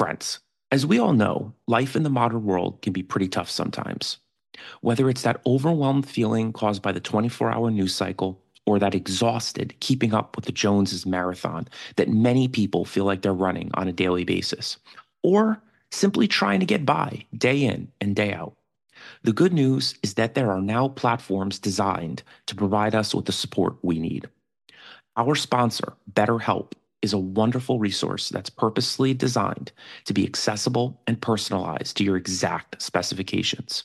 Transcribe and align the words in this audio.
Friends, 0.00 0.38
as 0.70 0.86
we 0.86 0.98
all 0.98 1.12
know, 1.12 1.52
life 1.66 1.94
in 1.94 2.04
the 2.04 2.08
modern 2.08 2.42
world 2.42 2.80
can 2.80 2.94
be 2.94 3.02
pretty 3.02 3.28
tough 3.28 3.50
sometimes. 3.50 4.16
Whether 4.80 5.10
it's 5.10 5.20
that 5.20 5.42
overwhelmed 5.44 6.08
feeling 6.08 6.54
caused 6.54 6.80
by 6.80 6.92
the 6.92 7.00
24 7.00 7.52
hour 7.52 7.70
news 7.70 7.94
cycle 7.94 8.42
or 8.64 8.78
that 8.78 8.94
exhausted 8.94 9.78
keeping 9.80 10.14
up 10.14 10.36
with 10.36 10.46
the 10.46 10.52
Joneses 10.52 11.04
marathon 11.04 11.68
that 11.96 12.08
many 12.08 12.48
people 12.48 12.86
feel 12.86 13.04
like 13.04 13.20
they're 13.20 13.34
running 13.34 13.70
on 13.74 13.88
a 13.88 13.92
daily 13.92 14.24
basis, 14.24 14.78
or 15.22 15.62
simply 15.90 16.26
trying 16.26 16.60
to 16.60 16.64
get 16.64 16.86
by 16.86 17.26
day 17.36 17.62
in 17.62 17.92
and 18.00 18.16
day 18.16 18.32
out. 18.32 18.56
The 19.24 19.34
good 19.34 19.52
news 19.52 19.96
is 20.02 20.14
that 20.14 20.34
there 20.34 20.50
are 20.50 20.62
now 20.62 20.88
platforms 20.88 21.58
designed 21.58 22.22
to 22.46 22.54
provide 22.54 22.94
us 22.94 23.14
with 23.14 23.26
the 23.26 23.32
support 23.32 23.76
we 23.82 23.98
need. 23.98 24.30
Our 25.18 25.34
sponsor, 25.34 25.92
BetterHelp, 26.10 26.72
is 27.02 27.12
a 27.12 27.18
wonderful 27.18 27.78
resource 27.78 28.28
that's 28.28 28.50
purposely 28.50 29.14
designed 29.14 29.72
to 30.04 30.12
be 30.12 30.24
accessible 30.24 31.00
and 31.06 31.20
personalized 31.20 31.96
to 31.96 32.04
your 32.04 32.16
exact 32.16 32.80
specifications. 32.80 33.84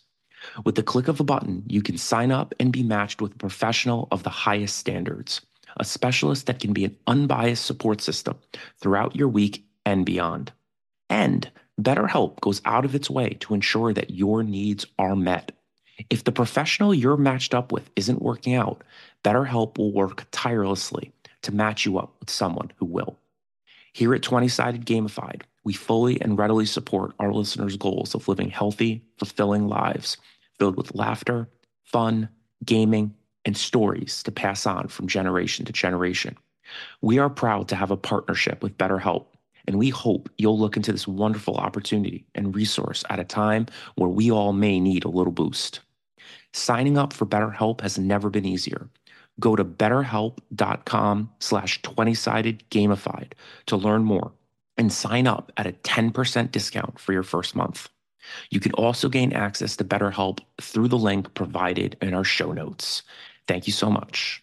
With 0.63 0.75
the 0.75 0.83
click 0.83 1.07
of 1.07 1.19
a 1.19 1.23
button, 1.23 1.63
you 1.67 1.81
can 1.81 1.97
sign 1.97 2.31
up 2.31 2.53
and 2.59 2.72
be 2.72 2.83
matched 2.83 3.22
with 3.22 3.33
a 3.33 3.38
professional 3.38 4.07
of 4.11 4.23
the 4.23 4.30
highest 4.30 4.77
standards, 4.77 5.41
a 5.77 5.85
specialist 5.85 6.45
that 6.45 6.59
can 6.59 6.73
be 6.73 6.85
an 6.85 6.95
unbiased 7.07 7.66
support 7.66 8.02
system 8.02 8.38
throughout 8.80 9.16
your 9.16 9.27
week 9.27 9.66
and 9.85 10.05
beyond. 10.05 10.52
And 11.09 11.50
BetterHelp 11.81 12.39
goes 12.41 12.61
out 12.66 12.85
of 12.85 12.95
its 12.95 13.09
way 13.09 13.38
to 13.41 13.53
ensure 13.53 13.94
that 13.94 14.11
your 14.11 14.44
needs 14.44 14.85
are 15.00 15.16
met. 15.16 15.52
If 16.09 16.23
the 16.23 16.31
professional 16.31 16.94
you're 16.94 17.17
matched 17.17 17.53
up 17.53 17.72
with 17.72 17.89
isn't 17.95 18.22
working 18.22 18.53
out, 18.53 18.83
BetterHelp 19.23 19.77
will 19.77 19.91
work 19.91 20.27
tirelessly 20.31 21.11
to 21.45 21.55
match 21.55 21.85
you 21.85 21.97
up 21.97 22.15
with 22.19 22.29
someone 22.29 22.71
who 22.77 22.85
will. 22.85 23.17
Here 23.93 24.13
at 24.13 24.21
20 24.21 24.47
Sided 24.47 24.85
Gamified, 24.85 25.43
we 25.63 25.73
fully 25.73 26.19
and 26.21 26.38
readily 26.38 26.65
support 26.65 27.13
our 27.19 27.31
listeners' 27.31 27.77
goals 27.77 28.13
of 28.13 28.27
living 28.27 28.49
healthy, 28.49 29.03
fulfilling 29.17 29.67
lives 29.67 30.17
filled 30.59 30.77
with 30.77 30.95
laughter, 30.95 31.49
fun, 31.83 32.29
gaming, 32.63 33.13
and 33.45 33.55
stories 33.55 34.23
to 34.23 34.31
pass 34.31 34.66
on 34.66 34.88
from 34.88 35.07
generation 35.07 35.66
to 35.66 35.73
generation. 35.73 36.38
We 37.01 37.19
are 37.19 37.29
proud 37.29 37.67
to 37.69 37.75
have 37.75 37.91
a 37.91 37.97
partnership 37.97 38.63
with 38.63 38.77
BetterHelp, 38.77 39.25
and 39.67 39.77
we 39.77 39.89
hope 39.89 40.29
you'll 40.38 40.59
look 40.59 40.77
into 40.77 40.91
this 40.91 41.07
wonderful 41.07 41.55
opportunity 41.55 42.25
and 42.33 42.55
resource 42.55 43.03
at 43.09 43.19
a 43.19 43.25
time 43.25 43.67
where 43.95 44.09
we 44.09 44.31
all 44.31 44.53
may 44.53 44.79
need 44.79 45.05
a 45.05 45.09
little 45.09 45.33
boost. 45.33 45.81
Signing 46.53 46.97
up 46.97 47.13
for 47.13 47.25
BetterHelp 47.25 47.81
has 47.81 47.99
never 47.99 48.29
been 48.29 48.45
easier. 48.45 48.89
Go 49.39 49.55
to 49.55 49.66
betterhelp.com 49.66 51.30
slash 51.39 51.81
20-sided 51.81 52.64
gamified 52.69 53.33
to 53.66 53.75
learn 53.75 54.03
more 54.03 54.31
and 54.78 54.91
sign 54.91 55.28
up 55.28 55.52
at 55.58 55.67
a 55.67 55.72
10% 55.72 56.52
discount 56.52 57.00
for 57.00 57.14
your 57.14 57.23
first 57.23 57.56
month. 57.56 57.89
You 58.50 58.59
can 58.59 58.72
also 58.73 59.09
gain 59.09 59.33
access 59.33 59.75
to 59.78 59.83
BetterHelp 59.83 60.39
through 60.62 60.88
the 60.88 60.97
link 60.97 61.34
provided 61.34 61.97
in 62.01 62.13
our 62.13 62.24
show 62.24 62.51
notes. 62.51 63.03
Thank 63.47 63.68
you 63.68 63.74
so 63.74 63.90
much. 63.90 64.41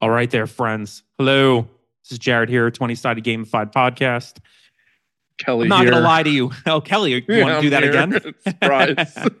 All 0.00 0.10
right, 0.10 0.30
there, 0.30 0.46
friends. 0.46 1.02
Hello. 1.18 1.68
This 2.04 2.12
is 2.12 2.18
Jared 2.18 2.48
here, 2.48 2.70
20 2.70 2.94
Sided 2.94 3.24
Gamified 3.24 3.72
Podcast. 3.72 4.38
Kelly 5.38 5.64
I'm 5.64 5.68
not 5.68 5.82
here. 5.82 5.92
gonna 5.92 6.04
lie 6.04 6.22
to 6.22 6.30
you. 6.30 6.50
Oh, 6.66 6.80
Kelly, 6.80 7.12
you 7.14 7.22
Yeah, 7.28 7.42
want 7.44 7.54
to 7.56 7.60
do 7.62 7.70
that 7.70 7.82
here. 7.82 7.92
again? 7.92 8.34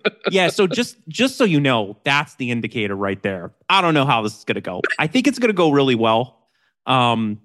Yeah. 0.30 0.48
So 0.48 0.66
just 0.66 0.96
just 1.08 1.36
so 1.36 1.44
you 1.44 1.60
know, 1.60 1.96
that's 2.04 2.34
the 2.36 2.50
indicator 2.50 2.94
right 2.94 3.20
there. 3.22 3.52
I 3.68 3.80
don't 3.80 3.94
know 3.94 4.04
how 4.04 4.22
this 4.22 4.36
is 4.38 4.44
gonna 4.44 4.60
go. 4.60 4.82
I 4.98 5.06
think 5.06 5.26
it's 5.26 5.38
gonna 5.38 5.52
go 5.52 5.70
really 5.70 5.94
well. 5.94 6.46
Um, 6.86 7.40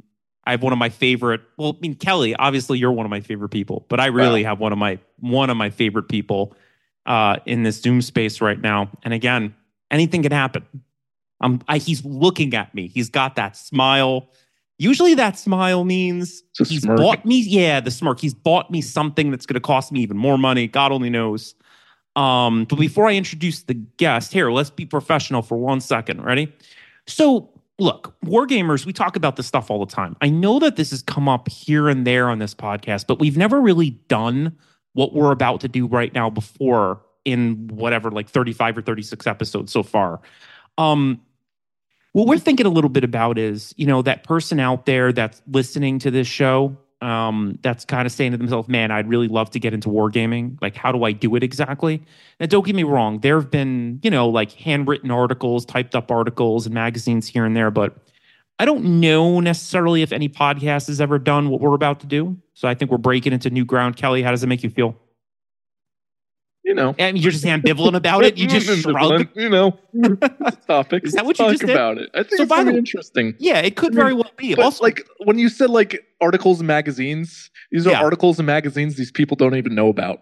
I 0.46 0.52
have 0.52 0.62
one 0.62 0.74
of 0.74 0.80
my 0.80 0.90
favorite. 0.90 1.42
Well, 1.58 1.76
I 1.78 1.80
mean, 1.82 1.96
Kelly, 1.96 2.36
obviously 2.36 2.78
you're 2.78 2.92
one 2.92 3.06
of 3.06 3.10
my 3.10 3.22
favorite 3.22 3.50
people, 3.50 3.86
but 3.90 4.00
I 4.00 4.08
really 4.08 4.44
have 4.44 4.60
one 4.60 4.72
of 4.74 4.78
my 4.78 5.00
one 5.20 5.50
of 5.50 5.58
my 5.58 5.70
favorite 5.70 6.10
people 6.10 6.56
uh, 7.06 7.38
in 7.46 7.64
this 7.64 7.82
Zoom 7.82 8.02
space 8.02 8.42
right 8.42 8.60
now. 8.60 8.90
And 9.04 9.14
again, 9.14 9.56
anything 9.90 10.22
can 10.24 10.32
happen. 10.32 10.66
Um, 11.42 11.62
I, 11.68 11.78
he's 11.78 12.04
looking 12.06 12.54
at 12.54 12.74
me. 12.76 12.88
He's 12.88 13.10
got 13.10 13.36
that 13.36 13.58
smile. 13.58 14.30
Usually, 14.84 15.14
that 15.14 15.40
smile 15.40 15.86
means 15.86 16.44
he's 16.58 16.82
smirk. 16.82 16.98
bought 16.98 17.26
me. 17.26 17.40
Yeah, 17.40 17.80
the 17.80 17.90
smirk. 17.90 18.20
He's 18.20 18.34
bought 18.34 18.70
me 18.70 18.82
something 18.82 19.32
that's 19.32 19.46
going 19.46 19.54
to 19.54 19.62
cost 19.62 19.94
me 19.94 20.02
even 20.02 20.18
more 20.18 20.38
money. 20.38 20.68
God 20.68 20.92
only 20.92 21.10
knows. 21.10 21.56
Um, 22.18 22.66
but 22.66 22.78
before 22.78 23.08
I 23.08 23.14
introduce 23.14 23.64
the 23.64 23.76
guest, 23.76 24.34
here, 24.34 24.52
let's 24.52 24.70
be 24.70 24.86
professional 24.86 25.42
for 25.42 25.58
one 25.58 25.80
second. 25.80 26.22
Ready? 26.22 26.54
So, 27.08 27.50
look, 27.80 28.14
Wargamers, 28.26 28.86
we 28.86 28.92
talk 28.92 29.16
about 29.16 29.38
this 29.38 29.48
stuff 29.48 29.72
all 29.72 29.84
the 29.84 29.92
time. 29.92 30.18
I 30.20 30.28
know 30.28 30.60
that 30.60 30.76
this 30.76 30.90
has 30.90 31.02
come 31.02 31.30
up 31.30 31.48
here 31.48 31.88
and 31.88 32.06
there 32.06 32.30
on 32.30 32.40
this 32.40 32.54
podcast, 32.54 33.08
but 33.08 33.20
we've 33.20 33.38
never 33.38 33.62
really 33.62 33.92
done 34.10 34.58
what 34.92 35.14
we're 35.14 35.32
about 35.32 35.62
to 35.62 35.70
do 35.70 35.88
right 35.88 36.14
now 36.14 36.30
before 36.30 37.02
in 37.24 37.70
whatever, 37.70 38.12
like 38.12 38.28
35 38.28 38.80
or 38.80 38.82
36 38.82 39.26
episodes 39.28 39.72
so 39.72 39.82
far. 39.82 40.20
Um, 40.78 41.22
what 42.14 42.28
we're 42.28 42.40
thinking 42.40 42.66
a 42.66 42.70
little 42.70 42.90
bit 42.90 43.04
about 43.04 43.38
is, 43.38 43.74
you 43.76 43.86
know, 43.86 44.02
that 44.04 44.24
person 44.24 44.60
out 44.60 44.86
there 44.86 45.12
that's 45.12 45.42
listening 45.48 46.00
to 46.00 46.12
this 46.12 46.28
show, 46.28 46.78
um, 47.02 47.60
that's 47.62 47.84
kind 47.84 48.06
of 48.06 48.12
saying 48.12 48.32
to 48.32 48.38
themselves, 48.38 48.70
man, 48.70 48.92
I'd 48.92 49.10
really 49.10 49.28
love 49.28 49.50
to 49.52 49.60
get 49.60 49.74
into 49.74 49.90
wargaming. 49.90 50.58
Like, 50.62 50.76
how 50.76 50.92
do 50.92 51.04
I 51.04 51.12
do 51.12 51.36
it 51.36 51.44
exactly? 51.44 52.02
Now, 52.40 52.46
don't 52.46 52.66
get 52.66 52.76
me 52.76 52.84
wrong, 52.84 53.20
there 53.20 53.40
have 53.40 53.52
been, 53.52 54.00
you 54.04 54.10
know, 54.10 54.30
like 54.30 54.52
handwritten 54.54 55.12
articles, 55.12 55.66
typed 55.66 55.96
up 55.96 56.12
articles, 56.12 56.66
and 56.66 56.74
magazines 56.74 57.28
here 57.28 57.46
and 57.46 57.56
there, 57.56 57.72
but 57.72 57.98
I 58.60 58.66
don't 58.66 59.02
know 59.02 59.40
necessarily 59.40 60.04
if 60.04 60.12
any 60.12 60.30
podcast 60.30 60.88
has 60.88 61.02
ever 61.02 61.18
done 61.18 61.50
what 61.50 61.60
we're 61.60 61.74
about 61.74 62.00
to 62.02 62.08
do. 62.08 62.38
So 62.54 62.68
I 62.68 62.76
think 62.76 62.92
we're 62.92 62.98
breaking 63.00 63.34
into 63.34 63.50
new 63.50 63.66
ground. 63.66 63.96
Kelly, 63.96 64.22
how 64.22 64.30
does 64.30 64.44
it 64.44 64.48
make 64.48 64.64
you 64.64 64.70
feel? 64.70 64.96
You 66.64 66.74
know. 66.74 66.94
Mean, 66.98 67.16
you're 67.18 67.32
just 67.32 67.44
ambivalent 67.46 67.96
about 67.96 68.24
it. 68.24 68.38
You 68.38 68.48
just 68.48 68.68
shrug. 68.82 69.28
You 69.36 69.50
know. 69.50 69.78
Topic. 70.68 71.04
Is 71.06 71.14
that 71.14 71.26
what 71.26 71.38
you 71.40 71.46
talk 71.46 71.52
just 71.54 71.62
did? 71.66 71.70
about 71.72 71.98
it. 71.98 72.10
I 72.14 72.24
think 72.24 72.38
So 72.38 72.44
it's 72.44 72.52
really 72.52 72.72
the- 72.72 72.78
interesting. 72.78 73.36
Yeah, 73.40 73.60
it 73.60 73.76
could 73.76 73.88
I 73.94 73.96
mean, 73.96 73.96
very 73.96 74.14
well 74.14 74.32
be. 74.38 74.56
Also, 74.56 74.84
like 74.84 75.02
when 75.26 75.38
you 75.40 75.50
said 75.50 75.70
like 75.70 76.02
articles 76.22 76.60
and 76.60 76.68
magazines, 76.68 77.50
these 77.72 77.86
are 77.88 77.92
Yeah. 77.92 78.02
articles 78.04 78.40
and 78.40 78.46
magazines 78.46 78.96
these 78.96 79.12
people 79.12 79.36
don't 79.36 79.56
even 79.56 79.76
know 79.76 79.90
about. 79.90 80.20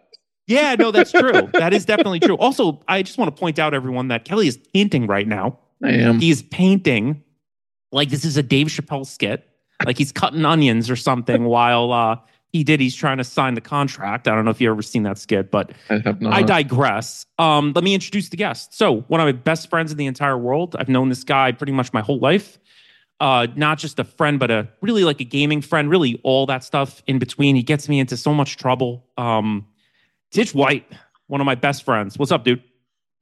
Yeah, 0.47 0.75
no, 0.77 0.91
that's 0.91 1.11
true. 1.11 1.31
that 1.53 1.73
is 1.73 1.85
definitely 1.85 2.19
true. 2.19 2.35
Also, 2.37 2.81
I 2.87 3.03
just 3.03 3.17
want 3.17 3.33
to 3.33 3.39
point 3.39 3.59
out 3.59 3.73
everyone 3.73 4.07
that 4.09 4.25
Kelly 4.25 4.47
is 4.47 4.57
painting 4.73 5.07
right 5.07 5.27
now. 5.27 5.59
I 5.83 5.91
am. 5.91 6.19
He 6.19 6.29
is 6.29 6.43
painting 6.43 7.23
like 7.91 8.09
this 8.09 8.25
is 8.25 8.37
a 8.37 8.43
Dave 8.43 8.67
Chappelle 8.67 9.05
skit, 9.05 9.47
like 9.85 9.97
he's 9.97 10.11
cutting 10.11 10.45
onions 10.45 10.89
or 10.89 10.95
something 10.95 11.45
while 11.45 11.91
uh, 11.91 12.15
he 12.51 12.63
did. 12.63 12.79
He's 12.79 12.95
trying 12.95 13.17
to 13.17 13.23
sign 13.23 13.53
the 13.53 13.61
contract. 13.61 14.27
I 14.27 14.35
don't 14.35 14.43
know 14.45 14.51
if 14.51 14.59
you've 14.59 14.71
ever 14.71 14.81
seen 14.81 15.03
that 15.03 15.17
skit, 15.17 15.51
but 15.51 15.71
I 15.89 15.99
have 15.99 16.21
not. 16.21 16.33
I 16.33 16.41
digress. 16.43 17.25
Um, 17.39 17.71
let 17.73 17.83
me 17.83 17.93
introduce 17.93 18.29
the 18.29 18.37
guest. 18.37 18.73
So, 18.73 19.01
one 19.07 19.21
of 19.21 19.25
my 19.25 19.31
best 19.31 19.69
friends 19.69 19.91
in 19.91 19.97
the 19.97 20.05
entire 20.05 20.37
world. 20.37 20.75
I've 20.77 20.89
known 20.89 21.09
this 21.09 21.23
guy 21.23 21.51
pretty 21.53 21.71
much 21.73 21.93
my 21.93 22.01
whole 22.01 22.19
life. 22.19 22.57
Uh, 23.19 23.47
not 23.55 23.77
just 23.77 23.99
a 23.99 24.03
friend, 24.03 24.39
but 24.39 24.49
a 24.49 24.67
really 24.81 25.03
like 25.03 25.21
a 25.21 25.23
gaming 25.23 25.61
friend. 25.61 25.89
Really, 25.89 26.19
all 26.23 26.45
that 26.47 26.63
stuff 26.63 27.03
in 27.07 27.19
between. 27.19 27.55
He 27.55 27.63
gets 27.63 27.87
me 27.87 27.99
into 27.99 28.17
so 28.17 28.33
much 28.33 28.57
trouble. 28.57 29.05
Um, 29.17 29.67
Titch 30.31 30.53
White, 30.55 30.91
one 31.27 31.39
of 31.39 31.45
my 31.45 31.55
best 31.55 31.83
friends. 31.83 32.17
What's 32.17 32.31
up, 32.31 32.43
dude? 32.43 32.63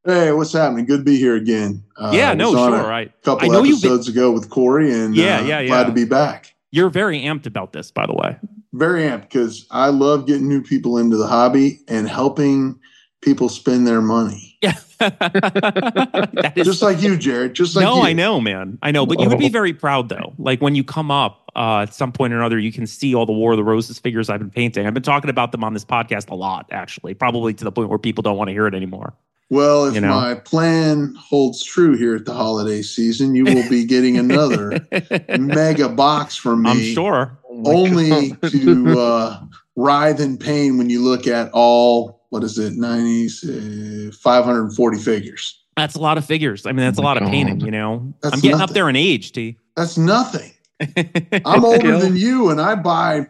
Hey, 0.05 0.31
what's 0.31 0.53
happening? 0.53 0.85
Good 0.85 0.99
to 0.99 1.03
be 1.03 1.17
here 1.17 1.35
again. 1.35 1.83
Uh, 1.97 2.11
yeah, 2.13 2.33
no, 2.33 2.51
sure. 2.53 2.59
on 2.59 2.71
sure. 2.71 2.89
A 2.89 2.95
I, 2.95 3.05
couple 3.23 3.49
I 3.49 3.53
know 3.53 3.63
you've 3.63 3.81
been- 3.81 3.91
episodes 3.91 4.07
ago 4.07 4.31
with 4.31 4.49
Corey, 4.49 4.91
and 4.93 5.13
Yeah, 5.15 5.39
uh, 5.39 5.43
yeah, 5.43 5.65
glad 5.65 5.87
to 5.87 5.91
be 5.91 6.05
back. 6.05 6.55
you're 6.71 6.89
very 6.89 7.19
amped 7.21 7.45
about 7.45 7.73
this, 7.73 7.91
by 7.91 8.05
the 8.05 8.13
way. 8.13 8.37
Very 8.79 9.03
amped 9.03 9.23
because 9.23 9.67
I 9.69 9.89
love 9.89 10.25
getting 10.25 10.47
new 10.47 10.63
people 10.63 10.97
into 10.97 11.17
the 11.17 11.27
hobby 11.27 11.81
and 11.89 12.07
helping 12.07 12.79
people 13.21 13.49
spend 13.49 13.85
their 13.85 14.01
money. 14.01 14.57
Yeah, 14.61 14.75
is 16.55 16.65
Just 16.65 16.81
like 16.81 17.01
you, 17.01 17.17
Jared. 17.17 17.53
Just 17.53 17.75
like 17.75 17.83
no, 17.83 17.97
you. 17.97 18.01
I 18.03 18.13
know, 18.13 18.39
man. 18.39 18.79
I 18.81 18.91
know, 18.91 19.05
but 19.05 19.19
you 19.19 19.27
would 19.29 19.39
be 19.39 19.49
very 19.49 19.73
proud 19.73 20.09
though. 20.09 20.33
Like 20.37 20.61
when 20.61 20.75
you 20.75 20.83
come 20.83 21.11
up 21.11 21.51
uh, 21.55 21.79
at 21.79 21.93
some 21.93 22.11
point 22.11 22.33
or 22.33 22.37
another, 22.37 22.57
you 22.57 22.71
can 22.71 22.87
see 22.87 23.13
all 23.13 23.25
the 23.25 23.33
War 23.33 23.51
of 23.51 23.57
the 23.57 23.63
Roses 23.63 23.99
figures 23.99 24.29
I've 24.29 24.39
been 24.39 24.49
painting. 24.49 24.87
I've 24.87 24.93
been 24.93 25.03
talking 25.03 25.29
about 25.29 25.51
them 25.51 25.63
on 25.63 25.73
this 25.73 25.85
podcast 25.85 26.29
a 26.29 26.35
lot, 26.35 26.67
actually, 26.71 27.13
probably 27.13 27.53
to 27.53 27.63
the 27.63 27.71
point 27.71 27.89
where 27.89 27.99
people 27.99 28.21
don't 28.21 28.37
want 28.37 28.47
to 28.47 28.53
hear 28.53 28.67
it 28.67 28.73
anymore. 28.73 29.13
Well, 29.49 29.85
if 29.87 29.95
You 29.95 30.01
know? 30.01 30.09
my 30.09 30.35
plan 30.35 31.15
holds 31.17 31.63
true 31.63 31.95
here 31.97 32.15
at 32.15 32.25
the 32.25 32.33
holiday 32.33 32.81
season, 32.83 33.33
you 33.33 33.45
will 33.45 33.67
be 33.67 33.83
getting 33.83 34.17
another 34.17 34.79
mega 35.39 35.89
box 35.89 36.35
from 36.35 36.63
me. 36.63 36.69
I'm 36.69 36.93
sure. 36.93 37.39
Only 37.65 38.29
God. 38.31 38.41
to 38.51 38.99
uh, 38.99 39.39
writhe 39.75 40.19
in 40.19 40.37
pain 40.37 40.77
when 40.77 40.89
you 40.89 41.01
look 41.03 41.25
at 41.25 41.49
all, 41.51 42.25
what 42.29 42.43
is 42.43 42.59
it, 42.59 42.73
90, 42.75 44.09
uh, 44.09 44.11
540 44.11 44.97
figures. 44.99 45.55
That's 45.75 45.95
a 45.95 45.99
lot 45.99 46.17
of 46.17 46.25
figures. 46.25 46.65
I 46.65 46.71
mean, 46.71 46.85
that's 46.85 46.99
Oh 46.99 47.01
a 47.01 47.03
my 47.03 47.13
lot 47.13 47.21
of 47.21 47.29
painting, 47.29 47.61
you 47.61 47.71
know. 47.71 48.13
That's 48.21 48.35
I'm 48.35 48.41
getting 48.41 48.61
up 48.61 48.71
there 48.71 48.87
in 48.89 48.95
age, 48.95 49.31
T. 49.31 49.57
That's 49.75 49.97
nothing. 49.97 50.51
I'm 51.45 51.65
older 51.65 51.97
than 51.97 52.15
you, 52.15 52.49
and 52.49 52.61
I 52.61 52.75
buy 52.75 53.27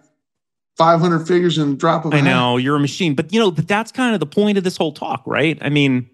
500 0.80 1.28
figures 1.28 1.58
in 1.58 1.74
a 1.74 1.76
drop 1.76 2.06
of 2.06 2.14
I 2.14 2.18
hat. 2.18 2.24
know 2.24 2.56
you're 2.56 2.78
a 2.78 2.80
machine, 2.80 3.14
but 3.14 3.34
you 3.34 3.40
know, 3.40 3.52
but 3.52 3.68
that's 3.68 3.92
kind 3.92 4.14
of 4.14 4.22
the 4.22 4.26
point 4.26 4.58
of 4.58 4.64
this 4.64 4.78
whole 4.78 4.94
talk, 4.94 5.22
right? 5.26 5.58
I 5.62 5.68
mean, 5.68 6.10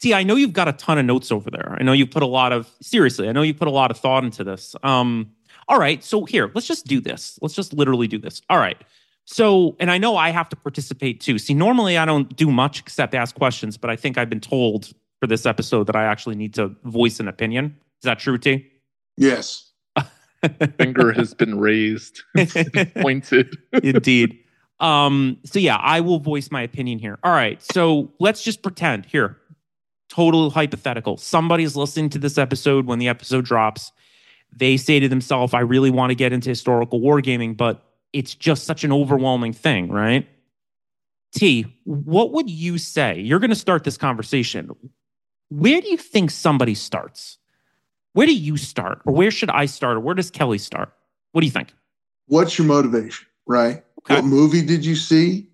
see, 0.00 0.14
I 0.14 0.22
know 0.22 0.34
you've 0.34 0.54
got 0.54 0.66
a 0.66 0.72
ton 0.72 0.96
of 0.96 1.04
notes 1.04 1.30
over 1.30 1.50
there. 1.50 1.76
I 1.78 1.82
know 1.82 1.92
you 1.92 2.06
put 2.06 2.22
a 2.22 2.26
lot 2.26 2.52
of 2.52 2.70
seriously. 2.80 3.28
I 3.28 3.32
know 3.32 3.42
you 3.42 3.52
put 3.52 3.68
a 3.68 3.70
lot 3.70 3.90
of 3.90 3.98
thought 3.98 4.24
into 4.24 4.44
this. 4.44 4.74
Um, 4.82 5.32
all 5.68 5.78
right, 5.78 6.02
so 6.02 6.24
here, 6.24 6.50
let's 6.54 6.66
just 6.66 6.86
do 6.86 7.02
this. 7.02 7.38
Let's 7.42 7.54
just 7.54 7.74
literally 7.74 8.08
do 8.08 8.18
this. 8.18 8.40
All 8.48 8.58
right. 8.58 8.78
So, 9.26 9.76
and 9.78 9.90
I 9.90 9.98
know 9.98 10.16
I 10.16 10.30
have 10.30 10.48
to 10.48 10.56
participate 10.56 11.20
too. 11.20 11.38
See, 11.38 11.52
normally 11.52 11.98
I 11.98 12.06
don't 12.06 12.34
do 12.34 12.50
much 12.50 12.80
except 12.80 13.14
ask 13.14 13.34
questions, 13.34 13.76
but 13.76 13.90
I 13.90 13.94
think 13.94 14.16
I've 14.16 14.30
been 14.30 14.40
told 14.40 14.90
for 15.20 15.26
this 15.26 15.44
episode 15.44 15.86
that 15.86 15.96
I 15.96 16.04
actually 16.04 16.34
need 16.34 16.54
to 16.54 16.74
voice 16.84 17.20
an 17.20 17.28
opinion. 17.28 17.76
Is 18.02 18.04
that 18.04 18.18
true, 18.18 18.38
T? 18.38 18.66
Yes. 19.18 19.69
Finger 20.78 21.12
has 21.16 21.34
been 21.34 21.58
raised, 21.58 22.22
It's 22.34 22.70
been 22.70 22.86
pointed. 22.96 23.56
Indeed. 23.82 24.38
Um, 24.78 25.38
so 25.44 25.58
yeah, 25.58 25.76
I 25.76 26.00
will 26.00 26.18
voice 26.18 26.50
my 26.50 26.62
opinion 26.62 26.98
here. 26.98 27.18
All 27.22 27.32
right. 27.32 27.62
So 27.62 28.12
let's 28.18 28.42
just 28.42 28.62
pretend 28.62 29.04
here. 29.06 29.36
Total 30.08 30.50
hypothetical. 30.50 31.16
Somebody's 31.18 31.76
listening 31.76 32.08
to 32.10 32.18
this 32.18 32.38
episode 32.38 32.86
when 32.86 32.98
the 32.98 33.08
episode 33.08 33.44
drops. 33.44 33.92
They 34.56 34.76
say 34.76 34.98
to 34.98 35.08
themselves, 35.08 35.54
I 35.54 35.60
really 35.60 35.90
want 35.90 36.10
to 36.10 36.14
get 36.14 36.32
into 36.32 36.48
historical 36.48 37.00
wargaming, 37.00 37.56
but 37.56 37.84
it's 38.12 38.34
just 38.34 38.64
such 38.64 38.82
an 38.82 38.92
overwhelming 38.92 39.52
thing, 39.52 39.90
right? 39.90 40.26
T, 41.32 41.66
what 41.84 42.32
would 42.32 42.50
you 42.50 42.78
say? 42.78 43.20
You're 43.20 43.38
going 43.38 43.50
to 43.50 43.56
start 43.56 43.84
this 43.84 43.96
conversation. 43.96 44.70
Where 45.50 45.80
do 45.80 45.88
you 45.88 45.96
think 45.96 46.30
somebody 46.30 46.74
starts? 46.74 47.38
Where 48.12 48.26
do 48.26 48.34
you 48.34 48.56
start? 48.56 49.00
Or 49.06 49.12
where 49.14 49.30
should 49.30 49.50
I 49.50 49.66
start? 49.66 49.96
Or 49.96 50.00
where 50.00 50.14
does 50.14 50.30
Kelly 50.30 50.58
start? 50.58 50.92
What 51.32 51.40
do 51.42 51.46
you 51.46 51.50
think? 51.52 51.72
What's 52.26 52.58
your 52.58 52.66
motivation, 52.66 53.26
right? 53.46 53.84
Okay. 54.00 54.16
What 54.16 54.24
movie 54.24 54.62
did 54.62 54.84
you 54.84 54.96
see? 54.96 55.46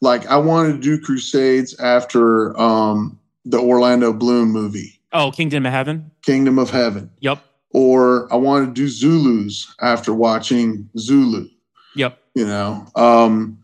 Like, 0.00 0.26
I 0.26 0.36
wanted 0.36 0.74
to 0.74 0.78
do 0.80 1.00
Crusades 1.00 1.78
after 1.80 2.58
um, 2.60 3.18
the 3.44 3.58
Orlando 3.58 4.12
Bloom 4.12 4.50
movie, 4.50 5.00
Oh, 5.12 5.30
Kingdom 5.30 5.64
of 5.66 5.72
Heaven? 5.72 6.10
Kingdom 6.22 6.58
of 6.58 6.68
Heaven. 6.70 7.10
Yep. 7.20 7.42
Or 7.72 8.32
I 8.32 8.36
wanted 8.36 8.66
to 8.66 8.72
do 8.72 8.88
Zulus 8.88 9.66
after 9.80 10.12
watching 10.12 10.88
Zulu. 10.98 11.48
Yep. 11.94 12.18
you 12.34 12.46
know 12.46 12.86
um 12.96 13.58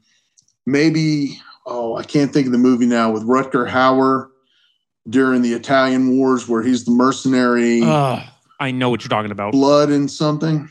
maybe 0.64 1.38
oh 1.66 1.96
i 1.96 2.02
can't 2.02 2.32
think 2.32 2.46
of 2.46 2.52
the 2.52 2.58
movie 2.58 2.86
now 2.86 3.10
with 3.10 3.22
rutger 3.24 3.68
hauer 3.68 4.28
during 5.10 5.42
the 5.42 5.52
italian 5.52 6.16
wars 6.16 6.48
where 6.48 6.62
he's 6.62 6.86
the 6.86 6.90
mercenary 6.92 7.82
Ugh, 7.84 8.22
I 8.62 8.70
know 8.70 8.90
what 8.90 9.02
you're 9.02 9.08
talking 9.08 9.32
about. 9.32 9.52
blood 9.52 9.90
and 9.90 10.10
something 10.10 10.68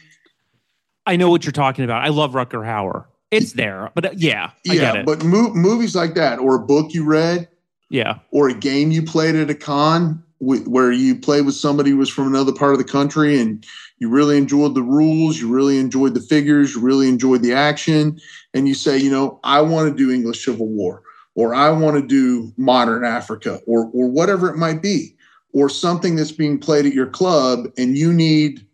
I 1.05 1.15
know 1.15 1.29
what 1.29 1.43
you're 1.43 1.51
talking 1.51 1.83
about. 1.83 2.03
I 2.03 2.09
love 2.09 2.33
Rutger 2.33 2.63
Hauer. 2.63 3.05
It's 3.31 3.53
there, 3.53 3.91
but 3.95 4.05
uh, 4.05 4.09
yeah, 4.15 4.51
I 4.69 4.73
yeah 4.73 4.81
get 4.81 4.95
it. 4.97 5.05
but 5.05 5.23
mo- 5.23 5.53
movies 5.53 5.95
like 5.95 6.13
that 6.15 6.39
or 6.39 6.55
a 6.55 6.59
book 6.59 6.93
you 6.93 7.03
read 7.03 7.47
yeah, 7.89 8.19
or 8.31 8.49
a 8.49 8.53
game 8.53 8.91
you 8.91 9.03
played 9.03 9.35
at 9.35 9.49
a 9.49 9.55
con 9.55 10.23
where 10.39 10.91
you 10.91 11.15
play 11.15 11.41
with 11.41 11.55
somebody 11.55 11.91
who 11.91 11.97
was 11.97 12.09
from 12.09 12.27
another 12.27 12.53
part 12.53 12.73
of 12.73 12.79
the 12.79 12.83
country 12.83 13.39
and 13.39 13.65
you 13.99 14.09
really 14.09 14.37
enjoyed 14.37 14.73
the 14.73 14.81
rules 14.81 15.39
you 15.39 15.47
really 15.47 15.77
enjoyed 15.77 16.15
the 16.15 16.21
figures 16.21 16.73
you 16.73 16.81
really 16.81 17.07
enjoyed 17.07 17.43
the 17.43 17.53
action 17.53 18.19
and 18.55 18.67
you 18.67 18.73
say 18.73 18.97
you 18.97 19.11
know 19.11 19.39
i 19.43 19.61
want 19.61 19.87
to 19.87 19.95
do 19.95 20.11
english 20.11 20.43
civil 20.43 20.67
war 20.67 21.03
or 21.35 21.53
i 21.53 21.69
want 21.69 21.95
to 21.95 22.01
do 22.01 22.51
modern 22.57 23.05
africa 23.05 23.59
or 23.67 23.91
or 23.93 24.07
whatever 24.09 24.49
it 24.49 24.57
might 24.57 24.81
be 24.81 25.15
or 25.53 25.69
something 25.69 26.15
that's 26.15 26.31
being 26.31 26.57
played 26.57 26.85
at 26.85 26.93
your 26.93 27.07
club 27.07 27.67
and 27.77 27.97
you 27.97 28.11
need 28.13 28.65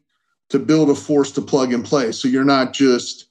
to 0.50 0.59
build 0.59 0.89
a 0.89 0.95
force 0.95 1.31
to 1.31 1.41
plug 1.41 1.74
and 1.74 1.85
play 1.85 2.12
so 2.12 2.27
you're 2.27 2.44
not 2.44 2.74
just 2.74 3.25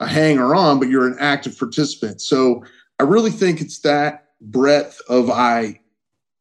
a 0.00 0.06
hanger 0.06 0.54
on 0.54 0.78
but 0.78 0.88
you're 0.88 1.06
an 1.06 1.16
active 1.20 1.58
participant 1.58 2.20
so 2.20 2.62
i 2.98 3.02
really 3.02 3.30
think 3.30 3.60
it's 3.60 3.80
that 3.80 4.28
breadth 4.40 5.00
of 5.08 5.30
i 5.30 5.78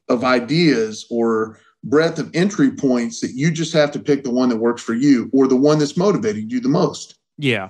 of 0.09 0.23
ideas 0.23 1.05
or 1.09 1.59
breadth 1.83 2.19
of 2.19 2.29
entry 2.33 2.71
points 2.71 3.21
that 3.21 3.31
you 3.31 3.51
just 3.51 3.73
have 3.73 3.91
to 3.91 3.99
pick 3.99 4.23
the 4.23 4.31
one 4.31 4.49
that 4.49 4.57
works 4.57 4.81
for 4.81 4.93
you 4.93 5.29
or 5.33 5.47
the 5.47 5.55
one 5.55 5.79
that's 5.79 5.97
motivating 5.97 6.49
you 6.49 6.59
the 6.59 6.69
most 6.69 7.15
yeah. 7.37 7.69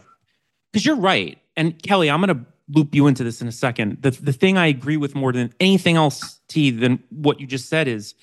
Because 0.71 0.85
you're 0.85 0.95
right. 0.95 1.37
And 1.55 1.81
Kelly, 1.83 2.09
I'm 2.09 2.21
to 2.21 2.39
loop 2.69 2.93
you 2.93 3.07
into 3.07 3.23
this 3.23 3.41
in 3.41 3.47
a 3.47 3.51
second. 3.51 4.01
The 4.01 4.11
the 4.11 4.33
thing 4.33 4.57
I 4.57 4.67
agree 4.67 4.97
with 4.97 5.15
more 5.15 5.31
than 5.31 5.53
anything 5.59 5.95
else, 5.95 6.39
T, 6.47 6.71
than 6.71 7.01
what 7.09 7.39
you 7.39 7.47
just 7.47 7.69
said 7.69 7.87
is, 7.87 8.13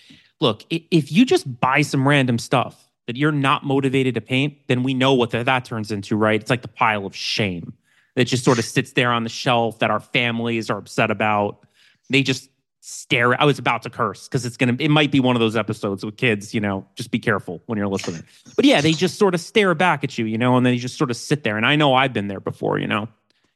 look, 0.42 0.64
if 0.68 1.10
you 1.10 1.24
just 1.24 1.60
buy 1.60 1.80
some 1.80 2.06
random 2.06 2.36
stuff 2.36 2.90
that 3.06 3.16
you're 3.16 3.32
not 3.32 3.64
motivated 3.64 4.14
to 4.14 4.20
paint, 4.20 4.58
then 4.66 4.82
we 4.82 4.92
know 4.92 5.14
what 5.14 5.30
that 5.30 5.46
that 5.46 5.64
turns 5.64 5.90
into, 5.90 6.16
right? 6.16 6.40
It's 6.40 6.50
like 6.50 6.62
the 6.62 6.68
pile 6.68 7.06
of 7.06 7.16
shame 7.16 7.72
that 8.16 8.26
just 8.26 8.44
sort 8.44 8.58
of 8.58 8.64
sits 8.64 8.92
there 8.92 9.10
on 9.10 9.22
the 9.22 9.30
shelf 9.30 9.78
that 9.78 9.90
our 9.90 10.00
families 10.00 10.68
are 10.68 10.78
upset 10.78 11.10
about. 11.10 11.66
They 12.10 12.22
just 12.22 12.50
stare. 12.80 13.40
I 13.40 13.44
was 13.44 13.58
about 13.58 13.82
to 13.82 13.90
curse 13.90 14.28
because 14.28 14.44
it's 14.44 14.56
gonna. 14.56 14.76
It 14.78 14.90
might 14.90 15.10
be 15.10 15.20
one 15.20 15.36
of 15.36 15.40
those 15.40 15.56
episodes 15.56 16.04
with 16.04 16.16
kids. 16.16 16.52
You 16.52 16.60
know, 16.60 16.86
just 16.96 17.10
be 17.10 17.18
careful 17.18 17.62
when 17.66 17.78
you're 17.78 17.88
listening. 17.88 18.22
But 18.54 18.64
yeah, 18.64 18.80
they 18.80 18.92
just 18.92 19.18
sort 19.18 19.34
of 19.34 19.40
stare 19.40 19.74
back 19.74 20.04
at 20.04 20.18
you, 20.18 20.26
you 20.26 20.36
know, 20.36 20.56
and 20.56 20.66
then 20.66 20.74
you 20.74 20.80
just 20.80 20.98
sort 20.98 21.10
of 21.10 21.16
sit 21.16 21.44
there. 21.44 21.56
And 21.56 21.64
I 21.64 21.76
know 21.76 21.94
I've 21.94 22.12
been 22.12 22.28
there 22.28 22.40
before, 22.40 22.78
you 22.78 22.86
know. 22.86 23.08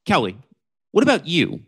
Kelly, 0.07 0.39
what 0.93 1.03
about 1.03 1.27
you? 1.27 1.61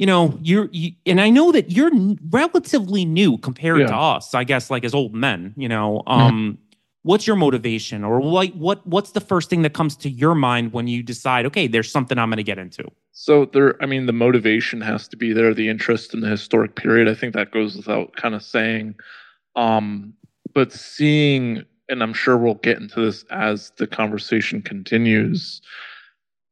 You 0.00 0.06
know, 0.06 0.38
you're, 0.40 0.70
you, 0.72 0.92
and 1.04 1.20
I 1.20 1.28
know 1.28 1.52
that 1.52 1.72
you're 1.72 1.90
relatively 2.30 3.04
new 3.04 3.36
compared 3.36 3.86
to 3.86 3.94
us, 3.94 4.32
I 4.32 4.44
guess, 4.44 4.70
like 4.70 4.82
as 4.82 4.94
old 4.94 5.14
men, 5.14 5.52
you 5.58 5.68
know. 5.68 6.02
Um, 6.06 6.56
what's 7.02 7.26
your 7.26 7.36
motivation 7.36 8.02
or 8.02 8.22
like 8.22 8.54
what 8.54 8.86
what's 8.86 9.10
the 9.10 9.20
first 9.20 9.50
thing 9.50 9.60
that 9.60 9.74
comes 9.74 9.96
to 9.96 10.08
your 10.08 10.34
mind 10.34 10.72
when 10.72 10.88
you 10.88 11.02
decide, 11.02 11.44
okay, 11.44 11.66
there's 11.66 11.92
something 11.92 12.16
I'm 12.16 12.30
gonna 12.30 12.42
get 12.42 12.58
into? 12.58 12.90
So 13.12 13.44
there, 13.44 13.76
I 13.82 13.86
mean, 13.86 14.06
the 14.06 14.14
motivation 14.14 14.80
has 14.80 15.06
to 15.08 15.18
be 15.18 15.34
there, 15.34 15.52
the 15.52 15.68
interest 15.68 16.14
in 16.14 16.20
the 16.20 16.28
historic 16.28 16.76
period. 16.76 17.06
I 17.06 17.14
think 17.14 17.34
that 17.34 17.50
goes 17.50 17.76
without 17.76 18.16
kind 18.16 18.34
of 18.34 18.42
saying. 18.42 18.94
Um, 19.54 20.14
but 20.54 20.72
seeing, 20.72 21.62
and 21.90 22.02
I'm 22.02 22.14
sure 22.14 22.38
we'll 22.38 22.54
get 22.54 22.78
into 22.78 23.02
this 23.02 23.24
as 23.30 23.70
the 23.76 23.86
conversation 23.86 24.62
continues. 24.62 25.60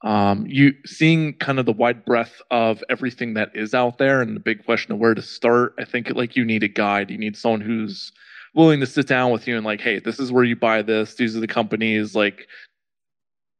Um, 0.02 0.46
you 0.46 0.74
seeing 0.86 1.34
kind 1.34 1.58
of 1.58 1.66
the 1.66 1.72
wide 1.72 2.04
breadth 2.04 2.40
of 2.52 2.84
everything 2.88 3.34
that 3.34 3.50
is 3.54 3.74
out 3.74 3.98
there, 3.98 4.20
and 4.22 4.36
the 4.36 4.40
big 4.40 4.64
question 4.64 4.92
of 4.92 4.98
where 4.98 5.14
to 5.14 5.22
start. 5.22 5.74
I 5.78 5.84
think 5.84 6.10
like 6.10 6.36
you 6.36 6.44
need 6.44 6.62
a 6.62 6.68
guide. 6.68 7.10
You 7.10 7.18
need 7.18 7.36
someone 7.36 7.60
who's 7.60 8.12
willing 8.54 8.80
to 8.80 8.86
sit 8.86 9.06
down 9.08 9.32
with 9.32 9.46
you 9.48 9.56
and 9.56 9.66
like, 9.66 9.80
hey, 9.80 9.98
this 9.98 10.18
is 10.20 10.30
where 10.32 10.44
you 10.44 10.56
buy 10.56 10.82
this. 10.82 11.16
These 11.16 11.36
are 11.36 11.40
the 11.40 11.46
companies. 11.48 12.14
Like, 12.14 12.46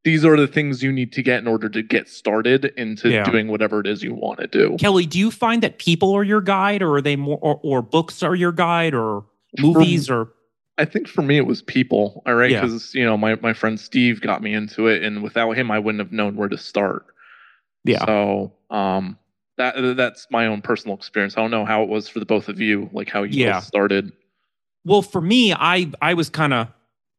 these 0.04 0.25
are 0.25 0.37
the 0.37 0.47
things 0.47 0.83
you 0.83 0.92
need 0.92 1.12
to 1.12 1.23
get 1.23 1.40
in 1.40 1.49
order 1.49 1.68
to 1.68 1.83
get 1.83 2.09
started 2.09 2.66
into 2.76 3.11
Yeah. 3.11 3.25
doing 3.25 3.49
whatever 3.49 3.80
it 3.80 3.87
is 3.87 4.02
you 4.02 4.14
want 4.14 4.38
to 4.40 4.47
do. 4.47 4.76
Kelly, 4.78 5.07
do 5.07 5.18
you 5.18 5.30
find 5.30 5.62
that 5.62 5.78
people 5.78 6.14
are 6.14 6.25
your 6.25 6.40
guide 6.40 6.83
or 6.83 6.97
are 6.97 7.02
they 7.02 7.16
more 7.16 7.38
or, 7.42 7.61
or 7.62 7.83
books 7.83 8.23
are 8.23 8.35
your 8.35 8.52
guide 8.52 8.95
or 8.95 9.25
movies 9.59 10.09
or 10.09 10.33
I 10.78 10.85
think 10.85 11.08
for 11.08 11.23
me 11.23 11.37
it 11.37 11.47
was 11.47 11.61
people, 11.62 12.23
all 12.26 12.35
right, 12.35 12.50
Yeah. 12.50 12.61
because 12.62 12.94
you 12.94 13.04
know 13.04 13.16
my 13.16 13.35
my 13.37 13.52
friend 13.52 13.78
Steve 13.78 14.20
got 14.20 14.42
me 14.42 14.54
into 14.54 14.87
it, 14.87 15.02
and 15.02 15.23
without 15.23 15.52
him 15.52 15.70
I 15.70 15.78
wouldn't 15.78 16.00
have 16.00 16.12
known 16.12 16.37
where 16.37 16.49
to 16.49 16.58
start. 16.58 17.06
yeah. 17.85 18.04
So 18.06 18.52
um, 18.70 19.18
that 19.56 19.75
that's 19.97 20.26
my 20.30 20.47
own 20.47 20.62
personal 20.62 20.97
experience. 20.97 21.37
I 21.37 21.40
don't 21.40 21.50
know 21.50 21.64
how 21.64 21.82
it 21.82 21.88
was 21.88 22.08
for 22.08 22.20
the 22.20 22.26
both 22.26 22.49
of 22.49 22.61
you, 22.61 22.88
like 22.92 23.08
how 23.11 23.25
you 23.25 23.44
Yeah. 23.44 23.54
both 23.54 23.64
started. 23.64 24.12
Well, 24.85 25.02
for 25.02 25.20
me, 25.20 25.52
I 25.52 25.90
I 26.00 26.14
was 26.14 26.30
kind 26.30 26.54
of, 26.54 26.68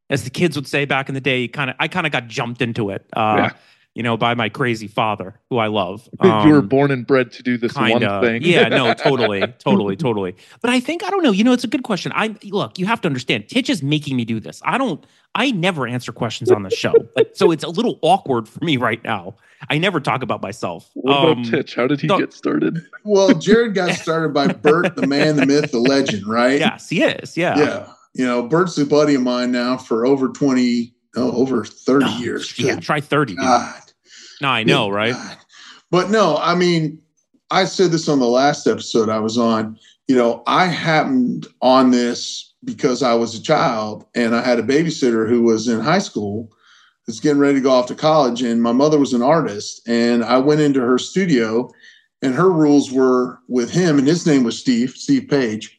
as 0.08 0.24
the 0.24 0.30
kids 0.30 0.56
would 0.56 0.66
say 0.66 0.86
back 0.86 1.08
in 1.08 1.14
the 1.14 1.20
day, 1.20 1.46
kind 1.48 1.68
of 1.70 1.76
I 1.78 1.86
kind 1.88 2.06
of 2.06 2.12
got 2.12 2.26
jumped 2.28 2.62
into 2.62 2.90
it. 2.90 3.04
Uh, 3.12 3.34
Yeah. 3.38 3.50
You 3.96 4.04
know, 4.04 4.16
by 4.16 4.34
my 4.34 4.48
crazy 4.48 4.86
father, 4.86 5.40
who 5.50 5.58
I 5.58 5.66
love. 5.66 6.08
you 6.22 6.28
were 6.30 6.58
Um, 6.60 6.68
born 6.68 6.90
and 6.92 7.04
bred 7.04 7.32
to 7.32 7.42
do 7.42 7.58
this 7.58 7.72
Kinda. 7.72 8.06
one 8.08 8.22
thing. 8.22 8.42
yeah, 8.42 8.68
no, 8.68 8.94
totally, 8.94 9.40
totally, 9.58 9.96
totally. 10.06 10.36
But 10.60 10.70
I 10.70 10.78
think 10.78 11.02
I 11.04 11.10
don't 11.10 11.24
know. 11.24 11.32
You 11.32 11.42
know, 11.42 11.52
it's 11.52 11.64
a 11.64 11.68
good 11.68 11.82
question. 11.82 12.12
I 12.14 12.36
look, 12.44 12.78
you 12.78 12.86
have 12.86 13.00
to 13.00 13.08
understand. 13.08 13.48
Titch 13.48 13.68
is 13.68 13.82
making 13.82 14.16
me 14.16 14.24
do 14.24 14.38
this. 14.38 14.62
I 14.64 14.78
don't. 14.78 15.04
I 15.34 15.50
never 15.52 15.86
answer 15.86 16.12
questions 16.12 16.50
on 16.50 16.62
the 16.64 16.70
show, 16.70 16.92
but, 17.14 17.36
so 17.36 17.50
it's 17.52 17.62
a 17.62 17.68
little 17.68 17.98
awkward 18.02 18.48
for 18.48 18.64
me 18.64 18.76
right 18.76 19.02
now. 19.04 19.36
I 19.70 19.78
never 19.78 20.00
talk 20.00 20.22
about 20.24 20.40
myself. 20.42 20.90
What 20.94 21.12
about 21.12 21.36
Um, 21.38 21.42
Titch? 21.44 21.74
How 21.76 21.86
did 21.86 22.00
he 22.00 22.06
no- 22.08 22.18
get 22.18 22.32
started? 22.32 22.78
well 23.04 23.32
jared 23.34 23.74
got 23.74 23.92
started 23.94 24.32
by 24.34 24.48
bert 24.48 24.94
the 24.96 25.06
man 25.06 25.36
the 25.36 25.46
myth 25.46 25.70
the 25.72 25.78
legend 25.78 26.26
right 26.26 26.58
Yes, 26.60 26.88
he 26.88 27.02
is. 27.02 27.36
Yeah. 27.36 27.58
yeah 27.58 27.86
you 28.14 28.26
know 28.26 28.42
bert's 28.42 28.76
a 28.78 28.84
buddy 28.84 29.14
of 29.14 29.22
mine 29.22 29.50
now 29.52 29.76
for 29.76 30.04
over 30.04 30.28
20 30.28 30.92
no 31.16 31.30
over 31.32 31.64
30 31.64 32.04
Oh, 32.08 32.18
years 32.18 32.58
Yeah. 32.58 32.74
Good 32.74 32.82
Try 32.84 33.00
thirty. 33.00 33.34
Dude. 33.34 33.42
God. 33.42 33.82
no, 34.40 34.48
I 34.48 34.62
know, 34.64 34.88
Good 34.88 34.94
right? 34.94 35.12
God. 35.14 35.36
But 35.90 36.10
no, 36.10 36.36
I 36.36 36.54
mean, 36.54 37.00
I 37.50 37.64
said 37.64 37.90
this 37.90 38.08
on 38.08 38.20
the 38.20 38.26
last 38.28 38.66
episode 38.66 39.08
I 39.08 39.18
was 39.20 39.36
on. 39.38 39.78
you 40.06 40.16
know, 40.16 40.42
I 40.46 40.66
happened 40.66 41.46
on 41.62 41.90
this 41.92 42.52
because 42.64 43.02
I 43.02 43.14
was 43.14 43.34
a 43.34 43.42
child 43.42 44.04
and 44.14 44.34
I 44.36 44.42
had 44.42 44.58
a 44.58 44.62
babysitter 44.62 45.28
who 45.28 45.42
was 45.42 45.66
in 45.68 45.80
high 45.80 45.98
school 46.00 46.50
was 47.06 47.18
getting 47.20 47.38
ready 47.40 47.54
to 47.54 47.60
go 47.60 47.70
off 47.70 47.86
to 47.86 47.94
college 47.94 48.42
and 48.42 48.62
my 48.62 48.70
mother 48.72 48.98
was 48.98 49.12
an 49.14 49.22
artist 49.22 49.80
and 49.88 50.22
I 50.24 50.38
went 50.38 50.60
into 50.60 50.80
her 50.80 50.98
studio 50.98 51.68
and 52.22 52.34
her 52.34 52.50
rules 52.52 52.92
were 52.92 53.38
with 53.48 53.70
him 53.70 53.98
and 53.98 54.06
his 54.06 54.26
name 54.26 54.44
was 54.44 54.58
Steve, 54.58 54.90
Steve 54.90 55.28
Page. 55.28 55.76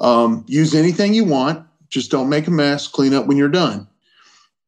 Um, 0.00 0.44
use 0.48 0.74
anything 0.74 1.14
you 1.14 1.24
want, 1.24 1.64
just 1.88 2.10
don't 2.10 2.28
make 2.28 2.46
a 2.48 2.50
mess, 2.50 2.86
clean 2.88 3.14
up 3.14 3.26
when 3.26 3.36
you're 3.38 3.48
done. 3.48 3.86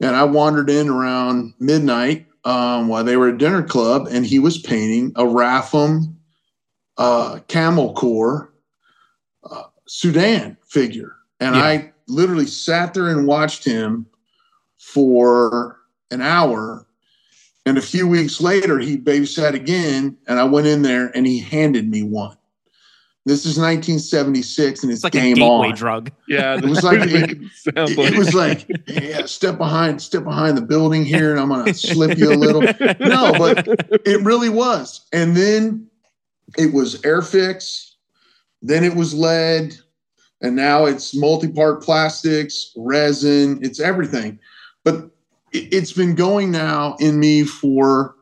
And 0.00 0.14
I 0.14 0.24
wandered 0.24 0.68
in 0.68 0.88
around 0.88 1.54
midnight 1.58 2.26
um, 2.44 2.88
while 2.88 3.04
they 3.04 3.16
were 3.16 3.30
at 3.30 3.38
dinner 3.38 3.62
club 3.62 4.06
and 4.10 4.24
he 4.24 4.38
was 4.38 4.58
painting 4.58 5.12
a 5.16 5.24
Rapham 5.24 6.16
uh, 6.96 7.40
camel 7.48 7.94
corps 7.94 8.52
uh, 9.50 9.64
Sudan 9.86 10.56
figure. 10.66 11.16
And 11.40 11.54
yeah. 11.54 11.62
I 11.62 11.92
literally 12.08 12.46
sat 12.46 12.94
there 12.94 13.08
and 13.08 13.26
watched 13.26 13.64
him 13.64 14.06
for 14.78 15.78
an 16.10 16.22
hour. 16.22 16.86
And 17.64 17.78
a 17.78 17.82
few 17.82 18.06
weeks 18.06 18.40
later, 18.40 18.78
he 18.78 18.96
babysat 18.96 19.54
again, 19.54 20.16
and 20.28 20.38
I 20.38 20.44
went 20.44 20.68
in 20.68 20.82
there 20.82 21.10
and 21.16 21.26
he 21.26 21.40
handed 21.40 21.90
me 21.90 22.02
one. 22.04 22.35
This 23.26 23.40
is 23.40 23.58
1976, 23.58 24.84
and 24.84 24.92
it's, 24.92 24.98
it's 24.98 25.04
like 25.04 25.12
game 25.12 25.32
a 25.32 25.40
gateway 25.40 25.68
on. 25.70 25.74
drug. 25.74 26.12
Yeah, 26.28 26.58
it 26.58 26.64
was 26.64 26.84
like 26.84 27.00
it, 27.02 27.32
it, 27.32 27.98
it, 27.98 28.16
was 28.16 28.34
like 28.34 28.70
yeah, 28.86 29.26
step 29.26 29.58
behind, 29.58 30.00
step 30.00 30.22
behind 30.22 30.56
the 30.56 30.62
building 30.62 31.04
here, 31.04 31.32
and 31.32 31.40
I'm 31.40 31.48
gonna 31.48 31.74
slip 31.74 32.16
you 32.18 32.30
a 32.30 32.38
little. 32.38 32.62
No, 33.00 33.32
but 33.36 33.66
it 34.06 34.22
really 34.22 34.48
was. 34.48 35.06
And 35.12 35.36
then 35.36 35.88
it 36.56 36.72
was 36.72 37.02
Airfix, 37.02 37.94
then 38.62 38.84
it 38.84 38.94
was 38.94 39.12
lead, 39.12 39.74
and 40.40 40.54
now 40.54 40.84
it's 40.84 41.12
multi-part 41.12 41.82
plastics, 41.82 42.72
resin, 42.76 43.58
it's 43.60 43.80
everything. 43.80 44.38
But 44.84 45.10
it's 45.52 45.92
been 45.92 46.14
going 46.14 46.52
now 46.52 46.94
in 47.00 47.18
me 47.18 47.42
for 47.42 48.14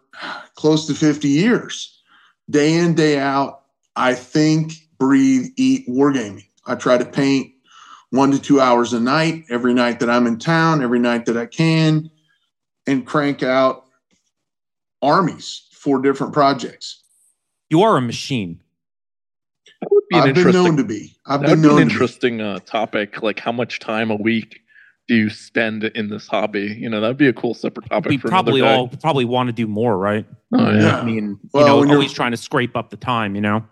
close 0.54 0.86
to 0.86 0.94
50 0.94 1.28
years. 1.28 2.00
Day 2.48 2.72
in, 2.74 2.94
day 2.94 3.18
out, 3.18 3.64
I 3.96 4.14
think, 4.14 4.72
breathe, 4.98 5.52
eat 5.56 5.88
wargaming. 5.88 6.46
I 6.66 6.74
try 6.74 6.98
to 6.98 7.04
paint 7.04 7.52
one 8.10 8.30
to 8.30 8.38
two 8.38 8.60
hours 8.60 8.92
a 8.92 9.00
night 9.00 9.44
every 9.50 9.74
night 9.74 10.00
that 10.00 10.08
I'm 10.08 10.26
in 10.26 10.38
town, 10.38 10.82
every 10.82 10.98
night 10.98 11.26
that 11.26 11.36
I 11.36 11.46
can, 11.46 12.10
and 12.86 13.06
crank 13.06 13.42
out 13.42 13.84
armies 15.02 15.66
for 15.72 16.00
different 16.00 16.32
projects. 16.32 17.02
You 17.70 17.82
are 17.82 17.96
a 17.96 18.00
machine. 18.00 18.60
That 19.80 19.88
would 19.90 20.04
be 20.08 20.16
an 20.16 20.28
I've 20.28 20.34
been 20.34 20.52
known 20.52 20.76
to 20.76 20.84
be. 20.84 21.16
I've 21.26 21.40
that 21.40 21.48
been 21.48 21.60
would 21.62 21.68
known 21.68 21.76
be 21.76 21.82
an 21.82 21.90
interesting 21.90 22.40
uh, 22.40 22.60
topic. 22.60 23.22
Like 23.22 23.40
how 23.40 23.52
much 23.52 23.80
time 23.80 24.10
a 24.10 24.16
week 24.16 24.60
do 25.08 25.14
you 25.14 25.28
spend 25.28 25.84
in 25.84 26.08
this 26.08 26.26
hobby? 26.26 26.76
You 26.78 26.88
know, 26.88 27.00
that'd 27.00 27.16
be 27.16 27.28
a 27.28 27.32
cool 27.32 27.54
separate 27.54 27.88
topic. 27.90 28.10
We 28.10 28.18
for 28.18 28.28
probably 28.28 28.62
all 28.62 28.88
probably 28.88 29.24
want 29.24 29.48
to 29.48 29.52
do 29.52 29.66
more, 29.66 29.98
right? 29.98 30.24
Oh 30.54 30.70
yeah. 30.70 30.80
Yeah. 30.80 30.98
I 30.98 31.04
mean, 31.04 31.38
you 31.42 31.50
Well, 31.52 31.80
when 31.80 31.88
know, 31.88 31.94
always 31.94 32.12
trying 32.12 32.30
to 32.30 32.36
scrape 32.36 32.76
up 32.76 32.90
the 32.90 32.96
time. 32.96 33.34
You 33.34 33.40
know. 33.40 33.64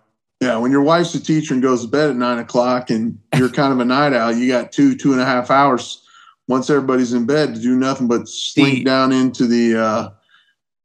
Yeah, 0.43 0.57
when 0.57 0.71
your 0.71 0.81
wife's 0.81 1.15
a 1.15 1.19
teacher 1.23 1.53
and 1.53 1.63
goes 1.63 1.83
to 1.83 1.87
bed 1.87 2.09
at 2.09 2.15
nine 2.15 2.37
o'clock 2.39 2.89
and 2.89 3.17
you're 3.37 3.49
kind 3.49 3.71
of 3.73 3.79
a 3.79 3.85
night 3.85 4.13
owl, 4.13 4.33
you 4.33 4.47
got 4.47 4.71
two, 4.71 4.95
two 4.95 5.11
and 5.13 5.21
a 5.21 5.25
half 5.25 5.49
hours 5.49 6.01
once 6.47 6.69
everybody's 6.69 7.13
in 7.13 7.25
bed 7.25 7.55
to 7.55 7.61
do 7.61 7.75
nothing 7.75 8.07
but 8.07 8.27
slink 8.27 8.79
The- 8.79 8.83
down 8.83 9.11
into 9.11 9.47
the 9.47 9.77
uh 9.81 10.09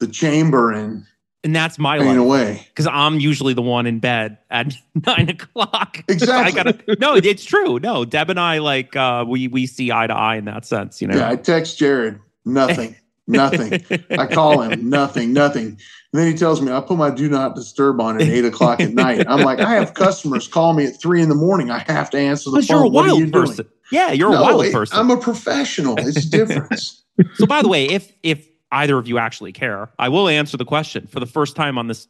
the 0.01 0.07
chamber 0.07 0.71
and 0.71 1.05
And 1.43 1.55
that's 1.57 1.79
my 1.79 1.99
life 1.99 2.17
away. 2.17 2.65
because 2.69 2.87
I'm 2.87 3.19
usually 3.21 3.55
the 3.55 3.63
one 3.63 3.87
in 3.87 3.99
bed 3.99 4.39
at 4.51 4.75
nine 5.07 5.29
o'clock. 5.31 6.05
Exactly. 6.09 6.61
I 6.61 6.65
gotta. 6.65 6.97
No, 7.01 7.15
it's 7.17 7.45
true. 7.45 7.79
No, 7.81 8.05
Deb 8.05 8.31
and 8.31 8.39
I 8.41 8.59
like 8.59 8.95
uh, 8.97 9.25
we 9.27 9.49
we 9.49 9.67
see 9.67 9.91
eye 9.93 10.07
to 10.07 10.15
eye 10.15 10.37
in 10.37 10.45
that 10.47 10.65
sense. 10.67 11.03
You 11.03 11.09
know. 11.09 11.17
Yeah, 11.17 11.31
I 11.31 11.37
text 11.37 11.79
Jared, 11.79 12.21
nothing, 12.45 12.95
nothing. 13.29 13.85
I 14.11 14.27
call 14.27 14.63
him, 14.63 14.89
nothing, 14.91 15.33
nothing. 15.33 15.67
And 16.13 16.23
then 16.23 16.27
he 16.33 16.37
tells 16.37 16.61
me 16.63 16.73
I 16.73 16.81
put 16.81 16.97
my 16.97 17.11
do 17.11 17.29
not 17.29 17.55
disturb 17.55 18.01
on 18.01 18.17
at 18.21 18.23
eight 18.27 18.45
o'clock 18.45 18.81
at 18.81 18.93
night. 18.95 19.27
I'm 19.29 19.41
like, 19.45 19.61
I 19.61 19.75
have 19.75 19.95
customers 19.95 20.49
call 20.49 20.73
me 20.73 20.87
at 20.87 21.01
three 21.01 21.21
in 21.23 21.29
the 21.29 21.35
morning. 21.35 21.71
I 21.71 21.79
have 21.87 22.09
to 22.11 22.19
answer 22.19 22.51
the 22.51 22.63
phone. 22.63 22.93
you're 22.93 23.03
a 23.03 23.05
are 23.05 23.07
you 23.09 23.13
wild 23.27 23.33
person. 23.33 23.57
doing? 23.57 23.69
Yeah, 23.93 24.13
you're 24.13 24.31
No, 24.31 24.39
a 24.39 24.43
wild 24.43 24.65
it- 24.65 24.73
person. 24.73 24.99
I'm 24.99 25.11
a 25.11 25.17
professional. 25.19 25.95
It's 25.99 26.25
a 26.27 26.31
difference. 26.31 27.05
so, 27.35 27.47
by 27.47 27.63
the 27.63 27.69
way, 27.69 27.85
if 27.87 28.13
if 28.23 28.49
either 28.73 28.97
of 28.99 29.07
you 29.07 29.19
actually 29.19 29.53
care, 29.53 29.91
I 29.99 30.09
will 30.09 30.29
answer 30.29 30.57
the 30.57 30.65
question 30.65 31.07
for 31.07 31.21
the 31.21 31.27
first 31.27 31.55
time 31.57 31.77
on 31.79 31.87
this 31.89 32.09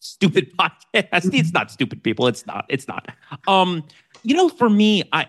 stupid 0.00 0.56
podcast. 0.58 1.32
It's 1.34 1.52
not 1.52 1.70
stupid, 1.70 2.02
people. 2.02 2.26
It's 2.26 2.46
not. 2.46 2.64
It's 2.68 2.88
not. 2.88 3.08
Um, 3.48 3.84
you 4.22 4.34
know, 4.36 4.48
for 4.48 4.68
me, 4.70 5.02
I 5.12 5.26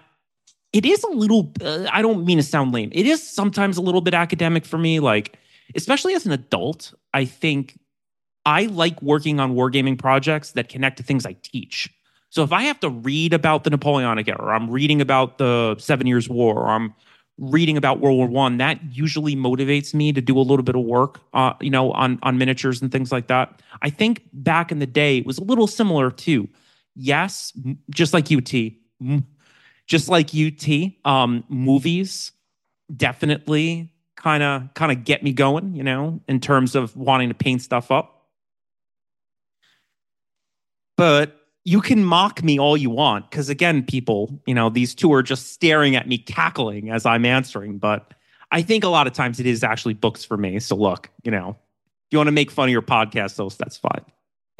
it 0.74 0.86
is 0.86 1.04
a 1.04 1.10
little. 1.10 1.54
Uh, 1.62 1.86
I 1.92 2.02
don't 2.02 2.26
mean 2.26 2.38
to 2.38 2.44
sound 2.44 2.74
lame. 2.74 2.90
It 2.92 3.06
is 3.06 3.28
sometimes 3.28 3.78
a 3.78 3.82
little 3.82 4.02
bit 4.02 4.14
academic 4.14 4.66
for 4.66 4.78
me. 4.78 5.00
Like, 5.00 5.38
especially 5.76 6.14
as 6.14 6.26
an 6.26 6.32
adult, 6.32 6.94
I 7.14 7.26
think 7.26 7.80
I 8.46 8.64
like 8.66 9.02
working 9.02 9.40
on 9.40 9.56
wargaming 9.56 9.98
projects 9.98 10.52
that 10.52 10.70
connect 10.70 10.98
to 10.98 11.04
things 11.04 11.26
I 11.26 11.36
teach. 11.42 11.90
So 12.30 12.44
if 12.44 12.52
I 12.52 12.64
have 12.64 12.80
to 12.82 12.90
read 12.90 13.34
about 13.34 13.64
the 13.64 13.70
Napoleonic 13.70 14.28
era, 14.28 14.40
or 14.40 14.54
I'm 14.54 14.70
reading 14.70 15.02
about 15.02 15.38
the 15.38 15.76
Seven 15.80 16.08
Years 16.08 16.30
War, 16.30 16.56
or 16.56 16.68
I'm 16.68 16.94
reading 17.38 17.78
about 17.78 18.00
World 18.00 18.18
War 18.18 18.28
One, 18.28 18.58
that 18.58 18.80
usually 18.92 19.36
motivates 19.36 19.94
me 19.94 20.12
to 20.12 20.22
do 20.22 20.38
a 20.38 20.42
little 20.42 20.64
bit 20.64 20.76
of 20.76 20.84
work, 20.84 21.22
uh, 21.34 21.54
you 21.62 21.70
know, 21.70 21.92
on 21.94 22.20
on 22.24 22.38
miniatures 22.38 22.82
and 22.82 22.92
things 22.92 23.12
like 23.12 23.28
that. 23.28 23.62
I 23.82 23.90
think 23.90 24.24
back 24.34 24.72
in 24.72 24.80
the 24.80 24.88
day 24.88 25.20
it 25.20 25.26
was 25.26 25.38
a 25.38 25.44
little 25.44 25.68
similar 25.68 26.12
too. 26.12 26.50
Yes, 26.96 27.54
just 27.90 28.14
like 28.14 28.32
UT, 28.32 28.54
just 29.88 30.10
like 30.10 30.30
UT, 30.36 30.68
um, 31.06 31.44
movies 31.50 32.34
definitely 32.96 33.92
kind 34.16 34.44
of 34.44 34.74
kind 34.74 34.92
of 34.92 35.04
get 35.04 35.24
me 35.24 35.34
going, 35.34 35.74
you 35.76 35.84
know, 35.84 36.22
in 36.28 36.40
terms 36.40 36.76
of 36.76 36.96
wanting 36.96 37.30
to 37.30 37.36
paint 37.36 37.62
stuff 37.62 37.90
up. 37.92 38.26
But 40.96 41.38
you 41.64 41.82
can 41.82 42.04
mock 42.04 42.44
me 42.44 42.58
all 42.58 42.78
you 42.78 42.90
want 42.90 43.30
because 43.30 43.50
again 43.50 43.84
people 43.84 44.42
you 44.46 44.54
know 44.54 44.70
these 44.70 44.96
two 44.96 45.12
are 45.12 45.22
just 45.22 45.52
staring 45.52 45.98
at 45.98 46.08
me 46.08 46.18
cackling 46.18 46.90
as 46.90 47.06
i'm 47.06 47.26
answering 47.26 47.78
but 47.78 48.14
i 48.54 48.62
think 48.62 48.86
a 48.86 48.88
lot 48.88 49.06
of 49.06 49.12
times 49.12 49.38
it 49.38 49.46
is 49.46 49.66
actually 49.66 49.94
books 49.94 50.24
for 50.24 50.38
me 50.38 50.60
so 50.60 50.78
look 50.78 51.10
you 51.24 51.32
know 51.32 51.50
if 51.50 52.12
you 52.12 52.18
want 52.18 52.30
to 52.30 52.32
make 52.32 52.50
fun 52.50 52.70
of 52.70 52.72
your 52.72 52.82
podcast 52.82 53.36
host 53.36 53.60
that's 53.60 53.78
fine 53.78 54.06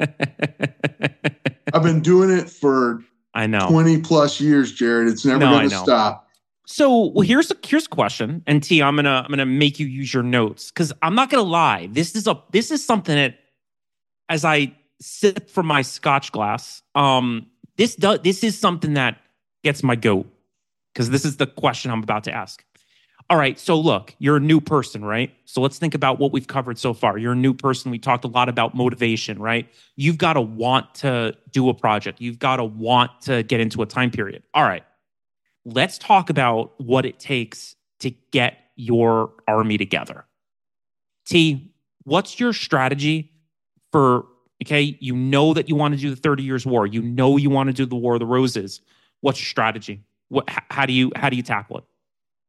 I've 1.72 1.82
been 1.82 2.00
doing 2.00 2.30
it 2.30 2.50
for 2.50 3.02
i 3.38 3.46
know 3.46 3.68
20 3.68 4.00
plus 4.02 4.40
years, 4.40 4.72
Jared. 4.72 5.08
It's 5.08 5.24
never 5.24 5.38
No, 5.40 5.50
going 5.52 5.70
to 5.70 5.76
stop. 5.76 6.28
so 6.66 7.06
well 7.14 7.26
here's 7.26 7.50
a 7.50 7.56
here's 7.64 7.86
a 7.86 7.88
question 8.00 8.42
and 8.46 8.62
t 8.62 8.82
i'm 8.82 8.96
gonna 8.96 9.22
i'm 9.24 9.30
gonna 9.30 9.46
make 9.46 9.78
you 9.80 9.86
use 9.86 10.12
your 10.12 10.22
notes 10.22 10.70
because 10.70 10.92
i'm 11.02 11.14
not 11.14 11.30
gonna 11.30 11.42
lie 11.60 11.88
this 11.92 12.14
is 12.14 12.26
a 12.26 12.34
this 12.52 12.70
is 12.70 12.84
something 12.84 13.16
that 13.16 13.38
as 14.28 14.44
i 14.44 14.70
sip 15.00 15.48
from 15.48 15.66
my 15.66 15.80
scotch 15.82 16.32
glass 16.32 16.82
um 16.94 17.46
this 17.76 17.94
does 17.96 18.18
this 18.22 18.42
is 18.44 18.58
something 18.58 18.94
that 18.94 19.16
gets 19.64 19.82
my 19.82 19.96
goat 19.96 20.26
because 20.92 21.08
this 21.10 21.24
is 21.24 21.36
the 21.38 21.46
question 21.46 21.90
i'm 21.90 22.02
about 22.02 22.24
to 22.24 22.32
ask 22.32 22.64
all 23.30 23.36
right 23.36 23.58
so 23.58 23.78
look 23.78 24.14
you're 24.18 24.36
a 24.36 24.40
new 24.40 24.60
person 24.60 25.04
right 25.04 25.34
so 25.44 25.60
let's 25.60 25.78
think 25.78 25.94
about 25.94 26.18
what 26.18 26.32
we've 26.32 26.46
covered 26.46 26.78
so 26.78 26.94
far 26.94 27.18
you're 27.18 27.32
a 27.32 27.36
new 27.36 27.54
person 27.54 27.90
we 27.90 27.98
talked 27.98 28.24
a 28.24 28.28
lot 28.28 28.48
about 28.48 28.74
motivation 28.74 29.38
right 29.38 29.68
you've 29.96 30.18
got 30.18 30.34
to 30.34 30.40
want 30.40 30.94
to 30.94 31.34
do 31.50 31.68
a 31.68 31.74
project 31.74 32.20
you've 32.20 32.38
got 32.38 32.56
to 32.56 32.64
want 32.64 33.10
to 33.20 33.42
get 33.42 33.60
into 33.60 33.82
a 33.82 33.86
time 33.86 34.10
period 34.10 34.42
all 34.54 34.64
right 34.64 34.84
let's 35.64 35.98
talk 35.98 36.30
about 36.30 36.72
what 36.80 37.04
it 37.04 37.18
takes 37.18 37.76
to 38.00 38.10
get 38.32 38.58
your 38.76 39.32
army 39.46 39.76
together. 39.76 40.24
T, 41.26 41.72
what's 42.04 42.40
your 42.40 42.52
strategy 42.52 43.32
for, 43.92 44.26
okay, 44.62 44.96
you 45.00 45.14
know 45.14 45.52
that 45.52 45.68
you 45.68 45.74
want 45.74 45.94
to 45.94 46.00
do 46.00 46.10
the 46.10 46.16
30 46.16 46.42
years 46.42 46.64
war. 46.64 46.86
You 46.86 47.02
know 47.02 47.36
you 47.36 47.50
want 47.50 47.68
to 47.68 47.72
do 47.72 47.84
the 47.84 47.96
War 47.96 48.14
of 48.14 48.20
the 48.20 48.26
Roses. 48.26 48.80
What's 49.20 49.40
your 49.40 49.46
strategy? 49.46 50.04
What, 50.28 50.48
how 50.48 50.86
do 50.86 50.92
you, 50.92 51.12
how 51.16 51.28
do 51.28 51.36
you 51.36 51.42
tackle 51.42 51.78
it? 51.78 51.84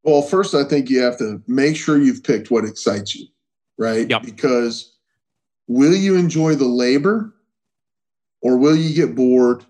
Well, 0.03 0.22
first, 0.22 0.56
I 0.56 0.63
think 0.63 0.89
you 0.89 1.01
have 1.01 1.18
to 1.18 1.41
make 1.48 1.75
sure 1.75 1.98
you've 1.98 2.24
picked 2.24 2.51
what 2.51 2.65
excites 2.65 3.15
you, 3.15 3.27
right? 3.77 4.10
Yep. 4.10 4.24
Because 4.24 4.98
will 5.68 5.96
you 5.96 6.15
enjoy 6.15 6.56
the 6.56 6.65
labor 6.65 7.34
or 8.41 8.58
will 8.58 8.75
you 8.75 8.94
get 8.96 9.15
bored? 9.15 9.65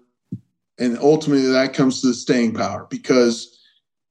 And 0.77 0.97
ultimately, 0.99 1.47
that 1.51 1.73
comes 1.73 2.01
to 2.01 2.07
the 2.07 2.13
staying 2.13 2.53
power. 2.53 2.87
Because 2.89 3.59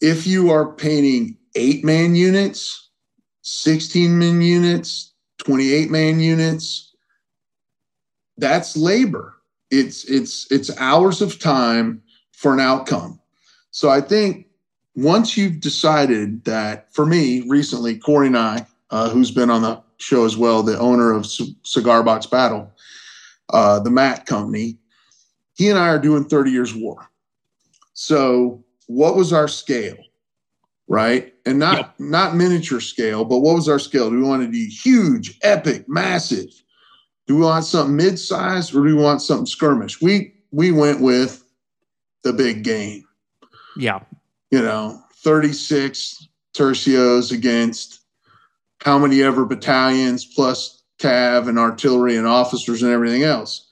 if 0.00 0.26
you 0.26 0.50
are 0.50 0.72
painting 0.72 1.38
eight 1.54 1.84
man 1.84 2.14
units, 2.14 2.90
16 3.42 4.18
man 4.18 4.42
units, 4.42 5.14
28 5.38 5.90
man 5.90 6.20
units, 6.20 6.94
that's 8.37 8.76
labor. 8.76 9.34
It's 9.70 10.04
it's 10.04 10.50
it's 10.50 10.76
hours 10.78 11.20
of 11.22 11.38
time 11.38 12.02
for 12.32 12.52
an 12.52 12.60
outcome. 12.60 13.20
So 13.70 13.90
I 13.90 14.00
think 14.00 14.48
once 14.99 15.37
you've 15.37 15.61
decided 15.61 16.45
that, 16.45 16.93
for 16.93 17.07
me 17.07 17.43
recently, 17.49 17.97
Corey 17.97 18.26
and 18.26 18.37
I, 18.37 18.67
uh, 18.90 19.09
who's 19.09 19.31
been 19.31 19.49
on 19.49 19.62
the 19.62 19.81
show 19.99 20.25
as 20.25 20.37
well, 20.37 20.62
the 20.64 20.76
owner 20.78 21.12
of 21.12 21.25
C- 21.25 21.57
Cigar 21.62 22.02
Box 22.02 22.26
Battle, 22.26 22.73
uh, 23.50 23.78
the 23.78 23.90
mat 23.90 24.26
Company, 24.26 24.76
he 25.55 25.69
and 25.69 25.78
I 25.78 25.88
are 25.88 26.00
doing 26.00 26.25
30 26.25 26.50
Years 26.50 26.75
War. 26.75 27.09
So, 27.93 28.64
what 28.88 29.14
was 29.14 29.33
our 29.33 29.47
scale? 29.47 29.97
Right? 30.88 31.33
And 31.47 31.59
not 31.61 31.76
Yep. 31.76 31.95
not 32.00 32.35
miniature 32.37 32.81
scale, 32.81 33.25
but 33.25 33.38
what 33.38 33.55
was 33.55 33.69
our 33.69 33.78
scale? 33.78 34.11
Do 34.11 34.17
we 34.17 34.23
want 34.23 34.43
to 34.43 34.50
do 34.50 34.67
huge, 34.69 35.38
epic, 35.43 35.88
massive? 35.88 36.49
Do 37.28 37.37
we 37.37 37.43
want 37.43 37.64
something 37.67 37.95
mid-sized 37.95 38.75
or 38.75 38.78
do 38.78 38.97
we 38.97 39.02
want 39.02 39.23
something 39.23 39.47
skirmish? 39.47 40.00
We 40.00 40.33
we 40.50 40.73
went 40.73 41.00
with 41.02 41.45
the 42.25 42.33
big 42.33 42.64
game. 42.64 43.05
Yeah. 43.76 44.00
You 44.50 44.62
know, 44.62 45.02
36 45.23 46.26
tercios 46.57 47.33
against 47.33 48.00
how 48.83 48.99
many 48.99 49.23
ever 49.23 49.45
battalions 49.45 50.25
plus 50.25 50.83
cav 51.00 51.49
and 51.49 51.59
artillery 51.59 52.17
and 52.17 52.26
officers 52.26 52.83
and 52.83 52.93
everything 52.93 53.23
else. 53.23 53.69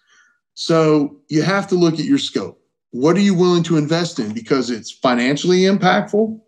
So 0.54 1.20
you 1.28 1.42
have 1.42 1.66
to 1.68 1.74
look 1.74 1.94
at 1.94 2.04
your 2.04 2.18
scope. 2.18 2.60
What 2.90 3.16
are 3.16 3.20
you 3.20 3.34
willing 3.34 3.62
to 3.64 3.76
invest 3.76 4.18
in? 4.18 4.32
Because 4.32 4.70
it's 4.70 4.90
financially 4.90 5.60
impactful 5.60 6.40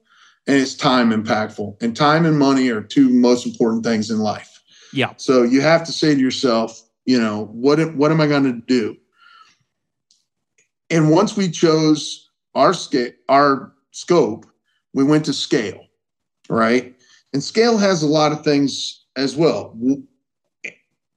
and 0.46 0.56
it's 0.56 0.74
time 0.74 1.10
impactful. 1.10 1.82
And 1.82 1.96
time 1.96 2.24
and 2.24 2.38
money 2.38 2.70
are 2.70 2.80
two 2.80 3.10
most 3.10 3.46
important 3.46 3.84
things 3.84 4.10
in 4.10 4.18
life. 4.18 4.62
Yeah. 4.92 5.12
So 5.16 5.42
you 5.42 5.60
have 5.60 5.84
to 5.84 5.92
say 5.92 6.14
to 6.14 6.20
yourself, 6.20 6.80
you 7.04 7.20
know, 7.20 7.46
what 7.52 7.94
what 7.94 8.10
am 8.10 8.20
I 8.20 8.26
going 8.26 8.44
to 8.44 8.60
do? 8.66 8.96
And 10.90 11.10
once 11.10 11.36
we 11.36 11.50
chose 11.50 12.30
our 12.54 12.72
scale, 12.72 13.12
our 13.28 13.74
scope, 13.98 14.46
we 14.94 15.02
went 15.02 15.24
to 15.24 15.32
scale, 15.32 15.84
right? 16.48 16.94
And 17.32 17.42
scale 17.42 17.76
has 17.78 18.02
a 18.02 18.06
lot 18.06 18.32
of 18.32 18.44
things 18.44 19.04
as 19.16 19.36
well. 19.36 19.76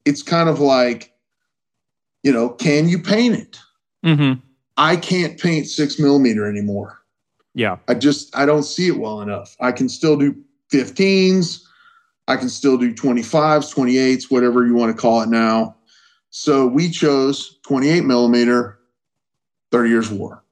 It's 0.04 0.24
kind 0.24 0.50
of 0.50 0.60
like, 0.60 1.14
you 2.24 2.32
know, 2.32 2.50
can 2.50 2.90
you 2.90 2.98
paint 2.98 3.36
it? 3.36 3.60
Mm-hmm. 4.04 4.40
I 4.78 4.96
can't 4.96 5.40
paint 5.40 5.68
six 5.68 6.00
millimeter 6.00 6.50
anymore. 6.50 7.00
Yeah. 7.54 7.78
I 7.88 7.94
just 7.94 8.36
I 8.36 8.46
don't 8.46 8.64
see 8.64 8.88
it 8.88 8.98
well 8.98 9.22
enough. 9.22 9.56
I 9.60 9.72
can 9.72 9.88
still 9.88 10.18
do 10.18 10.36
15s. 10.74 11.62
I 12.28 12.38
can 12.38 12.50
still 12.50 12.78
do 12.78 12.94
25s, 12.94 13.76
28s, 13.76 14.32
whatever 14.32 14.66
you 14.66 14.74
want 14.74 14.96
to 14.96 15.00
call 15.00 15.22
it 15.22 15.30
now. 15.30 15.76
So 16.30 16.66
we 16.66 16.90
chose 16.90 17.60
28 17.64 18.06
millimeter, 18.06 18.80
30 19.72 19.90
years 19.90 20.10
war. 20.10 20.44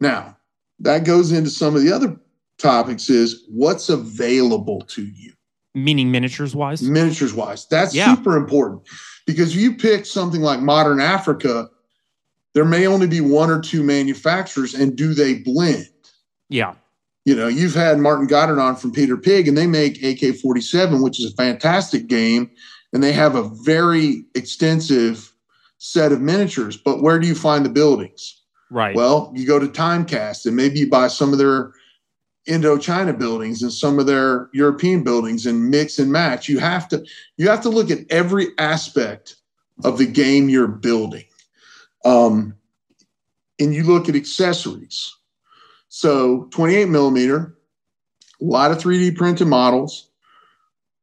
Now 0.00 0.37
that 0.80 1.04
goes 1.04 1.32
into 1.32 1.50
some 1.50 1.74
of 1.76 1.82
the 1.82 1.92
other 1.92 2.16
topics 2.58 3.08
is 3.10 3.44
what's 3.48 3.88
available 3.88 4.80
to 4.82 5.02
you 5.04 5.32
Meaning 5.74 6.10
miniatures 6.10 6.54
wise. 6.56 6.82
miniatures 6.82 7.34
wise. 7.34 7.66
That's 7.70 7.94
Yeah. 7.94 8.14
super 8.14 8.36
important 8.36 8.82
because 9.26 9.54
if 9.54 9.60
you 9.60 9.74
pick 9.74 10.06
something 10.06 10.40
like 10.40 10.60
modern 10.60 11.00
Africa, 11.00 11.68
there 12.54 12.64
may 12.64 12.86
only 12.86 13.06
be 13.06 13.20
one 13.20 13.50
or 13.50 13.60
two 13.60 13.82
manufacturers, 13.84 14.74
and 14.74 14.96
do 14.96 15.14
they 15.14 15.34
blend? 15.34 15.86
Yeah. 16.48 16.74
You 17.24 17.36
know, 17.36 17.46
you've 17.46 17.74
had 17.74 17.98
Martin 17.98 18.26
Goddard 18.26 18.58
on 18.58 18.74
from 18.74 18.90
Peter 18.90 19.16
Pig, 19.18 19.46
and 19.46 19.56
they 19.56 19.66
make 19.66 20.02
AK 20.02 20.32
47, 20.40 21.02
which 21.02 21.20
is 21.20 21.30
a 21.30 21.36
fantastic 21.36 22.06
game, 22.08 22.50
and 22.92 23.02
they 23.02 23.12
have 23.12 23.34
a 23.36 23.48
very 23.62 24.24
extensive 24.34 25.32
set 25.76 26.10
of 26.10 26.20
miniatures. 26.22 26.76
But 26.76 27.02
where 27.02 27.18
do 27.20 27.28
you 27.28 27.34
find 27.34 27.64
the 27.64 27.68
buildings? 27.70 28.37
Right. 28.70 28.94
Well, 28.94 29.32
you 29.34 29.46
go 29.46 29.58
to 29.58 29.66
Timecast 29.66 30.46
and 30.46 30.54
maybe 30.54 30.80
you 30.80 30.90
buy 30.90 31.08
some 31.08 31.32
of 31.32 31.38
their 31.38 31.72
Indochina 32.48 33.18
buildings 33.18 33.62
and 33.62 33.72
some 33.72 33.98
of 33.98 34.06
their 34.06 34.48
European 34.52 35.02
buildings 35.02 35.46
and 35.46 35.70
mix 35.70 35.98
and 35.98 36.10
match. 36.10 36.48
You 36.48 36.58
have 36.58 36.88
to 36.88 37.04
you 37.36 37.48
have 37.48 37.62
to 37.62 37.68
look 37.68 37.90
at 37.90 38.10
every 38.10 38.48
aspect 38.58 39.36
of 39.84 39.98
the 39.98 40.06
game 40.06 40.48
you're 40.48 40.66
building. 40.66 41.24
Um, 42.04 42.54
and 43.60 43.74
you 43.74 43.84
look 43.84 44.08
at 44.08 44.16
accessories. 44.16 45.14
So 45.88 46.44
28 46.50 46.88
millimeter, 46.88 47.56
a 48.40 48.44
lot 48.44 48.70
of 48.70 48.78
3D 48.78 49.16
printed 49.16 49.48
models, 49.48 50.10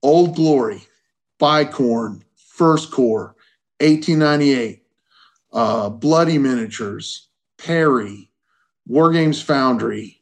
Old 0.01 0.35
Glory, 0.35 0.81
Bicorne, 1.39 2.21
First 2.35 2.91
Corps, 2.91 3.35
1898, 3.81 4.83
uh, 5.53 5.89
Bloody 5.89 6.37
Miniatures, 6.37 7.27
Perry, 7.57 8.29
Wargames 8.89 9.43
Foundry, 9.43 10.21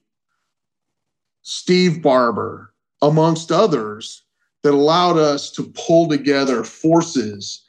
Steve 1.41 2.01
Barber, 2.01 2.73
amongst 3.01 3.51
others, 3.51 4.23
that 4.63 4.73
allowed 4.73 5.17
us 5.17 5.51
to 5.51 5.63
pull 5.75 6.07
together 6.07 6.63
forces 6.63 7.67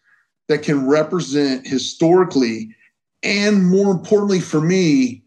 that 0.48 0.62
can 0.62 0.86
represent 0.86 1.66
historically 1.66 2.74
and 3.22 3.68
more 3.68 3.90
importantly 3.90 4.40
for 4.40 4.60
me 4.60 5.22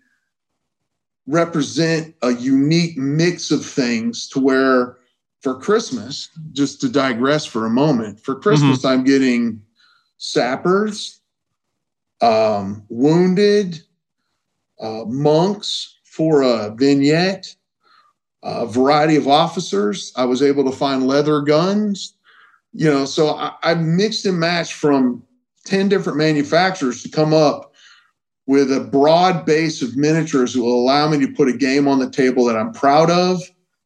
represent 1.26 2.16
a 2.22 2.32
unique 2.32 2.98
mix 2.98 3.52
of 3.52 3.66
things 3.66 4.30
to 4.30 4.40
where 4.40 4.98
for 5.42 5.60
christmas 5.60 6.30
just 6.54 6.80
to 6.80 6.88
digress 6.88 7.46
for 7.46 7.66
a 7.66 7.70
moment 7.70 8.20
for 8.20 8.36
christmas 8.36 8.86
i'm 8.86 9.04
getting 9.04 9.62
sappers 10.18 11.20
um, 12.22 12.84
wounded 12.90 13.82
uh, 14.80 15.04
monks 15.06 15.96
for 16.04 16.42
a 16.42 16.74
vignette 16.76 17.56
a 18.44 18.66
variety 18.66 19.16
of 19.16 19.28
officers. 19.28 20.14
I 20.16 20.26
was 20.26 20.42
able 20.42 20.64
to 20.66 20.76
find 20.76 21.08
leather 21.08 21.42
guns. 21.42 22.14
You 22.74 22.90
know, 22.90 23.06
so 23.06 23.30
I, 23.30 23.54
I 23.64 23.74
mixed 23.74 24.26
and 24.26 24.40
matched 24.40 24.74
from 24.74 25.24
10 25.66 25.90
different 25.90 26.18
manufacturers 26.18 27.04
to 27.04 27.10
come 27.10 27.34
up 27.34 27.74
with 28.46 28.72
a 28.72 28.80
broad 28.80 29.46
base 29.46 29.82
of 29.82 29.98
miniatures 29.98 30.54
that 30.54 30.62
will 30.62 30.80
allow 30.80 31.10
me 31.10 31.20
to 31.20 31.34
put 31.34 31.50
a 31.50 31.58
game 31.58 31.88
on 31.88 32.00
the 32.00 32.10
table 32.10 32.46
that 32.46 32.56
I'm 32.56 32.72
proud 32.72 33.10
of, 33.10 33.42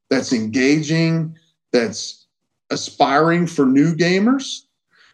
that's 0.09 0.33
engaging, 0.33 1.35
that's 1.71 2.27
aspiring 2.69 3.47
for 3.47 3.65
new 3.65 3.95
gamers, 3.95 4.61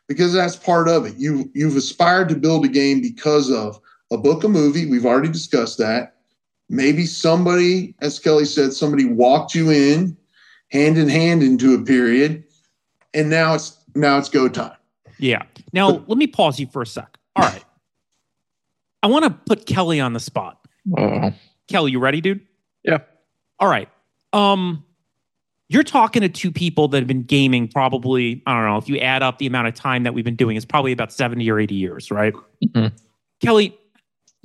because 0.07 0.33
that's 0.33 0.57
part 0.57 0.89
of 0.89 1.05
it. 1.05 1.15
You 1.15 1.49
you've 1.53 1.77
aspired 1.77 2.27
to 2.29 2.35
build 2.35 2.65
a 2.65 2.69
game 2.69 3.01
because 3.01 3.49
of 3.49 3.79
a 4.11 4.17
book, 4.17 4.43
a 4.43 4.47
movie. 4.47 4.89
We've 4.89 5.05
already 5.05 5.29
discussed 5.29 5.77
that 5.79 6.15
maybe 6.69 7.05
somebody, 7.05 7.95
as 8.01 8.19
Kelly 8.19 8.45
said, 8.45 8.73
somebody 8.73 9.05
walked 9.05 9.55
you 9.55 9.69
in 9.69 10.17
hand 10.71 10.97
in 10.97 11.09
hand 11.09 11.43
into 11.43 11.73
a 11.75 11.81
period, 11.83 12.43
and 13.13 13.29
now 13.29 13.55
it's 13.55 13.77
now 13.95 14.17
it's 14.17 14.29
go 14.29 14.47
time. 14.49 14.75
Yeah. 15.19 15.43
Now 15.73 16.03
let 16.07 16.17
me 16.17 16.27
pause 16.27 16.59
you 16.59 16.67
for 16.67 16.81
a 16.81 16.87
sec. 16.87 17.17
All 17.35 17.43
right. 17.43 17.63
I 19.03 19.07
want 19.07 19.25
to 19.25 19.31
put 19.31 19.65
Kelly 19.65 19.99
on 19.99 20.13
the 20.13 20.19
spot. 20.19 20.59
Oh, 20.97 21.31
Kelly, 21.67 21.91
you 21.91 21.99
ready, 21.99 22.21
dude? 22.21 22.41
Yeah. 22.83 22.99
All 23.59 23.67
right. 23.67 23.89
Um, 24.33 24.83
you're 25.69 25.83
talking 25.83 26.21
to 26.21 26.29
two 26.29 26.51
people 26.51 26.87
that 26.89 26.99
have 26.99 27.07
been 27.07 27.23
gaming 27.23 27.67
probably, 27.67 28.41
I 28.45 28.53
don't 28.53 28.69
know, 28.69 28.77
if 28.77 28.87
you 28.87 28.97
add 28.99 29.21
up 29.23 29.37
the 29.37 29.47
amount 29.47 29.67
of 29.67 29.73
time 29.75 30.03
that 30.03 30.13
we've 30.13 30.23
been 30.25 30.35
doing, 30.35 30.55
it's 30.55 30.65
probably 30.65 30.91
about 30.91 31.11
70 31.11 31.49
or 31.49 31.59
80 31.59 31.75
years, 31.75 32.09
right? 32.11 32.33
Mhm. 32.63 32.91
Kelly, 33.41 33.77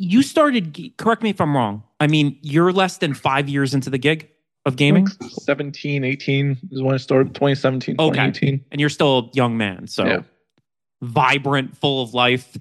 you 0.04 0.22
started, 0.22 0.92
correct 0.96 1.22
me 1.22 1.30
if 1.30 1.40
I'm 1.40 1.54
wrong. 1.56 1.84
I 2.00 2.06
mean, 2.08 2.36
you're 2.42 2.72
less 2.72 2.98
than 2.98 3.14
five 3.14 3.48
years 3.48 3.72
into 3.72 3.88
the 3.88 3.98
gig 3.98 4.28
of 4.66 4.76
gaming, 4.76 5.06
17, 5.06 6.02
18 6.04 6.58
is 6.72 6.82
when 6.82 6.94
I 6.94 6.96
started. 6.98 7.34
2017, 7.34 7.96
Okay. 7.98 8.08
2018. 8.10 8.64
and 8.72 8.80
you're 8.80 8.90
still 8.90 9.18
a 9.18 9.30
young 9.36 9.56
man. 9.56 9.86
So 9.86 10.04
Yeah. 10.04 10.22
vibrant, 11.02 11.76
full 11.76 12.02
of 12.02 12.14
life. 12.14 12.56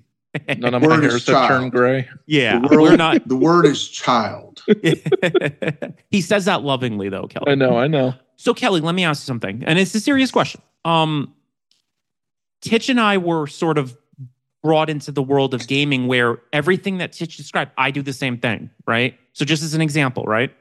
None 0.58 0.74
of 0.74 0.82
my 0.84 0.88
Word 0.88 1.04
is 1.04 1.12
hairs 1.12 1.26
have 1.28 1.36
child. 1.36 1.50
turned 1.50 1.72
gray. 1.72 2.08
yeah, 2.28 2.60
The 2.60 2.68
word- 2.70 2.82
we're 2.82 2.96
not. 2.98 3.28
The 3.28 3.36
word 3.36 3.66
is 3.66 3.88
child. 3.88 4.62
he 6.12 6.22
says 6.22 6.46
that 6.46 6.62
lovingly, 6.64 7.10
though, 7.10 7.28
Kelly. 7.28 7.52
I 7.52 7.56
know, 7.56 7.78
I 7.78 7.88
know. 7.88 8.14
So 8.36 8.54
Kelly, 8.54 8.82
let 8.82 8.96
me 8.96 9.04
ask 9.04 9.24
you 9.24 9.26
something, 9.28 9.64
and 9.66 9.78
it's 9.80 9.94
a 9.96 10.00
serious 10.00 10.32
question. 10.32 10.62
Um, 10.86 11.34
Titch 12.62 12.90
and 12.90 13.00
I 13.00 13.18
were 13.18 13.48
sort 13.48 13.78
of 13.78 13.98
brought 14.64 14.90
into 14.90 15.12
the 15.12 15.24
world 15.24 15.54
of 15.54 15.68
gaming 15.68 16.08
where 16.08 16.40
everything 16.54 16.98
that 17.00 17.14
Titch 17.14 17.38
described, 17.38 17.72
I 17.78 17.92
do 17.92 18.02
the 18.02 18.14
same 18.14 18.38
thing, 18.38 18.70
right? 18.86 19.18
So 19.34 19.46
just 19.46 19.64
as 19.64 19.74
an 19.74 19.82
example, 19.82 20.24
right? 20.24 20.52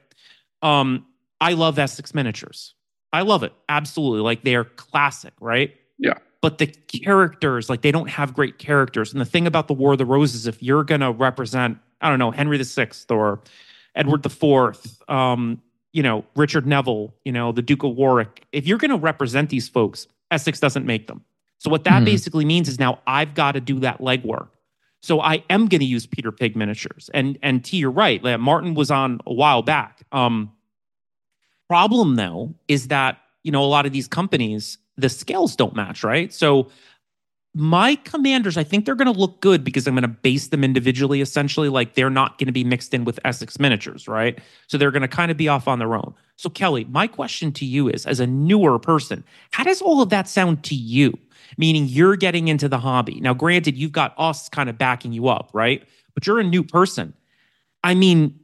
Um, 0.63 1.07
I 1.41 1.53
love 1.53 1.79
Essex 1.79 2.15
miniatures. 2.15 2.75
I 3.13 3.23
love 3.23 3.43
it 3.43 3.53
absolutely. 3.69 4.21
Like 4.21 4.43
they're 4.43 4.65
classic, 4.65 5.35
right? 5.41 5.75
Yeah. 5.99 6.15
But 6.41 6.59
the 6.59 6.67
characters, 6.67 7.69
like 7.69 7.83
they 7.83 7.93
don't 7.93 8.09
have 8.09 8.33
great 8.33 8.59
characters. 8.59 9.13
And 9.13 9.21
the 9.21 9.27
thing 9.27 9.47
about 9.47 9.69
the 9.69 9.75
War 9.75 9.93
of 9.93 9.99
the 9.99 10.07
Roses, 10.07 10.47
if 10.47 10.63
you're 10.63 10.85
gonna 10.85 11.13
represent, 11.13 11.79
I 12.01 12.09
don't 12.09 12.19
know, 12.19 12.31
Henry 12.31 12.63
VI 12.63 12.89
or 13.11 13.41
Edward 13.95 14.25
IV, 14.25 14.77
um, 15.09 15.61
you 15.93 16.03
know, 16.03 16.25
Richard 16.37 16.67
Neville, 16.67 17.13
you 17.25 17.33
know, 17.33 17.53
the 17.53 17.63
Duke 17.63 17.83
of 17.83 17.97
Warwick. 17.97 18.47
If 18.53 18.67
you're 18.67 18.79
going 18.79 18.91
to 18.91 18.97
represent 18.97 19.51
these 19.51 19.69
folks, 19.69 20.07
Essex 20.31 20.61
doesn't 20.61 20.87
make 20.87 21.07
them. 21.07 21.25
So 21.61 21.71
what 21.71 21.85
that 21.85 22.03
Mhm. 22.03 22.07
basically 22.07 22.45
means 22.45 22.69
is 22.69 22.79
now 22.79 22.99
I've 23.07 23.35
got 23.35 23.53
to 23.53 23.61
do 23.61 23.79
that 23.81 24.01
legwork. 24.01 24.49
So 25.03 25.21
I 25.21 25.45
am 25.49 25.67
going 25.69 25.81
to 25.81 25.87
use 25.87 26.07
Peter 26.07 26.33
Pig 26.33 26.57
miniatures. 26.57 27.09
And 27.15 27.39
and 27.43 27.65
T, 27.65 27.77
you're 27.77 27.91
right. 27.91 28.23
Martin 28.41 28.75
was 28.75 28.91
on 28.91 29.21
a 29.27 29.33
while 29.33 29.63
back. 29.63 30.03
Um, 30.11 30.51
problem 31.69 32.17
though 32.17 32.55
is 32.69 32.89
that 32.89 33.19
you 33.45 33.53
know 33.53 33.63
a 33.63 33.67
lot 33.67 33.87
of 33.87 33.93
these 33.93 34.09
companies 34.09 34.79
the 34.97 35.09
scales 35.09 35.57
don't 35.57 35.75
match, 35.75 36.03
right? 36.05 36.33
So 36.33 36.69
my 37.55 37.97
commanders, 38.05 38.57
I 38.57 38.63
think 38.63 38.85
they're 38.85 38.95
going 38.95 39.13
to 39.13 39.19
look 39.19 39.41
good 39.41 39.65
because 39.65 39.87
I'm 39.87 39.95
going 39.95 40.03
to 40.03 40.09
base 40.09 40.49
them 40.49 40.63
individually, 40.63 41.21
essentially. 41.21 41.69
Like 41.69 41.95
they're 41.95 42.11
not 42.11 42.39
going 42.39 42.47
to 42.47 42.53
be 42.53 42.65
mixed 42.65 42.93
in 42.95 43.05
with 43.05 43.19
Essex 43.25 43.59
miniatures, 43.59 44.07
right? 44.07 44.39
So 44.67 44.77
they're 44.79 44.91
going 44.93 45.03
to 45.03 45.09
kind 45.09 45.31
of 45.31 45.37
be 45.37 45.49
off 45.49 45.67
on 45.67 45.79
their 45.79 45.95
own. 45.95 46.15
So, 46.37 46.49
Kelly, 46.51 46.85
my 46.85 47.07
question 47.07 47.51
to 47.53 47.65
you 47.65 47.89
is 47.89 48.07
as 48.07 48.21
a 48.21 48.27
newer 48.27 48.79
person, 48.79 49.25
how 49.53 49.65
does 49.65 49.81
all 49.83 50.01
of 50.03 50.11
that 50.11 50.29
sound 50.29 50.63
to 50.65 50.75
you? 50.75 51.19
Meaning 51.57 51.87
you're 51.87 52.17
getting 52.17 52.49
into 52.49 52.69
the 52.69 52.79
hobby. 52.79 53.21
Now, 53.21 53.35
granted, 53.35 53.77
you've 53.77 53.93
got 53.93 54.15
us 54.19 54.49
kind 54.49 54.69
of 54.69 54.79
backing 54.79 55.13
you 55.13 55.29
up, 55.29 55.51
right? 55.53 55.83
But 56.15 56.27
you're 56.27 56.41
a 56.41 56.45
new 56.45 56.63
person. 56.63 57.15
I 57.83 57.95
mean, 57.95 58.39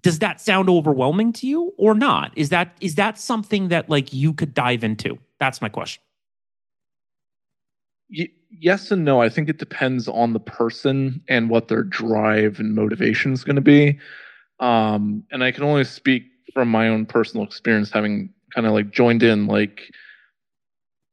does 0.00 0.18
that 0.18 0.40
sound 0.40 0.68
overwhelming 0.68 1.32
to 1.34 1.46
you 1.46 1.72
or 1.76 1.94
not? 1.94 2.32
Is 2.36 2.48
that 2.48 2.76
is 2.80 2.96
that 2.96 3.18
something 3.18 3.68
that 3.68 3.88
like 3.88 4.12
you 4.12 4.32
could 4.32 4.54
dive 4.54 4.82
into? 4.82 5.18
That's 5.38 5.62
my 5.62 5.68
question 5.68 6.02
yes 8.58 8.90
and 8.90 9.04
no. 9.04 9.20
I 9.20 9.28
think 9.28 9.48
it 9.48 9.58
depends 9.58 10.08
on 10.08 10.32
the 10.32 10.40
person 10.40 11.22
and 11.28 11.50
what 11.50 11.68
their 11.68 11.82
drive 11.82 12.58
and 12.60 12.74
motivation 12.74 13.32
is 13.32 13.44
going 13.44 13.56
to 13.56 13.62
be. 13.62 13.98
Um, 14.60 15.24
and 15.30 15.42
I 15.42 15.50
can 15.50 15.64
only 15.64 15.84
speak 15.84 16.24
from 16.52 16.68
my 16.68 16.88
own 16.88 17.06
personal 17.06 17.44
experience, 17.44 17.90
having 17.90 18.32
kind 18.54 18.66
of 18.66 18.72
like 18.72 18.90
joined 18.90 19.22
in 19.22 19.46
like 19.46 19.92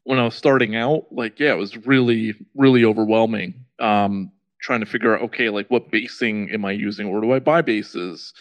when 0.03 0.19
I 0.19 0.25
was 0.25 0.35
starting 0.35 0.75
out. 0.75 1.07
Like, 1.12 1.39
yeah, 1.39 1.51
it 1.51 1.57
was 1.57 1.77
really, 1.77 2.35
really 2.55 2.83
overwhelming. 2.85 3.65
Um, 3.79 4.31
trying 4.62 4.81
to 4.81 4.85
figure 4.85 5.15
out, 5.15 5.21
okay, 5.21 5.49
like 5.49 5.69
what 5.69 5.91
basing 5.91 6.49
am 6.51 6.65
I 6.65 6.71
using? 6.71 7.09
Where 7.09 7.21
do 7.21 7.31
I 7.31 7.39
buy 7.39 7.62
bases? 7.62 8.33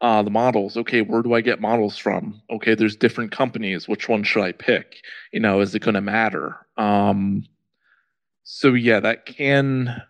Uh, 0.00 0.22
the 0.22 0.30
models. 0.30 0.76
Okay, 0.76 1.00
where 1.00 1.22
do 1.22 1.32
I 1.32 1.40
get 1.40 1.60
models 1.60 1.96
from? 1.96 2.42
Okay, 2.50 2.74
there's 2.74 2.96
different 2.96 3.30
companies. 3.30 3.86
Which 3.86 4.08
one 4.08 4.24
should 4.24 4.42
I 4.42 4.52
pick? 4.52 4.96
You 5.32 5.40
know, 5.40 5.60
is 5.60 5.74
it 5.74 5.82
going 5.82 5.94
to 5.94 6.00
matter? 6.00 6.56
Um, 6.76 7.46
so 8.42 8.74
yeah, 8.74 8.98
that 9.00 9.26
can 9.26 10.02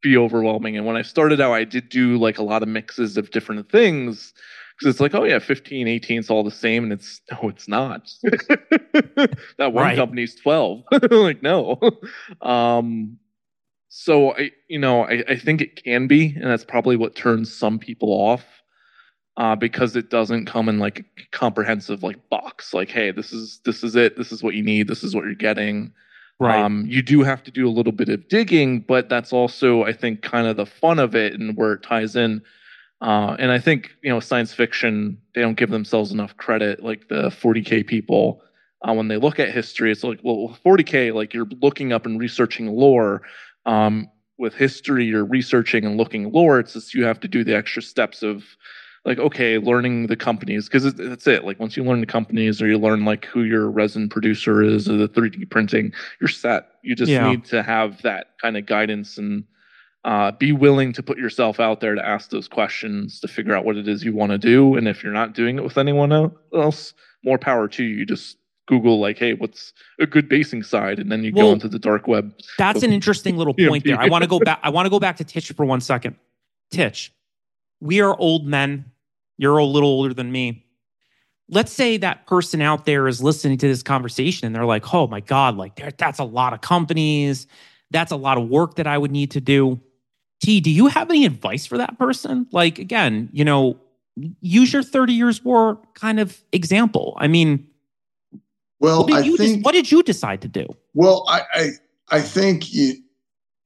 be 0.00 0.16
overwhelming. 0.16 0.76
And 0.76 0.86
when 0.86 0.96
I 0.96 1.02
started 1.02 1.40
out, 1.40 1.52
I 1.52 1.64
did 1.64 1.88
do 1.90 2.16
like 2.16 2.38
a 2.38 2.42
lot 2.42 2.62
of 2.62 2.68
mixes 2.68 3.16
of 3.16 3.30
different 3.30 3.70
things 3.70 4.32
because 4.78 4.94
it's 4.94 5.00
like, 5.00 5.14
oh 5.14 5.24
yeah, 5.24 5.38
15, 5.38 5.88
18 5.88 6.18
is 6.18 6.30
all 6.30 6.44
the 6.44 6.50
same, 6.50 6.84
and 6.84 6.92
it's 6.92 7.20
no, 7.30 7.48
it's 7.48 7.68
not. 7.68 8.10
that 8.22 9.72
one 9.72 9.84
right. 9.84 9.96
company's 9.96 10.34
12. 10.36 10.82
like 11.10 11.42
no. 11.42 11.78
Um, 12.42 13.18
so 13.88 14.34
I, 14.36 14.50
you 14.68 14.78
know, 14.78 15.04
I, 15.04 15.24
I 15.28 15.36
think 15.36 15.60
it 15.60 15.82
can 15.82 16.06
be, 16.06 16.34
and 16.34 16.44
that's 16.44 16.64
probably 16.64 16.96
what 16.96 17.16
turns 17.16 17.54
some 17.54 17.78
people 17.78 18.10
off. 18.10 18.44
Uh, 19.38 19.54
because 19.54 19.96
it 19.96 20.08
doesn't 20.08 20.46
come 20.46 20.66
in 20.66 20.78
like 20.78 21.00
a 21.00 21.22
comprehensive 21.30 22.02
like 22.02 22.16
box 22.30 22.72
like 22.72 22.88
hey 22.88 23.10
this 23.10 23.34
is 23.34 23.60
this 23.66 23.84
is 23.84 23.94
it 23.94 24.16
this 24.16 24.32
is 24.32 24.42
what 24.42 24.54
you 24.54 24.62
need 24.62 24.88
this 24.88 25.04
is 25.04 25.14
what 25.14 25.26
you're 25.26 25.34
getting 25.34 25.92
Right. 26.38 26.62
Um, 26.62 26.84
you 26.86 27.02
do 27.02 27.22
have 27.22 27.42
to 27.44 27.50
do 27.50 27.66
a 27.66 27.70
little 27.70 27.92
bit 27.92 28.08
of 28.08 28.28
digging, 28.28 28.80
but 28.80 29.08
that's 29.08 29.32
also, 29.32 29.84
I 29.84 29.92
think, 29.92 30.22
kind 30.22 30.46
of 30.46 30.56
the 30.56 30.66
fun 30.66 30.98
of 30.98 31.14
it 31.14 31.32
and 31.32 31.56
where 31.56 31.72
it 31.72 31.82
ties 31.82 32.14
in. 32.14 32.42
Uh, 33.00 33.36
and 33.38 33.52
I 33.52 33.58
think, 33.58 33.90
you 34.02 34.10
know, 34.10 34.20
science 34.20 34.52
fiction, 34.52 35.18
they 35.34 35.42
don't 35.42 35.56
give 35.56 35.70
themselves 35.70 36.12
enough 36.12 36.36
credit, 36.36 36.82
like 36.82 37.08
the 37.08 37.28
40K 37.28 37.86
people. 37.86 38.42
Uh, 38.86 38.94
when 38.94 39.08
they 39.08 39.16
look 39.16 39.38
at 39.38 39.50
history, 39.50 39.92
it's 39.92 40.04
like, 40.04 40.20
well, 40.22 40.56
40K, 40.64 41.12
like 41.14 41.34
you're 41.34 41.48
looking 41.60 41.92
up 41.92 42.06
and 42.06 42.18
researching 42.18 42.68
lore. 42.68 43.22
Um, 43.66 44.08
with 44.38 44.54
history, 44.54 45.04
you're 45.06 45.24
researching 45.24 45.84
and 45.84 45.96
looking 45.96 46.30
lore. 46.30 46.58
It's 46.58 46.74
just 46.74 46.94
you 46.94 47.04
have 47.04 47.20
to 47.20 47.28
do 47.28 47.42
the 47.42 47.56
extra 47.56 47.82
steps 47.82 48.22
of 48.22 48.44
like 49.06 49.18
okay 49.18 49.56
learning 49.56 50.08
the 50.08 50.16
companies 50.16 50.68
because 50.68 50.92
that's 50.94 51.28
it 51.28 51.44
like 51.44 51.60
once 51.60 51.76
you 51.76 51.84
learn 51.84 52.00
the 52.00 52.06
companies 52.06 52.60
or 52.60 52.66
you 52.66 52.76
learn 52.76 53.04
like 53.04 53.24
who 53.24 53.44
your 53.44 53.70
resin 53.70 54.08
producer 54.08 54.62
is 54.62 54.88
or 54.88 54.96
the 54.96 55.08
3d 55.08 55.48
printing 55.48 55.92
you're 56.20 56.26
set 56.28 56.70
you 56.82 56.94
just 56.96 57.10
yeah. 57.10 57.30
need 57.30 57.44
to 57.44 57.62
have 57.62 58.02
that 58.02 58.30
kind 58.42 58.56
of 58.56 58.66
guidance 58.66 59.16
and 59.16 59.44
uh, 60.06 60.30
be 60.30 60.52
willing 60.52 60.92
to 60.92 61.02
put 61.02 61.18
yourself 61.18 61.58
out 61.58 61.80
there 61.80 61.96
to 61.96 62.06
ask 62.06 62.30
those 62.30 62.46
questions 62.46 63.18
to 63.18 63.26
figure 63.26 63.54
out 63.54 63.64
what 63.64 63.76
it 63.76 63.88
is 63.88 64.04
you 64.04 64.14
want 64.14 64.30
to 64.30 64.38
do. 64.38 64.76
And 64.76 64.86
if 64.86 65.02
you're 65.02 65.12
not 65.12 65.34
doing 65.34 65.58
it 65.58 65.64
with 65.64 65.76
anyone 65.76 66.32
else 66.54 66.94
more 67.24 67.38
power 67.38 67.66
to 67.66 67.82
you, 67.82 67.96
you 67.96 68.06
just 68.06 68.38
google 68.68 68.98
like 68.98 69.16
hey 69.16 69.32
what's 69.32 69.72
a 70.00 70.06
good 70.06 70.28
basing 70.28 70.62
side? 70.62 71.00
And 71.00 71.10
then 71.10 71.24
you 71.24 71.32
well, 71.34 71.48
go 71.48 71.52
into 71.54 71.68
the 71.68 71.78
dark 71.78 72.06
web. 72.06 72.32
that's 72.56 72.84
an 72.84 72.92
interesting 72.92 73.36
little 73.36 73.52
point 73.52 73.84
there. 73.84 73.98
I 73.98 74.08
want 74.08 74.22
to 74.22 74.28
go 74.28 74.38
back 74.38 74.60
i 74.62 74.70
want 74.70 74.86
to 74.86 74.90
go 74.90 75.00
back 75.00 75.16
to 75.16 75.24
titch 75.24 75.50
for 75.52 75.66
one 75.66 75.80
second. 75.80 76.14
Titch 76.70 77.12
we 77.80 78.00
are 78.00 78.16
old 78.18 78.46
men. 78.46 78.84
You're 79.38 79.58
a 79.58 79.64
little 79.64 79.88
older 79.88 80.14
than 80.14 80.30
me. 80.30 80.64
Let's 81.48 81.72
say 81.72 81.96
that 81.98 82.26
person 82.26 82.62
out 82.62 82.86
there 82.86 83.08
is 83.08 83.22
listening 83.22 83.58
to 83.58 83.68
this 83.68 83.82
conversation 83.82 84.46
and 84.46 84.54
they're 84.54 84.64
like, 84.64 84.94
oh 84.94 85.08
my 85.08 85.20
God, 85.20 85.56
like 85.56 85.96
that's 85.96 86.20
a 86.20 86.24
lot 86.24 86.52
of 86.52 86.60
companies. 86.60 87.46
That's 87.90 88.12
a 88.12 88.16
lot 88.16 88.38
of 88.38 88.48
work 88.48 88.76
that 88.76 88.86
I 88.86 88.98
would 88.98 89.10
need 89.10 89.32
to 89.32 89.40
do. 89.40 89.80
T, 90.40 90.60
do 90.60 90.70
you 90.70 90.86
have 90.88 91.10
any 91.10 91.24
advice 91.24 91.66
for 91.66 91.78
that 91.78 91.98
person? 91.98 92.46
Like, 92.52 92.78
again, 92.78 93.28
you 93.32 93.44
know, 93.44 93.78
use 94.40 94.72
your 94.72 94.82
30 94.82 95.12
years 95.12 95.44
war 95.44 95.78
kind 95.94 96.20
of 96.20 96.42
example. 96.52 97.16
I 97.18 97.26
mean, 97.26 97.66
well, 98.80 99.00
what 99.00 99.08
did, 99.08 99.16
I 99.16 99.20
you, 99.20 99.36
think, 99.36 99.64
what 99.64 99.72
did 99.72 99.90
you 99.90 100.02
decide 100.02 100.42
to 100.42 100.48
do? 100.48 100.66
Well, 100.94 101.24
I, 101.28 101.42
I, 101.54 101.70
I 102.10 102.20
think 102.20 102.64
it, 102.74 102.98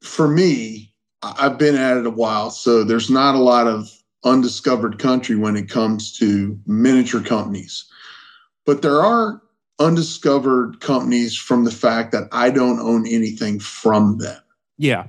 for 0.02 0.28
me, 0.28 0.92
I've 1.22 1.58
been 1.58 1.74
at 1.74 1.96
it 1.96 2.06
a 2.06 2.10
while, 2.10 2.50
so 2.50 2.84
there's 2.84 3.10
not 3.10 3.34
a 3.34 3.38
lot 3.38 3.66
of 3.66 3.90
undiscovered 4.24 4.98
country 4.98 5.36
when 5.36 5.56
it 5.56 5.68
comes 5.68 6.16
to 6.18 6.58
miniature 6.66 7.22
companies. 7.22 7.84
But 8.64 8.82
there 8.82 9.02
are 9.02 9.42
undiscovered 9.78 10.80
companies 10.80 11.36
from 11.36 11.64
the 11.64 11.70
fact 11.70 12.12
that 12.12 12.28
I 12.32 12.50
don't 12.50 12.80
own 12.80 13.06
anything 13.06 13.58
from 13.58 14.18
them. 14.18 14.40
Yeah. 14.78 15.06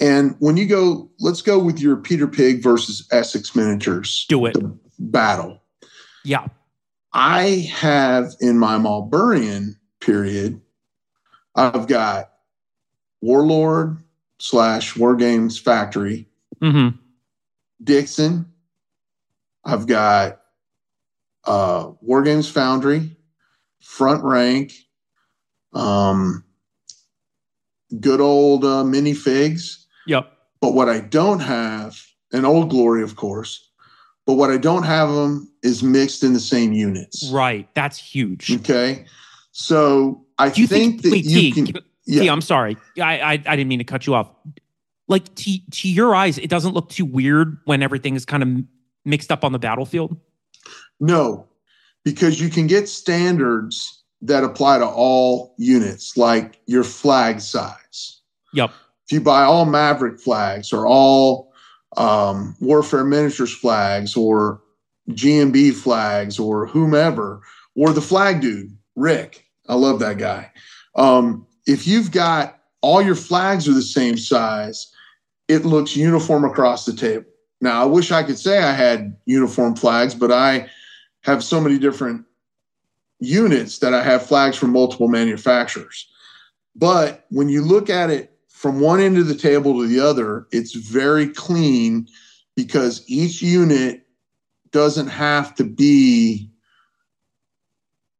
And 0.00 0.36
when 0.38 0.56
you 0.56 0.66
go, 0.66 1.10
let's 1.18 1.42
go 1.42 1.58
with 1.58 1.80
your 1.80 1.96
Peter 1.96 2.28
Pig 2.28 2.62
versus 2.62 3.06
Essex 3.10 3.56
miniatures. 3.56 4.26
Do 4.28 4.46
it. 4.46 4.56
battle. 4.98 5.62
Yeah. 6.24 6.46
I 7.12 7.68
have 7.74 8.34
in 8.40 8.58
my 8.58 8.76
Marlburian 8.76 9.76
period, 10.00 10.60
I've 11.54 11.88
got 11.88 12.32
Warlord 13.20 13.98
slash 14.38 14.94
Wargames 14.94 15.60
Factory. 15.60 16.28
Mm-hmm. 16.60 16.96
Dixon. 17.82 18.46
I've 19.64 19.86
got 19.86 20.40
uh, 21.44 21.90
Wargames 22.06 22.50
Foundry, 22.52 23.16
Front 23.80 24.24
Rank, 24.24 24.72
um, 25.72 26.44
good 28.00 28.20
old 28.20 28.64
uh, 28.64 28.82
minifigs. 28.84 29.84
Yep. 30.08 30.32
But 30.60 30.74
what 30.74 30.88
I 30.88 31.00
don't 31.00 31.40
have, 31.40 32.02
an 32.32 32.44
Old 32.44 32.70
Glory, 32.70 33.02
of 33.02 33.16
course, 33.16 33.70
but 34.26 34.34
what 34.34 34.50
I 34.50 34.58
don't 34.58 34.82
have 34.82 35.08
them 35.10 35.50
is 35.62 35.82
mixed 35.82 36.22
in 36.22 36.32
the 36.32 36.40
same 36.40 36.72
units. 36.72 37.30
Right. 37.32 37.68
That's 37.74 37.98
huge. 37.98 38.50
Okay. 38.56 39.06
So 39.52 40.24
I 40.38 40.50
think, 40.50 40.68
think 40.68 41.02
that 41.02 41.12
wait, 41.12 41.24
you 41.24 41.40
T, 41.40 41.52
can. 41.52 41.82
Yeah. 42.04 42.22
T, 42.22 42.28
I'm 42.28 42.40
sorry. 42.40 42.76
I, 43.00 43.20
I 43.20 43.32
I 43.32 43.36
didn't 43.36 43.68
mean 43.68 43.78
to 43.78 43.84
cut 43.84 44.06
you 44.06 44.14
off 44.14 44.30
like 45.08 45.34
to, 45.34 45.58
to 45.70 45.88
your 45.88 46.14
eyes, 46.14 46.38
it 46.38 46.48
doesn't 46.48 46.74
look 46.74 46.90
too 46.90 47.04
weird 47.04 47.58
when 47.64 47.82
everything 47.82 48.14
is 48.14 48.24
kind 48.24 48.42
of 48.42 48.48
mixed 49.04 49.32
up 49.32 49.42
on 49.42 49.52
the 49.52 49.58
battlefield? 49.58 50.16
No, 51.00 51.46
because 52.04 52.40
you 52.40 52.50
can 52.50 52.66
get 52.66 52.88
standards 52.88 54.02
that 54.20 54.44
apply 54.44 54.78
to 54.78 54.86
all 54.86 55.54
units, 55.58 56.16
like 56.16 56.60
your 56.66 56.84
flag 56.84 57.40
size. 57.40 58.20
Yep. 58.52 58.70
If 59.08 59.12
you 59.12 59.20
buy 59.22 59.44
all 59.44 59.64
Maverick 59.64 60.20
flags 60.20 60.70
or 60.70 60.86
all 60.86 61.50
um, 61.96 62.54
Warfare 62.60 63.04
Miniatures 63.04 63.54
flags 63.54 64.14
or 64.14 64.60
GMB 65.12 65.76
flags 65.76 66.38
or 66.38 66.66
whomever, 66.66 67.40
or 67.74 67.94
the 67.94 68.02
flag 68.02 68.42
dude, 68.42 68.76
Rick, 68.96 69.46
I 69.66 69.76
love 69.76 69.98
that 70.00 70.18
guy. 70.18 70.52
Um, 70.94 71.46
if 71.66 71.86
you've 71.86 72.10
got 72.10 72.60
all 72.82 73.00
your 73.00 73.14
flags 73.14 73.66
are 73.66 73.72
the 73.72 73.80
same 73.80 74.18
size, 74.18 74.92
it 75.48 75.64
looks 75.64 75.96
uniform 75.96 76.44
across 76.44 76.84
the 76.84 76.92
table. 76.92 77.24
Now, 77.62 77.82
I 77.82 77.86
wish 77.86 78.12
I 78.12 78.22
could 78.22 78.38
say 78.38 78.58
I 78.58 78.72
had 78.72 79.16
uniform 79.24 79.74
flags, 79.74 80.14
but 80.14 80.30
I 80.30 80.68
have 81.22 81.42
so 81.42 81.62
many 81.62 81.78
different 81.78 82.26
units 83.20 83.78
that 83.78 83.94
I 83.94 84.02
have 84.02 84.26
flags 84.26 84.58
from 84.58 84.72
multiple 84.72 85.08
manufacturers. 85.08 86.10
But 86.76 87.24
when 87.30 87.48
you 87.48 87.62
look 87.62 87.88
at 87.88 88.10
it 88.10 88.37
from 88.58 88.80
one 88.80 88.98
end 88.98 89.16
of 89.16 89.28
the 89.28 89.36
table 89.36 89.80
to 89.80 89.86
the 89.86 90.00
other, 90.00 90.48
it's 90.50 90.74
very 90.74 91.28
clean 91.28 92.08
because 92.56 93.04
each 93.06 93.40
unit 93.40 94.04
doesn't 94.72 95.06
have 95.06 95.54
to 95.54 95.62
be 95.62 96.50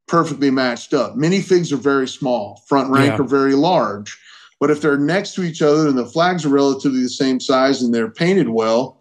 perfectly 0.06 0.52
matched 0.52 0.94
up. 0.94 1.16
Minifigs 1.16 1.72
are 1.72 1.76
very 1.76 2.06
small, 2.06 2.62
front 2.68 2.88
rank 2.88 3.18
yeah. 3.18 3.18
are 3.18 3.26
very 3.26 3.54
large. 3.54 4.16
But 4.60 4.70
if 4.70 4.80
they're 4.80 4.96
next 4.96 5.34
to 5.34 5.42
each 5.42 5.60
other 5.60 5.88
and 5.88 5.98
the 5.98 6.06
flags 6.06 6.46
are 6.46 6.50
relatively 6.50 7.02
the 7.02 7.08
same 7.08 7.40
size 7.40 7.82
and 7.82 7.92
they're 7.92 8.08
painted 8.08 8.50
well, 8.50 9.00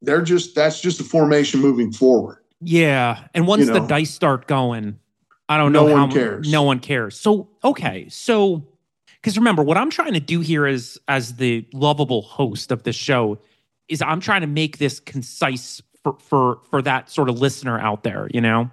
they're 0.00 0.22
just 0.22 0.54
that's 0.54 0.80
just 0.80 0.98
a 0.98 1.04
formation 1.04 1.60
moving 1.60 1.92
forward. 1.92 2.38
Yeah, 2.62 3.28
and 3.34 3.46
once 3.46 3.66
you 3.66 3.72
know, 3.72 3.80
the 3.80 3.86
dice 3.86 4.12
start 4.12 4.46
going, 4.46 4.98
I 5.46 5.58
don't 5.58 5.72
no 5.72 5.82
know. 5.82 5.88
No 5.88 6.00
one 6.00 6.10
cares. 6.10 6.50
No 6.50 6.62
one 6.62 6.80
cares. 6.80 7.20
So 7.20 7.50
okay, 7.62 8.08
so 8.08 8.66
because 9.24 9.38
remember 9.38 9.62
what 9.62 9.78
I'm 9.78 9.88
trying 9.88 10.12
to 10.12 10.20
do 10.20 10.40
here 10.40 10.66
is 10.66 11.00
as 11.08 11.36
the 11.36 11.66
lovable 11.72 12.20
host 12.20 12.70
of 12.70 12.82
the 12.82 12.92
show 12.92 13.38
is 13.88 14.02
I'm 14.02 14.20
trying 14.20 14.42
to 14.42 14.46
make 14.46 14.76
this 14.76 15.00
concise 15.00 15.80
for 16.02 16.18
for 16.20 16.60
for 16.68 16.82
that 16.82 17.08
sort 17.08 17.30
of 17.30 17.40
listener 17.40 17.78
out 17.80 18.02
there, 18.02 18.28
you 18.34 18.42
know. 18.42 18.70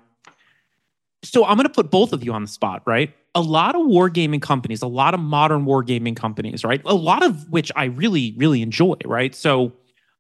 So 1.24 1.46
I'm 1.46 1.56
going 1.56 1.68
to 1.68 1.74
put 1.74 1.90
both 1.90 2.12
of 2.12 2.26
you 2.26 2.34
on 2.34 2.42
the 2.42 2.50
spot, 2.50 2.84
right? 2.86 3.16
A 3.34 3.40
lot 3.40 3.76
of 3.76 3.84
wargaming 3.84 4.42
companies, 4.42 4.82
a 4.82 4.88
lot 4.88 5.14
of 5.14 5.22
modern 5.22 5.64
wargaming 5.64 6.18
companies, 6.18 6.66
right? 6.66 6.82
A 6.84 6.96
lot 6.96 7.24
of 7.24 7.50
which 7.50 7.72
I 7.78 7.86
really 7.86 8.36
really 8.38 8.62
enjoy, 8.62 8.98
right? 9.06 9.34
So 9.34 9.72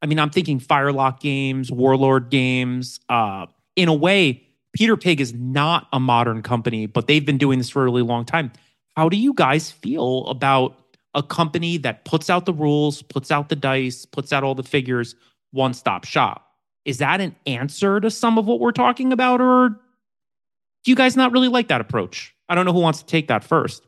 I 0.01 0.05
mean, 0.05 0.17
I'm 0.17 0.29
thinking 0.29 0.61
Firelock 0.61 1.19
Games, 1.19 1.69
Warlord 1.69 2.29
Games, 2.29 3.01
uh 3.09 3.47
in 3.75 3.89
a 3.89 3.93
way 3.93 4.47
Peter 4.71 4.95
Pig 4.95 5.19
is 5.19 5.33
not 5.33 5.89
a 5.91 5.99
modern 5.99 6.41
company, 6.41 6.85
but 6.85 7.07
they've 7.07 7.25
been 7.25 7.37
doing 7.37 7.57
this 7.57 7.69
for 7.69 7.81
a 7.81 7.85
really 7.85 8.01
long 8.01 8.23
time. 8.23 8.53
How 8.95 9.09
do 9.09 9.17
you 9.17 9.33
guys 9.33 9.71
feel 9.71 10.25
about 10.27 10.77
a 11.13 11.23
company 11.23 11.77
that 11.77 12.05
puts 12.05 12.29
out 12.29 12.45
the 12.45 12.53
rules, 12.53 13.01
puts 13.01 13.31
out 13.31 13.49
the 13.49 13.55
dice, 13.55 14.05
puts 14.05 14.33
out 14.33 14.43
all 14.43 14.55
the 14.55 14.63
figures, 14.63 15.15
one 15.51 15.73
stop 15.73 16.05
shop? 16.05 16.47
Is 16.85 16.97
that 16.97 17.21
an 17.21 17.35
answer 17.45 17.99
to 17.99 18.09
some 18.09 18.37
of 18.37 18.45
what 18.45 18.59
we're 18.59 18.71
talking 18.71 19.13
about, 19.13 19.39
or 19.39 19.69
do 19.69 20.91
you 20.91 20.95
guys 20.95 21.15
not 21.15 21.31
really 21.31 21.47
like 21.47 21.67
that 21.67 21.81
approach? 21.81 22.35
I 22.49 22.55
don't 22.55 22.65
know 22.65 22.73
who 22.73 22.79
wants 22.79 22.99
to 22.99 23.05
take 23.05 23.27
that 23.27 23.43
first. 23.43 23.87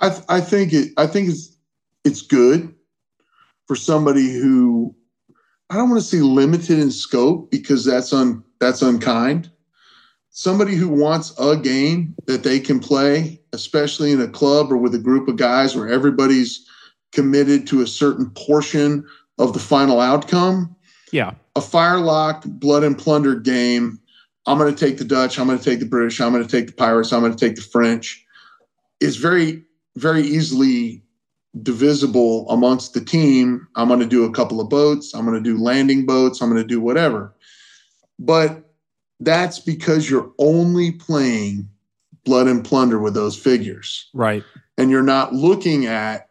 I, 0.00 0.10
th- 0.10 0.22
I 0.28 0.40
think 0.40 0.72
it. 0.72 0.92
I 0.96 1.06
think 1.06 1.30
it's 1.30 1.56
it's 2.04 2.20
good 2.20 2.74
for 3.66 3.74
somebody 3.74 4.34
who 4.34 4.94
I 5.70 5.76
don't 5.76 5.88
want 5.88 6.02
to 6.02 6.06
say 6.06 6.18
limited 6.18 6.78
in 6.78 6.90
scope 6.90 7.50
because 7.50 7.84
that's 7.84 8.12
un 8.12 8.44
that's 8.60 8.82
unkind 8.82 9.50
somebody 10.34 10.74
who 10.74 10.88
wants 10.88 11.32
a 11.38 11.56
game 11.56 12.12
that 12.26 12.42
they 12.42 12.58
can 12.58 12.80
play, 12.80 13.40
especially 13.52 14.10
in 14.10 14.20
a 14.20 14.28
club 14.28 14.70
or 14.70 14.76
with 14.76 14.94
a 14.94 14.98
group 14.98 15.28
of 15.28 15.36
guys 15.36 15.76
where 15.76 15.88
everybody's 15.88 16.66
committed 17.12 17.68
to 17.68 17.82
a 17.82 17.86
certain 17.86 18.28
portion 18.30 19.06
of 19.38 19.52
the 19.52 19.60
final 19.60 20.00
outcome. 20.00 20.74
Yeah. 21.12 21.34
A 21.54 21.60
firelock 21.60 22.42
blood 22.44 22.82
and 22.82 22.98
plunder 22.98 23.36
game. 23.36 24.00
I'm 24.46 24.58
going 24.58 24.74
to 24.74 24.78
take 24.78 24.98
the 24.98 25.04
Dutch. 25.04 25.38
I'm 25.38 25.46
going 25.46 25.58
to 25.58 25.64
take 25.64 25.78
the 25.78 25.86
British. 25.86 26.20
I'm 26.20 26.32
going 26.32 26.44
to 26.44 26.50
take 26.50 26.66
the 26.66 26.72
Pirates. 26.72 27.12
I'm 27.12 27.20
going 27.20 27.34
to 27.34 27.38
take 27.38 27.54
the 27.54 27.62
French. 27.62 28.20
Is 28.98 29.16
very, 29.16 29.62
very 29.96 30.22
easily 30.22 31.04
divisible 31.62 32.50
amongst 32.50 32.92
the 32.92 33.04
team. 33.04 33.68
I'm 33.76 33.86
going 33.86 34.00
to 34.00 34.06
do 34.06 34.24
a 34.24 34.32
couple 34.32 34.60
of 34.60 34.68
boats. 34.68 35.14
I'm 35.14 35.24
going 35.24 35.40
to 35.40 35.48
do 35.48 35.62
landing 35.62 36.06
boats. 36.06 36.40
I'm 36.40 36.50
going 36.50 36.60
to 36.60 36.66
do 36.66 36.80
whatever. 36.80 37.32
But 38.18 38.63
that's 39.24 39.58
because 39.58 40.08
you're 40.08 40.32
only 40.38 40.92
playing 40.92 41.68
blood 42.24 42.46
and 42.46 42.64
plunder 42.64 42.98
with 42.98 43.14
those 43.14 43.36
figures. 43.36 44.08
Right. 44.14 44.42
And 44.78 44.90
you're 44.90 45.02
not 45.02 45.32
looking 45.32 45.86
at, 45.86 46.30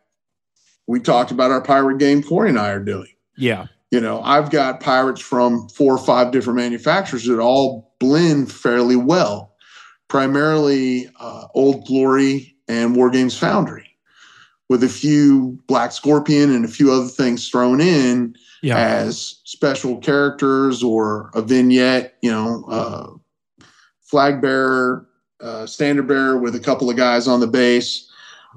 we 0.88 1.00
talked 1.00 1.32
about 1.32 1.52
our 1.52 1.62
pirate 1.62 2.00
game 2.00 2.24
Corey 2.24 2.50
and 2.50 2.60
I 2.60 2.70
are 2.70 2.84
doing. 2.84 3.14
Yeah. 3.38 3.68
You 3.92 4.02
know, 4.02 4.22
I've 4.24 4.50
got 4.50 4.80
pirates 4.80 5.22
from 5.22 5.70
four 5.70 5.94
or 5.94 6.04
five 6.04 6.32
different 6.32 6.58
manufacturers 6.58 7.26
that 7.26 7.40
all 7.40 7.94
blend 8.00 8.52
fairly 8.52 8.96
well, 8.96 9.54
primarily 10.08 11.10
uh, 11.20 11.46
Old 11.54 11.86
Glory 11.86 12.56
and 12.68 12.96
Wargames 12.96 13.38
Foundry, 13.40 13.88
with 14.68 14.84
a 14.84 14.90
few 14.90 15.60
Black 15.68 15.92
Scorpion 15.92 16.52
and 16.52 16.66
a 16.66 16.70
few 16.70 16.92
other 16.92 17.08
things 17.08 17.50
thrown 17.50 17.80
in 17.80 18.36
yeah. 18.64 18.78
as 18.78 19.42
special 19.44 19.98
characters 19.98 20.82
or 20.82 21.30
a 21.36 21.42
vignette, 21.42 22.16
you 22.22 22.32
know, 22.32 22.66
uh, 22.70 23.66
flag 24.02 24.42
bearer, 24.42 25.08
uh, 25.42 25.66
standard 25.66 26.08
bearer 26.08 26.38
with 26.40 26.56
a 26.56 26.60
couple 26.60 26.90
of 26.90 26.96
guys 26.96 27.28
on 27.28 27.42
the 27.42 27.48
base. 27.48 28.10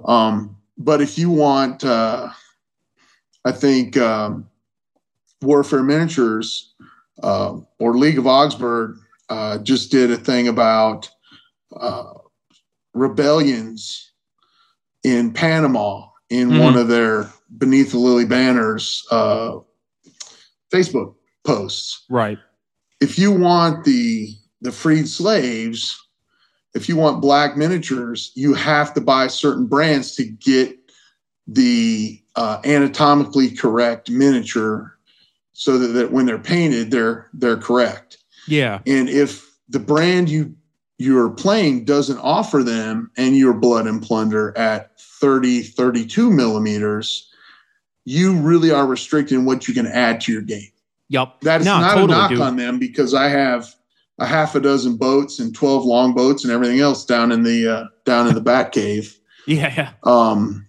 Um, 0.05 0.57
but 0.79 1.03
if 1.03 1.19
you 1.19 1.31
want, 1.31 1.85
uh, 1.85 2.29
I 3.45 3.53
think 3.53 3.97
um, 3.97 4.49
Warfare 5.43 5.83
Miniatures 5.83 6.73
uh, 7.23 7.59
or 7.81 7.99
League 7.99 8.19
of 8.19 8.27
Augsburg 8.27 8.99
uh, 9.29 9.59
just 9.59 9.91
did 9.91 10.11
a 10.13 10.17
thing 10.17 10.47
about 10.47 11.11
uh, 11.75 12.13
rebellions 12.95 14.13
in 15.03 15.33
Panama 15.33 16.07
in 16.31 16.51
mm-hmm. 16.51 16.61
one 16.61 16.77
of 16.77 16.89
their 16.89 17.31
beneath 17.59 17.93
the 17.93 17.99
lily 17.99 18.25
banners 18.25 19.05
uh, 19.11 19.59
Facebook 20.73 21.15
posts. 21.45 22.05
Right. 22.09 22.39
If 23.01 23.19
you 23.19 23.33
want 23.33 23.85
the 23.85 24.31
the 24.61 24.73
freed 24.73 25.09
slaves, 25.09 26.03
if 26.75 26.89
you 26.89 26.97
want 26.97 27.21
black 27.21 27.57
miniatures, 27.57 28.33
you 28.35 28.55
have 28.55 28.95
to 28.95 29.01
buy 29.01 29.27
certain 29.27 29.67
brands 29.67 30.17
to 30.17 30.25
get 30.25 30.77
the 31.47 32.21
uh, 32.35 32.61
anatomically 32.65 33.51
correct 33.51 34.11
miniature, 34.11 34.99
so 35.53 35.79
that, 35.79 35.89
that 35.89 36.13
when 36.13 36.27
they're 36.27 36.39
painted, 36.39 36.91
they're 36.91 37.29
they're 37.35 37.57
correct. 37.57 38.19
Yeah. 38.49 38.81
And 38.87 39.09
if 39.09 39.47
the 39.69 39.79
brand 39.79 40.29
you 40.29 40.55
you're 40.99 41.31
playing 41.31 41.85
doesn't 41.85 42.19
offer 42.19 42.63
them 42.63 43.11
and 43.17 43.37
your 43.37 43.53
blood 43.53 43.87
and 43.87 44.03
plunder 44.03 44.57
at 44.57 44.99
30 44.99 45.63
32 45.63 46.31
millimeters 46.31 47.31
you 48.07 48.35
really 48.37 48.71
are 48.71 48.87
restricting 48.87 49.45
what 49.45 49.69
you 49.69 49.75
can 49.75 49.87
add 49.87 50.23
to 50.23 50.33
your 50.33 50.41
game. 50.41 50.71
Yep. 51.09 51.41
That 51.43 51.61
is 51.61 51.67
no, 51.67 51.81
not 51.81 51.95
totally, 51.95 52.05
a 52.05 52.17
knock 52.17 52.31
dude. 52.31 52.41
on 52.41 52.57
them 52.57 52.79
because 52.79 53.13
I 53.13 53.29
have 53.29 53.67
a 54.19 54.27
half 54.27 54.55
a 54.55 54.61
dozen 54.61 54.97
boats 54.97 55.39
and 55.39 55.55
12 55.55 55.85
long 55.85 56.15
boats 56.15 56.45
and 56.45 56.53
everything 56.53 56.81
else 56.81 57.05
down 57.05 57.33
in 57.33 57.43
the 57.43 57.69
uh, 57.69 57.85
down 58.05 58.29
in 58.29 58.35
the 58.35 58.41
bat 58.53 58.73
cave. 58.73 59.19
Yeah, 59.47 59.73
yeah. 59.77 59.93
Um 60.05 60.67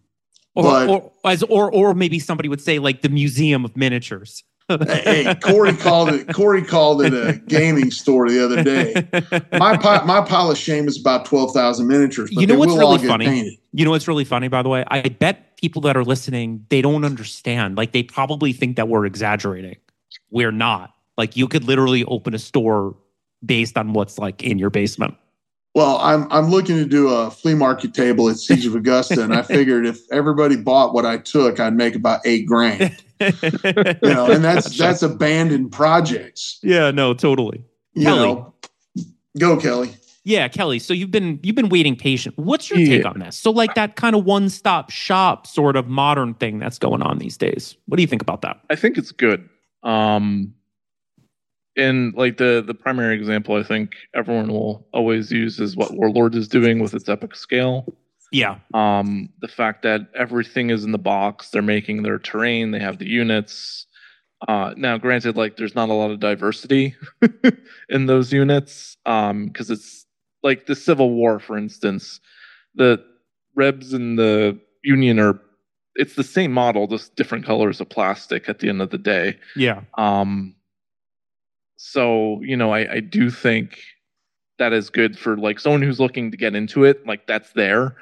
or, 0.55 0.63
but, 0.63 0.89
or, 0.89 1.11
as 1.25 1.43
or 1.43 1.71
or 1.71 1.93
maybe 1.93 2.19
somebody 2.19 2.49
would 2.49 2.61
say 2.61 2.79
like 2.79 3.03
the 3.03 3.09
museum 3.09 3.63
of 3.63 3.77
miniatures. 3.77 4.43
Hey, 4.69 5.35
Corey 5.41 5.73
called 5.73 6.09
it. 6.09 6.33
Corey 6.33 6.61
called 6.63 7.01
it 7.01 7.13
a 7.13 7.39
gaming 7.47 7.91
store 7.91 8.29
the 8.29 8.43
other 8.43 8.63
day. 8.63 9.07
My 9.53 9.77
my 10.05 10.21
pile 10.21 10.51
of 10.51 10.57
shame 10.57 10.87
is 10.87 10.99
about 10.99 11.25
twelve 11.25 11.53
thousand 11.53 11.87
miniatures. 11.87 12.31
you 12.31 12.45
know 12.45 12.55
what's 12.55 12.75
really 12.75 12.97
funny? 12.99 13.59
You 13.71 13.85
know 13.85 13.91
what's 13.91 14.07
really 14.07 14.25
funny, 14.25 14.47
by 14.47 14.61
the 14.63 14.69
way? 14.69 14.83
I 14.87 15.09
bet 15.09 15.57
people 15.57 15.81
that 15.83 15.95
are 15.95 16.03
listening 16.03 16.65
they 16.69 16.81
don't 16.81 17.05
understand. 17.05 17.77
Like 17.77 17.91
they 17.93 18.03
probably 18.03 18.53
think 18.53 18.75
that 18.75 18.89
we're 18.89 19.05
exaggerating. 19.05 19.77
We're 20.31 20.51
not. 20.51 20.93
Like 21.17 21.37
you 21.37 21.47
could 21.47 21.63
literally 21.63 22.03
open 22.05 22.33
a 22.33 22.39
store 22.39 22.95
based 23.45 23.77
on 23.77 23.93
what's 23.93 24.19
like 24.19 24.43
in 24.43 24.59
your 24.59 24.69
basement. 24.69 25.15
Well, 25.75 25.99
I'm 25.99 26.27
I'm 26.31 26.49
looking 26.49 26.75
to 26.77 26.85
do 26.85 27.09
a 27.09 27.29
flea 27.29 27.53
market 27.53 27.93
table 27.93 28.29
at 28.29 28.37
Siege 28.37 28.65
of 28.65 28.75
Augusta, 28.75 29.23
and 29.23 29.33
I 29.33 29.41
figured 29.43 29.85
if 29.85 29.99
everybody 30.11 30.55
bought 30.55 30.93
what 30.93 31.05
I 31.05 31.17
took, 31.19 31.59
I'd 31.59 31.75
make 31.75 31.95
about 31.95 32.21
eight 32.25 32.47
grand. 32.47 32.97
You 33.19 33.31
know, 34.03 34.31
and 34.31 34.43
that's 34.43 34.67
gotcha. 34.69 34.77
that's 34.77 35.01
abandoned 35.03 35.71
projects. 35.71 36.59
Yeah, 36.63 36.91
no, 36.91 37.13
totally. 37.13 37.63
You 37.93 38.03
Kelly. 38.03 38.27
know, 38.27 38.53
go 39.37 39.57
Kelly. 39.57 39.95
Yeah, 40.27 40.49
Kelly. 40.49 40.79
So 40.79 40.93
you've 40.93 41.09
been 41.09 41.39
you've 41.41 41.55
been 41.55 41.69
waiting 41.69 41.95
patient. 41.95 42.37
What's 42.37 42.69
your 42.69 42.79
yeah. 42.79 42.97
take 42.97 43.05
on 43.05 43.19
this? 43.19 43.37
So 43.37 43.49
like 43.49 43.75
that 43.75 43.95
kind 43.95 44.13
of 44.13 44.25
one 44.25 44.49
stop 44.49 44.89
shop 44.89 45.47
sort 45.47 45.77
of 45.77 45.87
modern 45.87 46.33
thing 46.33 46.59
that's 46.59 46.77
going 46.77 47.01
on 47.01 47.19
these 47.19 47.37
days. 47.37 47.77
What 47.85 47.95
do 47.95 48.03
you 48.03 48.07
think 48.07 48.21
about 48.21 48.41
that? 48.41 48.59
I 48.69 48.75
think 48.75 48.97
it's 48.97 49.13
good. 49.13 49.47
Um, 49.83 50.53
and 51.77 52.13
like 52.15 52.35
the 52.37 52.61
the 52.65 52.73
primary 52.73 53.15
example 53.15 53.55
I 53.55 53.63
think 53.63 53.93
everyone 54.13 54.49
will 54.49 54.85
always 54.93 55.31
use 55.31 55.61
is 55.61 55.77
what 55.77 55.93
Warlord 55.93 56.35
is 56.35 56.49
doing 56.49 56.79
with 56.79 56.93
its 56.93 57.07
epic 57.07 57.33
scale. 57.33 57.85
Yeah. 58.31 58.59
Um, 58.73 59.29
the 59.39 59.47
fact 59.47 59.83
that 59.83 60.01
everything 60.15 60.69
is 60.69 60.83
in 60.83 60.91
the 60.91 60.97
box, 60.97 61.49
they're 61.49 61.61
making 61.61 62.03
their 62.03 62.19
terrain, 62.19 62.71
they 62.71 62.79
have 62.79 62.99
the 62.99 63.07
units. 63.07 63.85
Uh, 64.47 64.73
now, 64.77 64.97
granted, 64.97 65.35
like 65.35 65.57
there's 65.57 65.75
not 65.75 65.89
a 65.89 65.93
lot 65.93 66.11
of 66.11 66.19
diversity 66.19 66.95
in 67.89 68.05
those 68.05 68.31
units, 68.31 68.97
um, 69.05 69.47
because 69.47 69.71
it's 69.71 70.05
like 70.43 70.65
the 70.65 70.75
Civil 70.75 71.11
War, 71.11 71.39
for 71.39 71.57
instance. 71.57 72.19
The 72.75 73.03
Rebs 73.55 73.93
and 73.93 74.19
the 74.19 74.59
Union 74.83 75.19
are 75.19 75.39
it's 75.95 76.13
the 76.13 76.23
same 76.23 76.51
model, 76.51 76.87
just 76.87 77.15
different 77.15 77.45
colors 77.45 77.81
of 77.81 77.89
plastic 77.89 78.47
at 78.47 78.59
the 78.59 78.69
end 78.69 78.81
of 78.81 78.91
the 78.91 78.99
day. 78.99 79.39
Yeah. 79.55 79.81
Um, 79.97 80.55
so, 81.77 82.39
you 82.43 82.55
know, 82.55 82.71
I, 82.71 82.93
I 82.93 82.99
do 82.99 83.29
think 83.31 83.79
that 84.59 84.73
is 84.73 84.89
good 84.89 85.17
for 85.17 85.37
like 85.37 85.59
someone 85.59 85.81
who's 85.81 85.99
looking 85.99 86.31
to 86.31 86.37
get 86.37 86.55
into 86.55 86.83
it, 86.83 87.05
like 87.05 87.27
that's 87.27 87.51
there. 87.53 87.95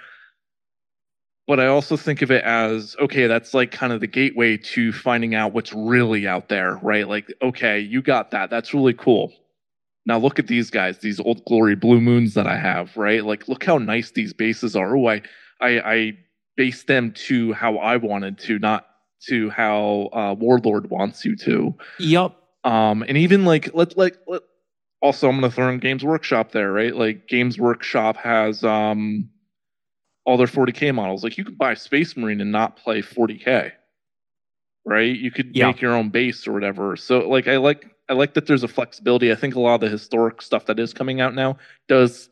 But 1.48 1.60
I 1.60 1.68
also 1.68 1.96
think 1.96 2.22
of 2.24 2.32
it 2.32 2.44
as 2.44 2.96
okay, 3.00 3.28
that's 3.28 3.54
like 3.54 3.72
kind 3.72 3.94
of 3.94 4.02
the 4.02 4.08
gateway 4.08 4.58
to 4.58 4.92
finding 4.92 5.36
out 5.36 5.54
what's 5.54 5.74
really 5.74 6.28
out 6.28 6.50
there, 6.50 6.80
right? 6.82 7.08
Like, 7.08 7.32
okay, 7.42 7.80
you 7.80 8.02
got 8.02 8.32
that. 8.32 8.50
That's 8.50 8.74
really 8.74 8.94
cool. 8.94 9.32
Now 10.08 10.18
look 10.18 10.40
at 10.40 10.48
these 10.48 10.70
guys, 10.70 11.00
these 11.00 11.20
old 11.20 11.44
glory 11.46 11.76
blue 11.76 12.02
moons 12.02 12.34
that 12.34 12.48
I 12.48 12.58
have, 12.58 12.96
right? 12.98 13.24
Like, 13.24 13.48
look 13.48 13.64
how 13.64 13.78
nice 13.78 14.12
these 14.12 14.34
bases 14.34 14.76
are. 14.76 14.96
Oh, 14.96 15.08
I, 15.08 15.22
I, 15.62 15.94
I 15.94 16.18
based 16.58 16.88
them 16.88 17.12
to 17.28 17.54
how 17.54 17.78
I 17.78 17.98
wanted 17.98 18.38
to, 18.40 18.60
not 18.60 18.88
to 19.28 19.50
how 19.50 20.10
uh, 20.14 20.36
Warlord 20.38 20.90
wants 20.90 21.26
you 21.26 21.36
to. 21.38 21.76
Yep. 22.00 22.36
Um, 22.64 23.04
and 23.08 23.18
even 23.18 23.46
like 23.46 23.74
let 23.74 23.98
like 23.98 24.18
let, 24.28 24.42
also 25.02 25.30
I'm 25.30 25.36
gonna 25.36 25.52
throw 25.52 25.70
in 25.70 25.80
Games 25.80 26.04
Workshop 26.04 26.52
there, 26.52 26.72
right? 26.72 26.96
Like 26.96 27.28
Games 27.28 27.60
Workshop 27.60 28.18
has 28.18 28.64
um 28.64 29.30
all 30.26 30.38
their 30.38 30.48
40k 30.48 30.94
models. 30.94 31.24
Like 31.24 31.38
you 31.38 31.46
could 31.46 31.58
buy 31.58 31.74
Space 31.76 32.18
Marine 32.18 32.42
and 32.42 32.52
not 32.52 32.78
play 32.78 33.02
40k, 33.02 33.72
right? 34.86 35.16
You 35.16 35.32
could 35.32 35.56
Yeah. 35.56 35.68
make 35.68 35.82
your 35.82 35.94
own 35.94 36.10
base 36.10 36.48
or 36.48 36.54
whatever. 36.54 36.96
So 36.96 37.28
like 37.30 37.48
I 37.48 37.58
like 37.58 37.86
I 38.10 38.14
like 38.14 38.34
that 38.36 38.46
there's 38.46 38.64
a 38.64 38.68
flexibility. 38.68 39.32
I 39.32 39.36
think 39.36 39.56
a 39.56 39.60
lot 39.60 39.76
of 39.76 39.82
the 39.82 39.90
historic 39.90 40.42
stuff 40.42 40.66
that 40.68 40.80
is 40.80 40.94
coming 40.94 41.22
out 41.22 41.34
now 41.34 41.58
does 41.88 42.30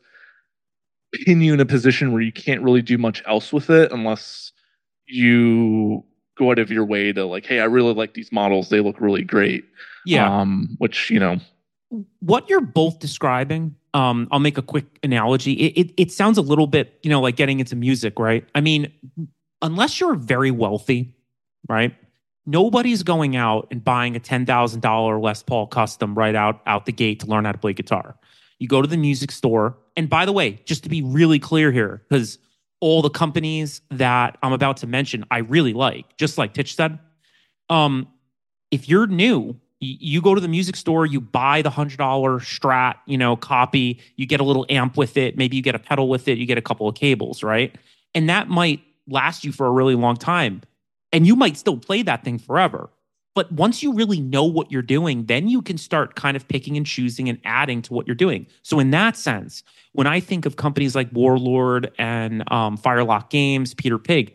pin 1.24 1.40
you 1.40 1.54
in 1.54 1.60
a 1.60 1.66
position 1.66 2.12
where 2.12 2.22
you 2.22 2.32
can't 2.32 2.62
really 2.62 2.82
do 2.82 2.98
much 2.98 3.22
else 3.26 3.52
with 3.52 3.70
it 3.70 3.90
unless 3.92 4.52
you 5.06 6.04
go 6.36 6.50
out 6.50 6.58
of 6.58 6.70
your 6.70 6.84
way 6.84 7.12
to 7.12 7.24
like, 7.24 7.46
hey, 7.46 7.60
I 7.60 7.64
really 7.64 7.94
like 7.94 8.14
these 8.14 8.32
models. 8.32 8.68
They 8.68 8.80
look 8.80 9.00
really 9.00 9.22
great. 9.22 9.64
Yeah. 10.06 10.40
Um, 10.40 10.74
which 10.78 11.10
you 11.10 11.20
know, 11.20 11.38
what 12.20 12.48
you're 12.50 12.60
both 12.60 12.98
describing 12.98 13.76
um 13.94 14.28
i'll 14.30 14.40
make 14.40 14.58
a 14.58 14.62
quick 14.62 14.98
analogy. 15.02 15.52
It, 15.52 15.86
it, 15.86 15.94
it 15.96 16.12
sounds 16.12 16.36
a 16.36 16.42
little 16.42 16.66
bit 16.66 16.98
you 17.02 17.10
know 17.10 17.20
like 17.20 17.36
getting 17.36 17.60
into 17.60 17.76
music 17.76 18.18
right? 18.18 18.44
I 18.54 18.60
mean 18.60 18.92
unless 19.62 20.00
you're 20.00 20.14
very 20.14 20.50
wealthy 20.50 21.16
right 21.68 21.94
nobody's 22.46 23.02
going 23.02 23.36
out 23.36 23.66
and 23.70 23.82
buying 23.82 24.16
a 24.16 24.20
$10000 24.20 25.22
les 25.22 25.42
paul 25.42 25.66
custom 25.66 26.14
right 26.14 26.34
out 26.34 26.60
out 26.66 26.84
the 26.84 26.92
gate 26.92 27.20
to 27.20 27.26
learn 27.26 27.46
how 27.46 27.52
to 27.52 27.58
play 27.58 27.72
guitar. 27.72 28.16
You 28.58 28.68
go 28.68 28.82
to 28.82 28.88
the 28.88 28.98
music 28.98 29.30
store 29.30 29.78
and 29.96 30.10
by 30.10 30.26
the 30.26 30.32
way 30.32 30.60
just 30.64 30.82
to 30.82 30.88
be 30.88 31.02
really 31.02 31.38
clear 31.38 31.72
here 31.72 32.02
because 32.08 32.38
all 32.80 33.00
the 33.02 33.10
companies 33.10 33.80
that 33.90 34.36
i'm 34.42 34.52
about 34.52 34.76
to 34.78 34.86
mention 34.86 35.24
i 35.30 35.38
really 35.38 35.72
like 35.72 36.16
just 36.16 36.36
like 36.36 36.52
titch 36.52 36.74
said 36.76 36.98
um 37.70 38.06
if 38.70 38.88
you're 38.88 39.06
new 39.06 39.58
you 39.80 40.22
go 40.22 40.34
to 40.34 40.40
the 40.40 40.48
music 40.48 40.76
store, 40.76 41.06
you 41.06 41.20
buy 41.20 41.62
the 41.62 41.70
hundred 41.70 41.98
dollar 41.98 42.38
Strat, 42.40 42.94
you 43.06 43.18
know, 43.18 43.36
copy. 43.36 44.00
You 44.16 44.26
get 44.26 44.40
a 44.40 44.44
little 44.44 44.66
amp 44.68 44.96
with 44.96 45.16
it. 45.16 45.36
Maybe 45.36 45.56
you 45.56 45.62
get 45.62 45.74
a 45.74 45.78
pedal 45.78 46.08
with 46.08 46.28
it. 46.28 46.38
You 46.38 46.46
get 46.46 46.58
a 46.58 46.62
couple 46.62 46.88
of 46.88 46.94
cables, 46.94 47.42
right? 47.42 47.76
And 48.14 48.28
that 48.28 48.48
might 48.48 48.80
last 49.08 49.44
you 49.44 49.52
for 49.52 49.66
a 49.66 49.70
really 49.70 49.94
long 49.94 50.16
time, 50.16 50.62
and 51.12 51.26
you 51.26 51.36
might 51.36 51.56
still 51.56 51.76
play 51.76 52.02
that 52.02 52.24
thing 52.24 52.38
forever. 52.38 52.90
But 53.34 53.50
once 53.50 53.82
you 53.82 53.92
really 53.92 54.20
know 54.20 54.44
what 54.44 54.70
you're 54.70 54.80
doing, 54.80 55.26
then 55.26 55.48
you 55.48 55.60
can 55.60 55.76
start 55.76 56.14
kind 56.14 56.36
of 56.36 56.46
picking 56.46 56.76
and 56.76 56.86
choosing 56.86 57.28
and 57.28 57.38
adding 57.44 57.82
to 57.82 57.92
what 57.92 58.06
you're 58.06 58.14
doing. 58.14 58.46
So 58.62 58.78
in 58.78 58.90
that 58.92 59.16
sense, 59.16 59.64
when 59.92 60.06
I 60.06 60.20
think 60.20 60.46
of 60.46 60.54
companies 60.54 60.94
like 60.94 61.08
Warlord 61.12 61.92
and 61.98 62.48
um, 62.52 62.76
Firelock 62.76 63.30
Games, 63.30 63.74
Peter 63.74 63.98
Pig, 63.98 64.34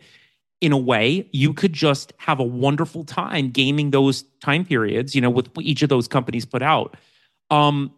in 0.60 0.72
a 0.72 0.78
way, 0.78 1.28
you 1.32 1.54
could 1.54 1.72
just 1.72 2.12
have 2.18 2.38
a 2.38 2.44
wonderful 2.44 3.04
time 3.04 3.50
gaming 3.50 3.90
those 3.90 4.22
time 4.40 4.64
periods, 4.64 5.14
you 5.14 5.20
know, 5.20 5.30
with 5.30 5.48
each 5.58 5.82
of 5.82 5.88
those 5.88 6.06
companies 6.06 6.44
put 6.44 6.62
out. 6.62 6.96
Um, 7.50 7.92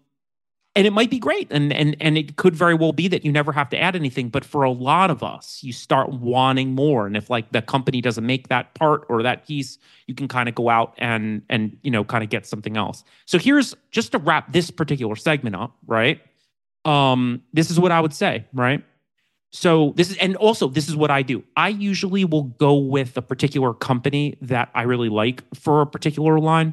and 0.74 0.86
it 0.86 0.92
might 0.92 1.10
be 1.10 1.18
great. 1.18 1.48
And 1.50 1.72
and 1.72 1.96
and 2.00 2.16
it 2.16 2.36
could 2.36 2.56
very 2.56 2.74
well 2.74 2.92
be 2.92 3.06
that 3.08 3.24
you 3.24 3.32
never 3.32 3.52
have 3.52 3.68
to 3.70 3.78
add 3.78 3.94
anything. 3.94 4.30
But 4.30 4.44
for 4.44 4.62
a 4.62 4.70
lot 4.70 5.10
of 5.10 5.22
us, 5.22 5.62
you 5.62 5.72
start 5.72 6.10
wanting 6.10 6.74
more. 6.74 7.06
And 7.06 7.16
if 7.16 7.28
like 7.28 7.52
the 7.52 7.60
company 7.60 8.00
doesn't 8.00 8.24
make 8.24 8.48
that 8.48 8.72
part 8.74 9.04
or 9.10 9.22
that 9.22 9.46
piece, 9.46 9.76
you 10.06 10.14
can 10.14 10.28
kind 10.28 10.48
of 10.48 10.54
go 10.54 10.70
out 10.70 10.94
and 10.96 11.42
and 11.50 11.76
you 11.82 11.90
know, 11.90 12.04
kind 12.04 12.24
of 12.24 12.30
get 12.30 12.46
something 12.46 12.76
else. 12.76 13.04
So 13.26 13.38
here's 13.38 13.74
just 13.90 14.12
to 14.12 14.18
wrap 14.18 14.52
this 14.52 14.70
particular 14.70 15.14
segment 15.14 15.56
up, 15.56 15.76
right? 15.86 16.22
Um, 16.86 17.42
this 17.52 17.70
is 17.70 17.78
what 17.78 17.92
I 17.92 18.00
would 18.00 18.14
say, 18.14 18.46
right? 18.54 18.82
So 19.54 19.92
this 19.96 20.10
is, 20.10 20.16
and 20.16 20.34
also 20.36 20.66
this 20.66 20.88
is 20.88 20.96
what 20.96 21.10
I 21.10 21.20
do. 21.20 21.44
I 21.56 21.68
usually 21.68 22.24
will 22.24 22.44
go 22.44 22.74
with 22.74 23.16
a 23.18 23.22
particular 23.22 23.74
company 23.74 24.36
that 24.40 24.70
I 24.74 24.82
really 24.82 25.10
like 25.10 25.42
for 25.54 25.82
a 25.82 25.86
particular 25.86 26.40
line, 26.40 26.72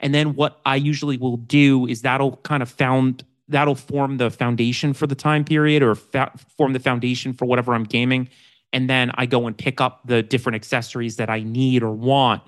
and 0.00 0.12
then 0.12 0.34
what 0.34 0.60
I 0.66 0.74
usually 0.74 1.16
will 1.16 1.36
do 1.36 1.86
is 1.86 2.02
that'll 2.02 2.36
kind 2.38 2.62
of 2.62 2.68
found 2.68 3.24
that'll 3.48 3.76
form 3.76 4.16
the 4.16 4.28
foundation 4.28 4.92
for 4.92 5.06
the 5.06 5.14
time 5.14 5.44
period 5.44 5.84
or 5.84 5.94
fa- 5.94 6.32
form 6.56 6.72
the 6.72 6.80
foundation 6.80 7.32
for 7.32 7.44
whatever 7.44 7.74
I'm 7.74 7.84
gaming, 7.84 8.28
and 8.72 8.90
then 8.90 9.12
I 9.14 9.26
go 9.26 9.46
and 9.46 9.56
pick 9.56 9.80
up 9.80 10.00
the 10.04 10.20
different 10.24 10.56
accessories 10.56 11.16
that 11.16 11.30
I 11.30 11.40
need 11.44 11.84
or 11.84 11.92
want 11.92 12.42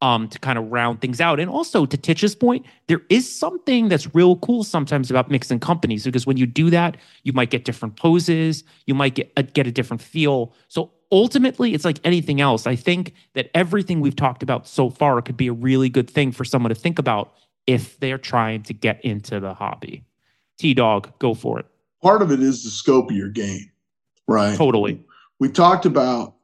um, 0.00 0.28
to 0.28 0.38
kind 0.38 0.58
of 0.58 0.70
round 0.70 1.00
things 1.00 1.20
out. 1.20 1.40
And 1.40 1.50
also 1.50 1.84
to 1.86 1.96
Titch's 1.96 2.34
point, 2.34 2.64
there 2.86 3.02
is 3.08 3.30
something 3.30 3.88
that's 3.88 4.14
real 4.14 4.36
cool 4.36 4.62
sometimes 4.64 5.10
about 5.10 5.30
mixing 5.30 5.58
companies 5.58 6.04
because 6.04 6.26
when 6.26 6.36
you 6.36 6.46
do 6.46 6.70
that, 6.70 6.96
you 7.24 7.32
might 7.32 7.50
get 7.50 7.64
different 7.64 7.96
poses, 7.96 8.64
you 8.86 8.94
might 8.94 9.14
get 9.14 9.32
a, 9.36 9.42
get 9.42 9.66
a 9.66 9.72
different 9.72 10.00
feel. 10.00 10.52
So 10.68 10.92
ultimately, 11.10 11.74
it's 11.74 11.84
like 11.84 11.98
anything 12.04 12.40
else. 12.40 12.66
I 12.66 12.76
think 12.76 13.14
that 13.34 13.50
everything 13.54 14.00
we've 14.00 14.16
talked 14.16 14.42
about 14.42 14.68
so 14.68 14.90
far 14.90 15.20
could 15.22 15.36
be 15.36 15.48
a 15.48 15.52
really 15.52 15.88
good 15.88 16.08
thing 16.08 16.32
for 16.32 16.44
someone 16.44 16.70
to 16.70 16.74
think 16.74 16.98
about 16.98 17.34
if 17.66 17.98
they're 18.00 18.18
trying 18.18 18.62
to 18.62 18.74
get 18.74 19.04
into 19.04 19.40
the 19.40 19.54
hobby. 19.54 20.04
T 20.58 20.74
Dog, 20.74 21.12
go 21.18 21.34
for 21.34 21.58
it. 21.58 21.66
Part 22.02 22.22
of 22.22 22.30
it 22.30 22.40
is 22.40 22.64
the 22.64 22.70
scope 22.70 23.10
of 23.10 23.16
your 23.16 23.28
game, 23.28 23.70
right? 24.26 24.56
Totally. 24.56 25.04
We 25.40 25.48
talked 25.48 25.86
about 25.86 26.34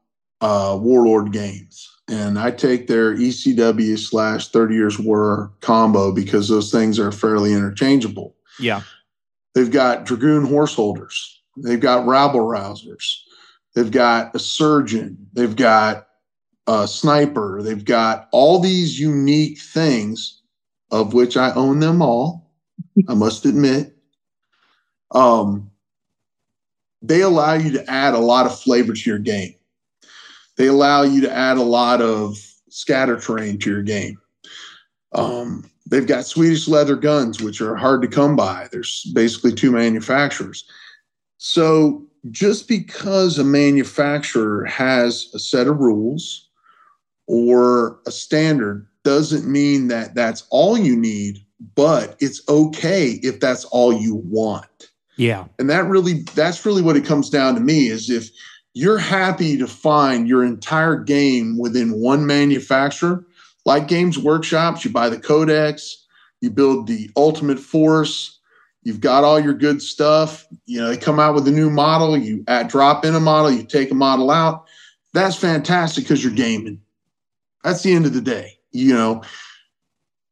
uh, 0.41 0.77
Warlord 0.81 1.33
games, 1.33 1.91
and 2.09 2.39
I 2.39 2.51
take 2.51 2.87
their 2.87 3.15
ECW 3.15 3.99
slash 3.99 4.49
30 4.49 4.75
Years 4.75 4.99
War 4.99 5.53
combo 5.61 6.13
because 6.13 6.49
those 6.49 6.71
things 6.71 6.99
are 6.99 7.13
fairly 7.13 7.53
interchangeable. 7.53 8.35
Yeah. 8.59 8.83
They've 9.55 9.71
got 9.71 10.05
Dragoon 10.05 10.45
horse 10.45 10.75
holders, 10.75 11.43
they've 11.57 11.81
got 11.81 12.07
rabble 12.07 12.41
rousers, 12.41 13.19
they've 13.75 13.91
got 13.91 14.35
a 14.35 14.39
surgeon, 14.39 15.29
they've 15.33 15.55
got 15.55 16.09
a 16.67 16.89
sniper, 16.89 17.63
they've 17.63 17.85
got 17.85 18.29
all 18.33 18.59
these 18.59 18.99
unique 18.99 19.61
things, 19.61 20.43
of 20.91 21.15
which 21.15 21.37
I 21.37 21.53
own 21.55 21.81
them 21.81 22.03
all, 22.03 22.51
I 23.09 23.15
must 23.15 23.45
admit. 23.45 23.97
Um, 25.13 25.71
they 27.01 27.21
allow 27.21 27.55
you 27.55 27.73
to 27.73 27.91
add 27.91 28.15
a 28.15 28.19
lot 28.19 28.47
of 28.47 28.59
flavor 28.59 28.93
to 28.93 29.11
your 29.11 29.19
game. 29.19 29.55
They 30.57 30.67
allow 30.67 31.03
you 31.03 31.21
to 31.23 31.33
add 31.33 31.57
a 31.57 31.63
lot 31.63 32.01
of 32.01 32.37
scatter 32.69 33.19
terrain 33.19 33.59
to 33.59 33.71
your 33.71 33.83
game. 33.83 34.17
Um, 35.13 35.71
they've 35.89 36.07
got 36.07 36.27
Swedish 36.27 36.67
leather 36.69 36.97
guns, 36.97 37.41
which 37.41 37.61
are 37.61 37.77
hard 37.77 38.03
to 38.03 38.09
come 38.09 38.37
by. 38.37 38.69
There's 38.71 39.05
basically 39.15 39.53
two 39.53 39.71
manufacturers. 39.71 40.65
So 41.39 42.07
just 42.31 42.69
because 42.69 43.39
a 43.39 43.45
manufacturer 43.45 44.65
has 44.65 45.29
a 45.35 45.39
set 45.39 45.67
of 45.67 45.79
rules 45.79 46.49
or 47.27 48.01
a 48.07 48.11
standard 48.11 48.87
doesn't 49.05 49.47
mean 49.47 49.89
that 49.89 50.15
that's 50.15 50.45
all 50.51 50.79
you 50.79 50.97
need, 50.97 51.39
but 51.75 52.17
it's 52.21 52.41
okay 52.49 53.19
if 53.23 53.41
that's 53.41 53.65
all 53.67 53.93
you 53.93 54.17
want 54.17 54.91
Yeah. 55.17 55.45
and 55.59 55.69
that 55.71 55.87
really 55.87 56.23
that's 56.35 56.65
really 56.67 56.83
what 56.83 56.97
it 56.97 57.05
comes 57.05 57.29
down 57.31 57.55
to 57.55 57.61
me 57.61 57.89
is 57.89 58.09
if 58.11 58.31
you're 58.75 58.99
happy 58.99 59.57
to 59.57 59.67
find 59.67 60.29
your 60.29 60.45
entire 60.45 60.97
game 60.97 61.57
within 61.59 62.01
one 62.01 62.27
manufacturer 62.27 63.25
like 63.65 63.89
games 63.89 64.19
workshops. 64.19 64.85
You 64.85 64.91
buy 64.91 65.09
the 65.09 65.19
codex 65.19 66.05
you 66.41 66.51
build 66.51 66.87
the 66.87 67.11
ultimate 67.17 67.59
force 67.59 68.39
you've 68.83 69.01
got 69.01 69.25
all 69.25 69.41
your 69.41 69.55
good 69.55 69.81
stuff. 69.81 70.47
You 70.67 70.81
know 70.81 70.89
they 70.89 70.97
come 70.99 71.19
out 71.19 71.35
with 71.35 71.49
a 71.49 71.51
new 71.51 71.71
model 71.71 72.17
you 72.17 72.45
add, 72.47 72.69
drop 72.69 73.05
in 73.05 73.15
a 73.15 73.21
model 73.21 73.51
you 73.51 73.63
take 73.63 73.91
a 73.91 73.95
model 73.95 74.31
out. 74.31 74.67
That's 75.15 75.37
fantastic 75.37 76.05
because 76.05 76.23
you're 76.23 76.35
gaming. 76.35 76.81
That's 77.63 77.83
the 77.83 77.95
end 77.95 78.05
of 78.05 78.13
the 78.13 78.21
day 78.21 78.59
you 78.75 78.93
know. 78.93 79.23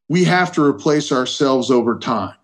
We 0.09 0.25
have 0.25 0.53
to 0.53 0.63
replace 0.63 1.11
ourselves 1.11 1.71
over 1.71 1.99
time. 1.99 2.35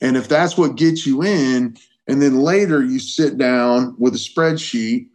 And 0.00 0.16
if 0.16 0.28
that's 0.28 0.56
what 0.56 0.76
gets 0.76 1.04
you 1.04 1.24
in, 1.24 1.76
and 2.06 2.20
then 2.20 2.40
later 2.40 2.82
you 2.82 2.98
sit 2.98 3.38
down 3.38 3.94
with 3.98 4.14
a 4.14 4.18
spreadsheet 4.18 5.08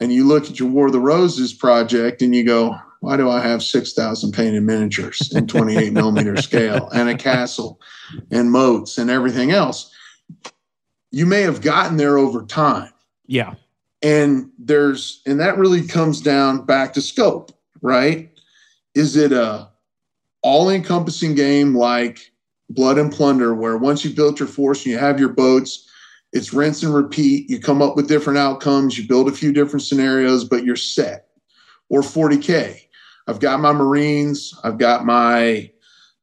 and 0.00 0.12
you 0.12 0.24
look 0.24 0.44
at 0.44 0.58
your 0.58 0.68
War 0.68 0.86
of 0.86 0.92
the 0.92 1.00
Roses 1.00 1.52
project 1.52 2.22
and 2.22 2.34
you 2.34 2.44
go, 2.44 2.76
why 3.00 3.16
do 3.16 3.28
I 3.28 3.40
have 3.40 3.62
6,000 3.62 4.32
painted 4.32 4.62
miniatures 4.62 5.32
in 5.34 5.46
28 5.46 5.92
millimeter 5.92 6.36
scale 6.40 6.88
and 6.90 7.08
a 7.08 7.16
castle 7.16 7.80
and 8.30 8.50
moats 8.50 8.98
and 8.98 9.10
everything 9.10 9.50
else? 9.50 9.92
You 11.10 11.26
may 11.26 11.42
have 11.42 11.60
gotten 11.60 11.96
there 11.96 12.18
over 12.18 12.44
time. 12.44 12.92
Yeah. 13.26 13.54
And 14.02 14.50
there's, 14.58 15.22
and 15.26 15.40
that 15.40 15.58
really 15.58 15.86
comes 15.86 16.20
down 16.20 16.64
back 16.64 16.92
to 16.94 17.00
scope, 17.00 17.52
right? 17.82 18.30
Is 18.94 19.16
it 19.16 19.32
a 19.32 19.68
all 20.42 20.68
encompassing 20.68 21.34
game 21.34 21.74
like 21.74 22.30
Blood 22.68 22.98
and 22.98 23.10
Plunder, 23.10 23.54
where 23.54 23.76
once 23.76 24.04
you've 24.04 24.16
built 24.16 24.38
your 24.38 24.48
force 24.48 24.84
and 24.84 24.92
you 24.92 24.98
have 24.98 25.18
your 25.18 25.30
boats, 25.30 25.88
it's 26.34 26.52
rinse 26.52 26.82
and 26.82 26.92
repeat. 26.92 27.48
You 27.48 27.60
come 27.60 27.80
up 27.80 27.94
with 27.94 28.08
different 28.08 28.40
outcomes, 28.40 28.98
you 28.98 29.06
build 29.06 29.28
a 29.28 29.32
few 29.32 29.52
different 29.52 29.84
scenarios, 29.84 30.44
but 30.44 30.64
you're 30.64 30.76
set. 30.76 31.28
Or 31.88 32.02
40K. 32.02 32.80
I've 33.28 33.38
got 33.38 33.60
my 33.60 33.72
Marines, 33.72 34.52
I've 34.64 34.76
got 34.76 35.06
my 35.06 35.70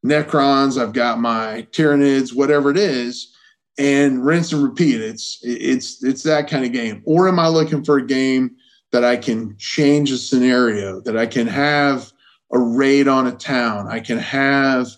Necrons, 0.05 0.79
I've 0.79 0.93
got 0.93 1.19
my 1.19 1.65
Tyranids, 1.71 2.35
whatever 2.35 2.69
it 2.69 2.77
is, 2.77 3.33
and 3.79 4.23
rinse 4.23 4.51
and 4.51 4.63
repeat. 4.63 4.99
It's 4.99 5.39
it's 5.41 6.03
it's 6.03 6.23
that 6.23 6.49
kind 6.49 6.65
of 6.65 6.73
game. 6.73 7.01
Or 7.05 7.27
am 7.27 7.39
I 7.39 7.47
looking 7.47 7.83
for 7.83 7.97
a 7.97 8.05
game 8.05 8.51
that 8.91 9.05
I 9.05 9.15
can 9.15 9.55
change 9.57 10.11
a 10.11 10.17
scenario, 10.17 10.99
that 11.01 11.17
I 11.17 11.25
can 11.25 11.47
have 11.47 12.11
a 12.51 12.59
raid 12.59 13.07
on 13.07 13.27
a 13.27 13.31
town, 13.31 13.87
I 13.87 14.01
can 14.01 14.17
have 14.17 14.89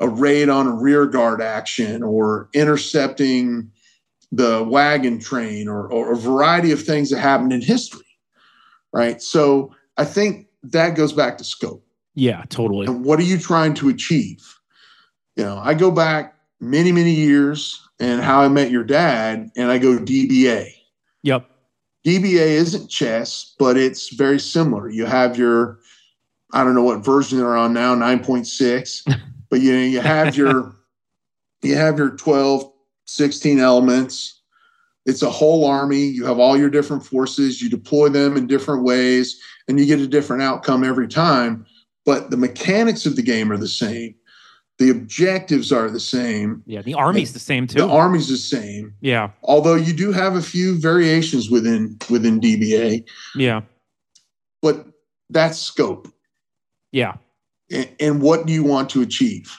a 0.00 0.08
raid 0.08 0.48
on 0.48 0.66
a 0.66 0.74
rear 0.74 1.06
guard 1.06 1.42
action 1.42 2.02
or 2.02 2.48
intercepting 2.54 3.70
the 4.36 4.64
wagon 4.64 5.18
train 5.18 5.68
or, 5.68 5.86
or 5.86 6.12
a 6.12 6.16
variety 6.16 6.72
of 6.72 6.82
things 6.82 7.10
that 7.10 7.20
happened 7.20 7.52
in 7.52 7.60
history, 7.60 8.06
right? 8.92 9.22
So 9.22 9.74
I 9.96 10.04
think 10.04 10.48
that 10.64 10.96
goes 10.96 11.12
back 11.12 11.38
to 11.38 11.44
scope. 11.44 11.86
Yeah, 12.14 12.44
totally. 12.48 12.86
And 12.86 13.04
what 13.04 13.18
are 13.18 13.24
you 13.24 13.38
trying 13.38 13.74
to 13.74 13.88
achieve? 13.88 14.42
You 15.36 15.44
know, 15.44 15.60
I 15.62 15.74
go 15.74 15.90
back 15.90 16.36
many, 16.60 16.92
many 16.92 17.12
years 17.12 17.80
and 18.00 18.20
how 18.20 18.40
I 18.40 18.48
met 18.48 18.70
your 18.70 18.84
dad, 18.84 19.50
and 19.56 19.70
I 19.70 19.78
go 19.78 19.98
DBA. 19.98 20.68
Yep. 21.22 21.48
DBA 22.04 22.34
isn't 22.34 22.88
chess, 22.88 23.54
but 23.58 23.76
it's 23.76 24.14
very 24.14 24.40
similar. 24.40 24.90
You 24.90 25.06
have 25.06 25.38
your, 25.38 25.78
I 26.52 26.64
don't 26.64 26.74
know 26.74 26.82
what 26.82 27.04
version 27.04 27.38
they're 27.38 27.56
on 27.56 27.72
now, 27.72 27.94
9.6, 27.94 29.20
but 29.48 29.60
you 29.60 29.72
know, 29.72 29.84
you 29.84 30.00
have 30.00 30.36
your, 30.36 30.74
you 31.62 31.76
have 31.76 31.98
your 31.98 32.10
12, 32.10 32.73
16 33.06 33.58
elements. 33.58 34.40
It's 35.06 35.22
a 35.22 35.30
whole 35.30 35.66
army. 35.66 36.04
You 36.04 36.24
have 36.24 36.38
all 36.38 36.56
your 36.56 36.70
different 36.70 37.04
forces. 37.04 37.60
You 37.60 37.68
deploy 37.68 38.08
them 38.08 38.36
in 38.36 38.46
different 38.46 38.84
ways, 38.84 39.38
and 39.68 39.78
you 39.78 39.86
get 39.86 40.00
a 40.00 40.06
different 40.06 40.42
outcome 40.42 40.82
every 40.82 41.08
time. 41.08 41.66
But 42.06 42.30
the 42.30 42.36
mechanics 42.36 43.06
of 43.06 43.16
the 43.16 43.22
game 43.22 43.52
are 43.52 43.56
the 43.56 43.68
same. 43.68 44.14
The 44.78 44.90
objectives 44.90 45.72
are 45.72 45.88
the 45.88 46.00
same. 46.00 46.62
Yeah, 46.66 46.82
the 46.82 46.94
army's 46.94 47.32
the 47.32 47.38
same 47.38 47.66
too. 47.66 47.78
The 47.78 47.88
army's 47.88 48.28
the 48.28 48.36
same. 48.36 48.94
Yeah. 49.00 49.30
Although 49.44 49.76
you 49.76 49.92
do 49.92 50.10
have 50.10 50.34
a 50.34 50.42
few 50.42 50.80
variations 50.80 51.48
within 51.48 51.96
within 52.10 52.40
DBA. 52.40 53.06
Yeah. 53.36 53.60
But 54.62 54.86
that's 55.30 55.58
scope. 55.58 56.08
Yeah. 56.90 57.14
And, 57.70 57.88
and 58.00 58.22
what 58.22 58.46
do 58.46 58.52
you 58.52 58.64
want 58.64 58.90
to 58.90 59.02
achieve? 59.02 59.56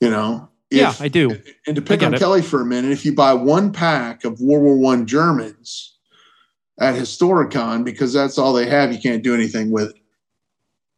You 0.00 0.10
know? 0.10 0.50
If, 0.70 0.78
yeah, 0.78 0.94
I 0.98 1.08
do. 1.08 1.40
And 1.66 1.76
to 1.76 1.82
pick 1.82 2.02
on 2.02 2.14
it. 2.14 2.18
Kelly 2.18 2.42
for 2.42 2.60
a 2.60 2.64
minute, 2.64 2.90
if 2.90 3.04
you 3.04 3.14
buy 3.14 3.32
one 3.34 3.72
pack 3.72 4.24
of 4.24 4.40
World 4.40 4.64
War 4.64 4.76
One 4.76 5.06
Germans 5.06 5.96
at 6.80 6.94
Historicon 6.94 7.84
because 7.84 8.12
that's 8.12 8.36
all 8.38 8.52
they 8.52 8.68
have, 8.68 8.92
you 8.92 8.98
can't 8.98 9.22
do 9.22 9.34
anything 9.34 9.70
with 9.70 9.90
it. 9.90 10.02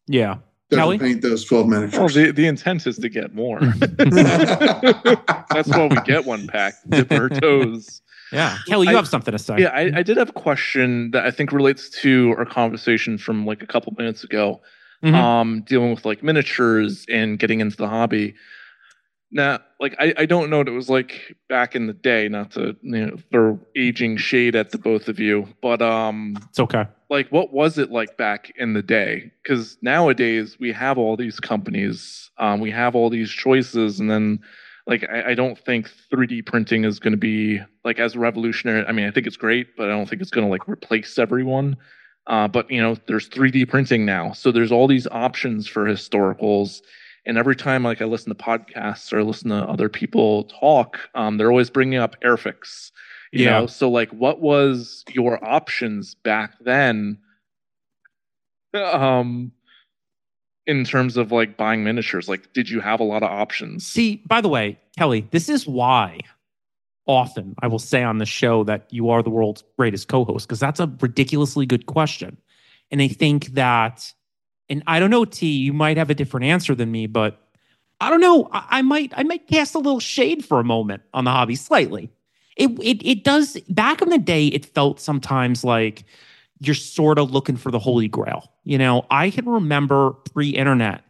Yeah. 0.07 0.39
Doesn't 0.71 0.83
Kelly? 0.83 0.99
paint 0.99 1.23
those 1.23 1.45
12 1.45 1.67
miniatures. 1.67 1.99
Well, 1.99 2.09
the, 2.09 2.31
the 2.31 2.47
intent 2.47 2.87
is 2.87 2.99
to 2.99 3.09
get 3.09 3.35
more. 3.35 3.61
That's 3.89 5.69
why 5.69 5.87
we 5.91 5.97
get 6.05 6.27
one 6.27 6.47
pack, 6.47 6.75
dip 6.89 7.11
our 7.11 7.29
toes. 7.29 8.03
Yeah. 8.33 8.59
Kelly, 8.67 8.87
you 8.87 8.93
I, 8.93 8.97
have 8.97 9.09
something 9.09 9.33
to 9.33 9.39
say. 9.39 9.57
Yeah, 9.59 9.69
I, 9.69 9.99
I, 9.99 10.03
did 10.03 10.19
have 10.19 10.29
a 10.29 10.33
question 10.33 11.11
that 11.13 11.25
I 11.25 11.31
think 11.31 11.53
relates 11.53 11.89
to 12.03 12.35
our 12.37 12.45
conversation 12.45 13.17
from 13.17 13.47
like 13.47 13.63
a 13.63 13.67
couple 13.67 13.95
minutes 13.97 14.23
ago, 14.23 14.61
mm-hmm. 15.03 15.15
um, 15.15 15.63
dealing 15.63 15.91
with 15.91 16.05
like 16.05 16.23
miniatures 16.23 17.07
and 17.11 17.39
getting 17.39 17.61
into 17.61 17.77
the 17.77 17.89
hobby. 17.89 18.35
Now, 19.31 19.61
like 19.79 19.95
I, 19.99 20.15
I 20.17 20.27
don't 20.27 20.49
know 20.49 20.59
what 20.59 20.69
it 20.69 20.73
was 20.73 20.89
like 20.89 21.37
back 21.49 21.75
in 21.77 21.87
the 21.87 21.93
day, 21.93 22.29
not 22.29 22.53
to 22.53 22.77
you 22.83 23.07
know 23.07 23.17
throw 23.31 23.61
aging 23.77 24.17
shade 24.17 24.57
at 24.57 24.71
the 24.71 24.79
both 24.79 25.09
of 25.09 25.21
you, 25.21 25.49
but 25.61 25.83
um 25.83 26.37
it's 26.49 26.59
okay. 26.59 26.87
Like 27.11 27.29
what 27.29 27.53
was 27.53 27.79
it 27.79 27.91
like 27.91 28.17
back 28.17 28.53
in 28.57 28.73
the 28.73 28.83
day? 28.83 29.31
Because 29.43 29.77
nowadays 29.83 30.57
we 30.59 30.73
have 30.73 30.97
all 30.97 31.17
these 31.17 31.41
companies, 31.41 32.31
um, 32.39 32.61
we 32.61 32.71
have 32.71 32.95
all 32.95 33.11
these 33.11 33.31
choices, 33.31 34.01
and 34.01 34.11
then 34.11 34.41
like 34.87 35.05
I, 35.11 35.31
I 35.31 35.35
don't 35.35 35.59
think 35.59 35.91
3D 36.11 36.47
printing 36.47 36.85
is 36.85 36.99
gonna 36.99 37.19
be 37.19 37.61
like 37.85 37.99
as 37.99 38.17
revolutionary. 38.17 38.87
I 38.87 38.93
mean, 38.93 39.07
I 39.07 39.11
think 39.11 39.27
it's 39.27 39.37
great, 39.37 39.77
but 39.77 39.89
I 39.89 39.91
don't 39.91 40.09
think 40.09 40.23
it's 40.23 40.31
gonna 40.31 40.49
like 40.49 40.67
replace 40.67 41.19
everyone. 41.19 41.77
Uh, 42.27 42.49
but 42.49 42.71
you 42.71 42.81
know, 42.81 42.97
there's 43.07 43.29
3D 43.29 43.69
printing 43.69 44.07
now. 44.07 44.33
So 44.33 44.53
there's 44.53 44.73
all 44.73 44.87
these 44.87 45.07
options 45.07 45.67
for 45.67 45.85
historicals 45.85 46.81
and 47.27 47.37
every 47.39 47.57
time 47.57 47.85
like 47.85 48.01
I 48.01 48.05
listen 48.07 48.35
to 48.35 48.43
podcasts 48.43 49.13
or 49.13 49.23
listen 49.23 49.51
to 49.51 49.57
other 49.57 49.89
people 49.89 50.45
talk, 50.45 50.99
um, 51.15 51.37
they're 51.37 51.51
always 51.51 51.71
bringing 51.71 51.99
up 51.99 52.17
Airfix. 52.23 52.91
You 53.33 53.45
yeah. 53.45 53.61
know, 53.61 53.67
so 53.67 53.91
like, 53.91 54.11
what 54.11 54.41
was 54.41 55.05
your 55.11 55.45
options 55.45 56.15
back 56.15 56.55
then? 56.61 57.19
Um, 58.75 59.53
in 60.67 60.85
terms 60.85 61.17
of 61.17 61.33
like 61.33 61.57
buying 61.57 61.85
miniatures, 61.85 62.29
like, 62.29 62.53
did 62.53 62.71
you 62.71 62.81
have 62.81 63.01
a 63.01 63.05
lot 63.05 63.23
of 63.23 63.31
options? 63.31 63.87
See, 63.87 64.23
by 64.27 64.41
the 64.41 64.49
way, 64.49 64.79
Kelly, 64.97 65.27
this 65.31 65.49
is 65.49 65.67
why 65.67 66.21
often 67.07 67.55
I 67.61 67.67
will 67.67 67.79
say 67.79 68.03
on 68.03 68.19
the 68.19 68.27
show 68.27 68.65
that 68.65 68.87
you 68.91 69.09
are 69.09 69.23
the 69.23 69.31
world's 69.31 69.65
greatest 69.79 70.09
co-host 70.09 70.47
because 70.47 70.61
that's 70.61 70.81
a 70.81 70.91
ridiculously 71.01 71.67
good 71.67 71.87
question, 71.87 72.37
and 72.91 73.03
I 73.03 73.09
think 73.09 73.47
that 73.49 74.13
and 74.71 74.83
I 74.87 74.99
don't 75.01 75.11
know, 75.11 75.25
T, 75.25 75.47
you 75.47 75.73
might 75.73 75.97
have 75.97 76.11
a 76.11 76.15
different 76.15 76.45
answer 76.45 76.75
than 76.75 76.91
me, 76.91 77.07
but 77.07 77.41
I 78.01 78.11
don't 78.11 78.21
know. 78.21 78.49
I, 78.53 78.67
I 78.71 78.83
might 78.83 79.13
I 79.17 79.23
might 79.23 79.47
cast 79.47 79.75
a 79.75 79.79
little 79.79 80.01
shade 80.01 80.45
for 80.45 80.61
a 80.61 80.65
moment 80.65 81.03
on 81.15 81.25
the 81.25 81.31
hobby 81.31 81.57
slightly. 81.57 82.11
It 82.57 82.71
it 82.83 83.07
it 83.07 83.25
does 83.25 83.59
back 83.69 84.03
in 84.03 84.11
the 84.11 84.19
day, 84.19 84.47
it 84.49 84.67
felt 84.67 85.01
sometimes 85.01 85.65
like 85.65 86.05
you're 86.61 86.75
sort 86.75 87.19
of 87.19 87.31
looking 87.31 87.57
for 87.57 87.71
the 87.71 87.79
holy 87.79 88.09
grail. 88.09 88.53
You 88.65 88.79
know, 88.79 89.07
I 89.11 89.31
can 89.31 89.47
remember 89.47 90.11
pre-internet, 90.33 91.05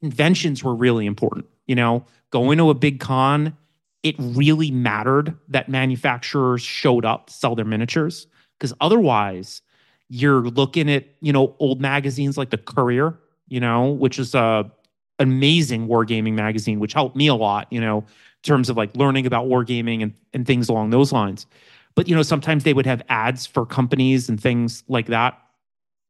conventions 0.00 0.62
were 0.62 0.74
really 0.74 1.06
important. 1.06 1.46
You 1.66 1.74
know, 1.74 2.04
going 2.30 2.58
to 2.58 2.70
a 2.70 2.74
big 2.74 3.00
con, 3.00 3.56
it 4.02 4.14
really 4.18 4.70
mattered 4.70 5.36
that 5.48 5.68
manufacturers 5.68 6.62
showed 6.62 7.04
up 7.04 7.26
to 7.26 7.32
sell 7.32 7.54
their 7.54 7.64
miniatures 7.64 8.26
because 8.58 8.72
otherwise 8.80 9.62
you're 10.08 10.42
looking 10.42 10.90
at 10.90 11.06
you 11.20 11.32
know 11.32 11.56
old 11.58 11.80
magazines 11.80 12.36
like 12.36 12.50
the 12.50 12.58
Courier, 12.58 13.18
you 13.48 13.60
know, 13.60 13.90
which 13.90 14.18
is 14.18 14.34
a 14.34 14.70
amazing 15.18 15.88
wargaming 15.88 16.34
magazine, 16.34 16.80
which 16.80 16.92
helped 16.92 17.16
me 17.16 17.28
a 17.28 17.34
lot, 17.34 17.68
you 17.70 17.80
know, 17.80 17.98
in 17.98 18.06
terms 18.42 18.68
of 18.68 18.76
like 18.76 18.94
learning 18.96 19.26
about 19.26 19.46
wargaming 19.46 20.02
and 20.02 20.14
and 20.32 20.46
things 20.46 20.68
along 20.68 20.90
those 20.90 21.12
lines. 21.12 21.46
But 21.94 22.08
you 22.08 22.14
know, 22.14 22.22
sometimes 22.22 22.64
they 22.64 22.74
would 22.74 22.86
have 22.86 23.02
ads 23.08 23.46
for 23.46 23.64
companies 23.64 24.28
and 24.28 24.40
things 24.40 24.82
like 24.88 25.06
that. 25.06 25.38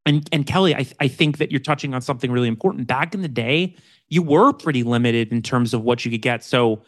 And 0.06 0.28
and 0.32 0.46
Kelly, 0.46 0.74
I 0.74 0.86
I 1.00 1.08
think 1.08 1.38
that 1.38 1.50
you're 1.50 1.60
touching 1.60 1.94
on 1.94 2.02
something 2.02 2.30
really 2.30 2.48
important. 2.48 2.86
Back 2.86 3.14
in 3.14 3.22
the 3.22 3.28
day, 3.28 3.76
you 4.08 4.22
were 4.22 4.52
pretty 4.52 4.82
limited 4.82 5.32
in 5.32 5.42
terms 5.42 5.74
of 5.74 5.82
what 5.82 6.04
you 6.04 6.10
could 6.10 6.22
get. 6.22 6.44
So 6.44 6.82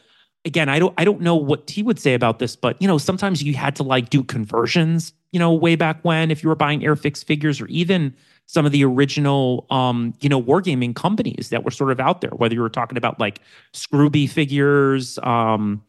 again, 0.45 0.69
I 0.69 0.79
don't 0.79 0.95
I 0.97 1.05
don't 1.05 1.21
know 1.21 1.37
what 1.37 1.67
T 1.67 1.83
would 1.83 1.99
say 1.99 2.15
about 2.15 2.39
this, 2.39 2.57
but 2.57 2.81
you 2.81 2.89
know, 2.89 2.99
sometimes 2.99 3.43
you 3.43 3.55
had 3.55 3.77
to 3.77 3.83
like 3.83 4.11
do 4.11 4.23
conversions, 4.23 5.13
you 5.33 5.39
know, 5.39 5.53
way 5.53 5.77
back 5.77 6.05
when 6.05 6.31
if 6.31 6.43
you 6.43 6.49
were 6.49 6.55
buying 6.55 6.81
Airfix 6.81 7.25
figures 7.25 7.61
or 7.61 7.67
even 7.67 8.15
some 8.47 8.65
of 8.65 8.73
the 8.73 8.85
original 8.85 9.67
um, 9.71 10.15
you 10.21 10.29
know, 10.29 10.41
wargaming 10.41 10.95
companies 10.95 11.49
that 11.51 11.65
were 11.65 11.71
sort 11.71 11.91
of 11.91 12.01
out 12.01 12.21
there, 12.21 12.31
whether 12.31 12.55
you 12.55 12.61
were 12.61 12.71
talking 12.71 12.97
about 12.97 13.19
like 13.19 13.41
Scruby 13.73 14.29
figures, 14.29 15.19
um, 15.23 15.83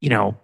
you 0.00 0.08
know, 0.08 0.36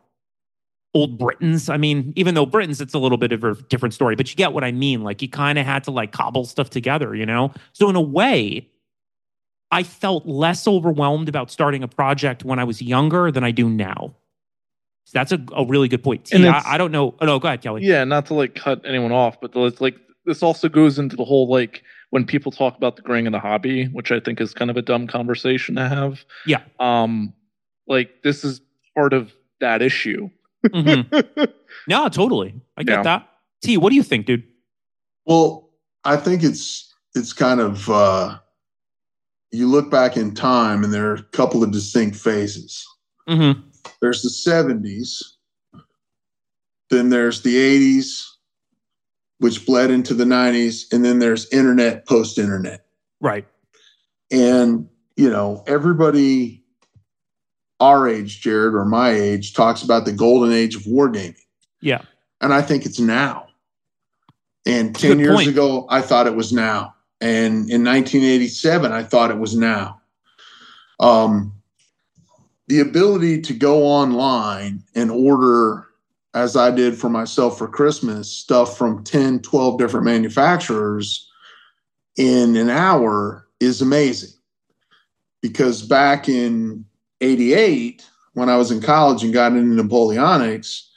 old 0.95 1.19
Britains. 1.19 1.69
I 1.69 1.77
mean, 1.77 2.13
even 2.17 2.35
though 2.35 2.47
Britains, 2.47 2.81
it's 2.81 2.95
a 2.95 2.99
little 2.99 3.19
bit 3.19 3.33
of 3.33 3.45
a 3.45 3.55
different 3.55 3.95
story, 3.95 4.17
but 4.17 4.31
you 4.31 4.37
get 4.37 4.53
what 4.53 4.65
I 4.65 4.73
mean. 4.73 5.03
Like 5.03 5.21
you 5.23 5.29
kind 5.29 5.59
of 5.59 5.67
had 5.67 5.85
to 5.85 5.91
like 5.91 6.13
cobble 6.13 6.45
stuff 6.45 6.71
together, 6.71 7.15
you 7.15 7.27
know? 7.27 7.53
So 7.73 7.89
in 7.91 7.97
a 7.97 8.01
way, 8.01 8.71
I 9.71 9.83
felt 9.83 10.27
less 10.27 10.67
overwhelmed 10.67 11.29
about 11.29 11.51
starting 11.51 11.83
a 11.83 11.89
project 11.89 12.45
when 12.45 12.59
I 12.59 12.65
was 12.65 12.81
younger 12.81 13.31
than 13.31 13.45
I 13.45 13.51
do 13.51 13.69
now. 13.69 14.15
So 15.07 15.13
that's 15.15 15.31
a, 15.31 15.41
a 15.55 15.65
really 15.65 15.87
good 15.87 16.03
point. 16.03 16.33
And 16.33 16.45
I, 16.47 16.63
I 16.67 16.79
don't 16.79 16.91
know. 16.91 17.15
Oh, 17.21 17.27
no, 17.27 17.39
go 17.39 17.47
ahead, 17.47 17.63
Kelly. 17.63 17.85
Yeah, 17.85 18.03
not 18.03 18.27
to 18.27 18.35
like 18.35 18.57
cut 18.57 18.85
anyone 18.85 19.13
off, 19.13 19.41
but 19.41 19.53
it's 19.55 19.81
like 19.81 19.97
this 20.25 20.43
also 20.43 20.69
goes 20.69 20.99
into 20.99 21.15
the 21.15 21.25
whole 21.25 21.49
like 21.49 21.85
when 22.11 22.27
people 22.27 22.51
talk 22.51 22.77
about 22.77 22.97
the 22.97 23.03
graying 23.03 23.29
of 23.29 23.33
the 23.33 23.39
hobby, 23.39 23.87
which 23.87 24.11
I 24.11 24.19
think 24.19 24.41
is 24.41 24.53
kind 24.53 24.69
of 24.69 24.77
a 24.77 24.83
dumb 24.83 25.07
conversation 25.07 25.77
to 25.77 25.89
have. 25.89 26.25
Yeah. 26.45 26.63
Um, 26.81 27.33
like 27.87 28.23
this 28.25 28.43
is 28.45 28.61
part 28.97 29.13
of 29.13 29.33
that 29.61 29.81
issue. 29.81 30.29
mm-hmm. 30.67 31.45
No, 31.89 32.09
totally. 32.09 32.53
I 32.77 32.83
get 32.83 32.97
yeah. 32.97 33.03
that. 33.03 33.29
T, 33.63 33.77
what 33.77 33.91
do 33.91 33.97
you 33.97 34.03
think, 34.03 34.27
dude? 34.27 34.43
Well, 35.25 35.71
I 36.05 36.17
think 36.17 36.43
it's 36.43 36.93
it's 37.15 37.33
kind 37.33 37.61
of 37.61 37.89
uh 37.89 38.39
you 39.53 39.69
look 39.69 39.89
back 39.89 40.17
in 40.17 40.35
time 40.35 40.83
and 40.83 40.93
there 40.93 41.11
are 41.11 41.15
a 41.15 41.23
couple 41.23 41.63
of 41.63 41.71
distinct 41.71 42.17
phases. 42.17 42.85
Mm-hmm. 43.29 43.61
There's 44.01 44.23
the 44.23 44.51
70s, 44.51 45.23
then 46.91 47.11
there's 47.11 47.43
the 47.43 47.55
80s, 47.55 48.25
which 49.39 49.67
bled 49.67 49.91
into 49.91 50.15
the 50.15 50.25
90s, 50.25 50.93
and 50.93 51.05
then 51.05 51.19
there's 51.19 51.51
internet 51.53 52.07
post 52.07 52.39
internet. 52.39 52.87
Right. 53.21 53.47
And, 54.31 54.89
you 55.17 55.31
know, 55.31 55.65
everybody 55.67 56.65
our 57.81 58.09
age, 58.09 58.41
Jared, 58.41 58.75
or 58.75 58.85
my 58.85 59.11
age, 59.11 59.55
talks 59.55 59.83
about 59.83 60.05
the 60.05 60.13
golden 60.13 60.53
age 60.53 60.75
of 60.75 60.83
wargaming. 60.83 61.37
Yeah. 61.81 62.03
And 62.41 62.53
I 62.55 62.63
think 62.63 62.87
it's 62.87 63.01
now. 63.01 63.49
And 64.65 64.95
10 64.95 65.19
years 65.19 65.37
point. 65.37 65.49
ago, 65.49 65.87
I 65.91 66.01
thought 66.01 66.27
it 66.27 66.35
was 66.35 66.53
now. 66.53 66.95
And 67.21 67.71
in 67.71 67.85
1987, 67.85 68.93
I 68.93 69.03
thought 69.03 69.31
it 69.31 69.39
was 69.39 69.57
now. 69.57 70.01
Um, 70.99 71.53
the 72.69 72.81
ability 72.81 73.41
to 73.43 73.53
go 73.53 73.85
online 73.85 74.83
and 74.95 75.11
order, 75.11 75.87
as 76.35 76.57
I 76.57 76.71
did 76.71 76.99
for 76.99 77.09
myself 77.09 77.59
for 77.59 77.69
Christmas, 77.69 78.31
stuff 78.31 78.77
from 78.77 79.05
10, 79.05 79.41
12 79.41 79.79
different 79.79 80.05
manufacturers 80.05 81.31
in 82.17 82.57
an 82.57 82.71
hour 82.71 83.47
is 83.61 83.81
amazing. 83.81 84.31
Because 85.43 85.83
back 85.83 86.29
in 86.29 86.85
88, 87.21 88.05
when 88.35 88.49
I 88.49 88.57
was 88.57 88.71
in 88.71 88.81
college 88.81 89.23
and 89.23 89.33
got 89.33 89.53
into 89.53 89.83
Napoleonics, 89.83 90.89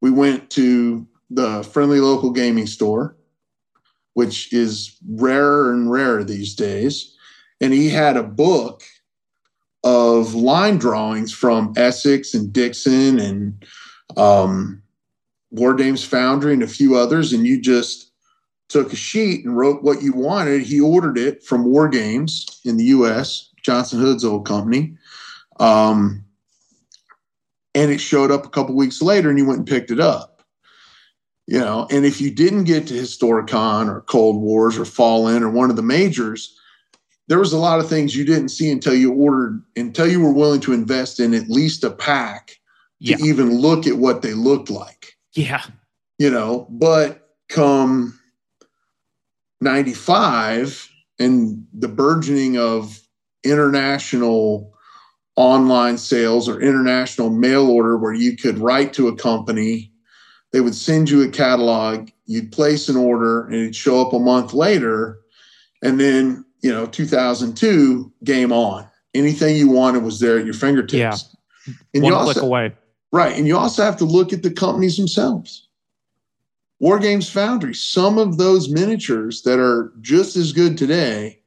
we 0.00 0.10
went 0.10 0.50
to 0.50 1.06
the 1.30 1.62
friendly 1.62 2.00
local 2.00 2.30
gaming 2.30 2.66
store, 2.66 3.16
which 4.14 4.52
is 4.52 4.96
rarer 5.08 5.72
and 5.72 5.90
rarer 5.90 6.24
these 6.24 6.54
days. 6.54 7.16
And 7.60 7.72
he 7.72 7.88
had 7.88 8.16
a 8.16 8.22
book 8.22 8.82
of 9.84 10.34
line 10.34 10.78
drawings 10.78 11.32
from 11.32 11.72
Essex 11.76 12.34
and 12.34 12.52
Dixon 12.52 13.20
and 13.20 13.64
um, 14.16 14.82
Wargames 15.54 16.04
Foundry 16.06 16.54
and 16.54 16.62
a 16.62 16.68
few 16.68 16.96
others. 16.96 17.32
And 17.32 17.46
you 17.46 17.60
just 17.60 18.10
took 18.68 18.92
a 18.92 18.96
sheet 18.96 19.44
and 19.44 19.56
wrote 19.56 19.82
what 19.82 20.02
you 20.02 20.12
wanted. 20.12 20.62
He 20.62 20.80
ordered 20.80 21.18
it 21.18 21.44
from 21.44 21.64
War 21.64 21.88
Games 21.88 22.60
in 22.64 22.78
the 22.78 22.84
US, 22.84 23.50
Johnson 23.62 24.00
Hood's 24.00 24.24
old 24.24 24.46
company. 24.46 24.96
Um, 25.60 26.24
and 27.74 27.90
it 27.90 28.00
showed 28.00 28.30
up 28.30 28.46
a 28.46 28.50
couple 28.50 28.74
weeks 28.74 29.02
later 29.02 29.28
and 29.28 29.38
you 29.38 29.46
went 29.46 29.58
and 29.58 29.68
picked 29.68 29.90
it 29.90 30.00
up 30.00 30.34
you 31.46 31.58
know 31.58 31.86
and 31.90 32.04
if 32.04 32.20
you 32.20 32.30
didn't 32.30 32.64
get 32.64 32.86
to 32.86 32.94
historicon 32.94 33.88
or 33.88 34.00
cold 34.02 34.40
wars 34.40 34.78
or 34.78 34.84
Fall 34.84 35.28
In 35.28 35.42
or 35.42 35.50
one 35.50 35.70
of 35.70 35.76
the 35.76 35.82
majors 35.82 36.58
there 37.28 37.38
was 37.38 37.52
a 37.52 37.58
lot 37.58 37.80
of 37.80 37.88
things 37.88 38.14
you 38.14 38.24
didn't 38.24 38.50
see 38.50 38.70
until 38.70 38.94
you 38.94 39.12
ordered 39.12 39.62
until 39.76 40.06
you 40.08 40.20
were 40.20 40.32
willing 40.32 40.60
to 40.60 40.72
invest 40.72 41.20
in 41.20 41.34
at 41.34 41.48
least 41.48 41.84
a 41.84 41.90
pack 41.90 42.58
to 43.02 43.12
even 43.24 43.58
look 43.58 43.86
at 43.86 43.96
what 43.96 44.22
they 44.22 44.34
looked 44.34 44.70
like 44.70 45.14
Yeah. 45.34 45.62
you 46.18 46.30
know 46.30 46.66
but 46.70 47.28
come 47.48 48.18
95 49.60 50.88
and 51.18 51.66
the 51.72 51.88
burgeoning 51.88 52.58
of 52.58 53.00
international 53.44 54.72
online 55.36 55.98
sales 55.98 56.48
or 56.48 56.60
international 56.60 57.30
mail 57.30 57.68
order 57.70 57.96
where 57.98 58.12
you 58.14 58.36
could 58.36 58.58
write 58.58 58.92
to 58.94 59.08
a 59.08 59.16
company 59.16 59.90
they 60.52 60.60
would 60.60 60.74
send 60.74 61.10
you 61.10 61.22
a 61.22 61.28
catalog 61.28 62.08
you'd 62.26 62.52
place 62.52 62.88
an 62.88 62.96
order 62.96 63.46
and 63.46 63.54
it'd 63.56 63.76
show 63.76 64.00
up 64.00 64.12
a 64.12 64.18
month 64.18 64.54
later 64.54 65.18
and 65.82 65.98
then 65.98 66.44
you 66.64 66.72
know 66.72 66.86
2002 66.86 68.10
game 68.24 68.50
on 68.50 68.88
anything 69.12 69.54
you 69.54 69.68
wanted 69.68 70.02
was 70.02 70.18
there 70.18 70.38
at 70.38 70.46
your 70.46 70.54
fingertips 70.54 70.96
Yeah. 70.98 71.74
and 71.92 72.02
One 72.02 72.12
you 72.12 72.18
click 72.18 72.36
also, 72.38 72.46
away. 72.46 72.72
Right. 73.12 73.36
And 73.36 73.46
you 73.46 73.56
also 73.56 73.84
have 73.84 73.98
to 73.98 74.04
look 74.04 74.32
at 74.32 74.42
the 74.42 74.50
companies 74.50 74.96
themselves. 74.96 75.68
Wargames 76.82 77.30
Foundry, 77.30 77.74
some 77.74 78.18
of 78.18 78.38
those 78.38 78.68
miniatures 78.70 79.42
that 79.42 79.60
are 79.60 79.92
just 80.00 80.36
as 80.36 80.52
good 80.52 80.76
today, 80.76 81.38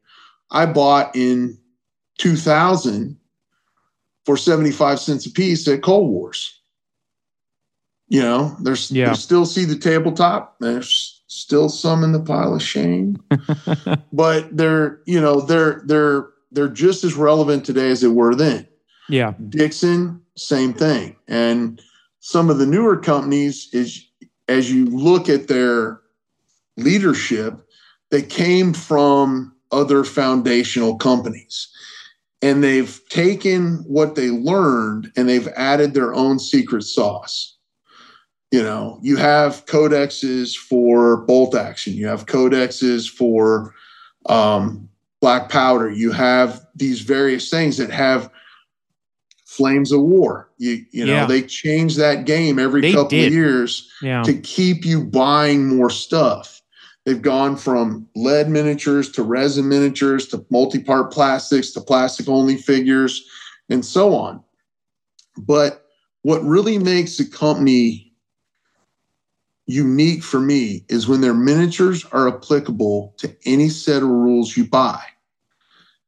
I 0.51 0.65
bought 0.68 1.13
in 1.15 1.57
2000 2.20 3.18
for 4.26 4.38
75 4.38 4.99
cents 4.99 5.26
a 5.26 5.32
piece 5.32 5.68
at 5.68 5.82
Cold 5.82 6.09
Wars. 6.09 6.61
You 8.07 8.22
know, 8.22 8.55
there's 8.61 8.91
Yeah. 8.91 9.09
you 9.09 9.15
still 9.15 9.45
see 9.45 9.65
the 9.65 9.78
tabletop. 9.78 10.57
There's 10.59 11.16
still 11.28 11.69
some 11.69 12.03
in 12.03 12.11
the 12.11 12.21
pile 12.21 12.55
of 12.55 12.61
shame. 12.63 13.21
but 14.13 14.55
they're, 14.55 15.01
you 15.05 15.21
know, 15.21 15.41
they're 15.41 15.84
they're 15.86 16.28
they're 16.51 16.69
just 16.69 17.03
as 17.03 17.13
relevant 17.13 17.65
today 17.65 17.89
as 17.89 18.01
they 18.01 18.07
were 18.07 18.36
then. 18.36 18.67
Yeah. 19.09 19.34
Dixon, 19.49 20.21
same 20.36 20.73
thing. 20.73 21.15
And 21.28 21.82
some 22.19 22.49
of 22.49 22.57
the 22.57 22.65
newer 22.65 22.97
companies 22.97 23.69
is 23.73 24.03
as 24.47 24.71
you 24.71 24.86
look 24.86 25.30
at 25.30 25.47
their 25.47 26.01
leadership, 26.78 27.61
they 28.11 28.21
came 28.21 28.73
from 28.73 29.53
other 29.71 30.03
foundational 30.03 30.95
companies. 30.95 31.67
And 32.41 32.63
they've 32.63 33.01
taken 33.09 33.84
what 33.88 34.15
they 34.15 34.30
learned 34.30 35.11
and 35.17 35.28
they've 35.28 35.47
added 35.49 35.93
their 35.93 36.13
own 36.13 36.39
secret 36.39 36.84
sauce. 36.84 37.56
You 38.51 38.63
know, 38.63 38.97
you 39.01 39.17
have 39.17 39.65
codexes 39.65 40.55
for 40.55 41.17
bolt 41.25 41.53
action, 41.53 41.93
you 41.93 42.07
have 42.07 42.25
codexes 42.27 43.09
for 43.09 43.73
um, 44.27 44.87
black 45.19 45.49
powder, 45.49 45.89
you 45.89 46.11
have 46.13 46.65
these 46.75 47.01
various 47.01 47.49
things 47.49 47.75
that 47.77 47.89
have 47.91 48.29
flames 49.45 49.91
of 49.91 50.01
war. 50.01 50.49
You 50.57 50.85
you 50.91 51.05
know, 51.05 51.13
Yeah. 51.13 51.25
they 51.25 51.41
change 51.41 51.95
that 51.97 52.25
game 52.25 52.57
every 52.57 52.81
They 52.81 52.93
couple 52.93 53.09
did. 53.09 53.27
of 53.27 53.33
years 53.33 53.89
Yeah. 54.01 54.23
to 54.23 54.33
keep 54.33 54.85
you 54.85 55.03
buying 55.03 55.67
more 55.67 55.89
stuff. 55.89 56.61
They've 57.05 57.21
gone 57.21 57.55
from 57.57 58.07
lead 58.15 58.49
miniatures 58.49 59.09
to 59.13 59.23
resin 59.23 59.67
miniatures 59.67 60.27
to 60.27 60.45
multi-part 60.49 61.11
plastics 61.11 61.71
to 61.71 61.81
plastic 61.81 62.27
only 62.29 62.57
figures 62.57 63.25
and 63.69 63.83
so 63.85 64.13
on. 64.13 64.41
But 65.37 65.85
what 66.21 66.43
really 66.43 66.77
makes 66.77 67.19
a 67.19 67.25
company 67.29 68.06
unique 69.68 70.24
for 70.24 70.39
me 70.39 70.86
is 70.89 71.07
when 71.07 71.22
their 71.22 71.34
miniatures 71.34 72.05
are 72.05 72.28
applicable 72.28 73.13
to 73.18 73.36
any 73.45 73.70
set 73.70 74.01
of 74.01 74.09
rules 74.09 74.55
you 74.57 74.65
buy. 74.65 75.01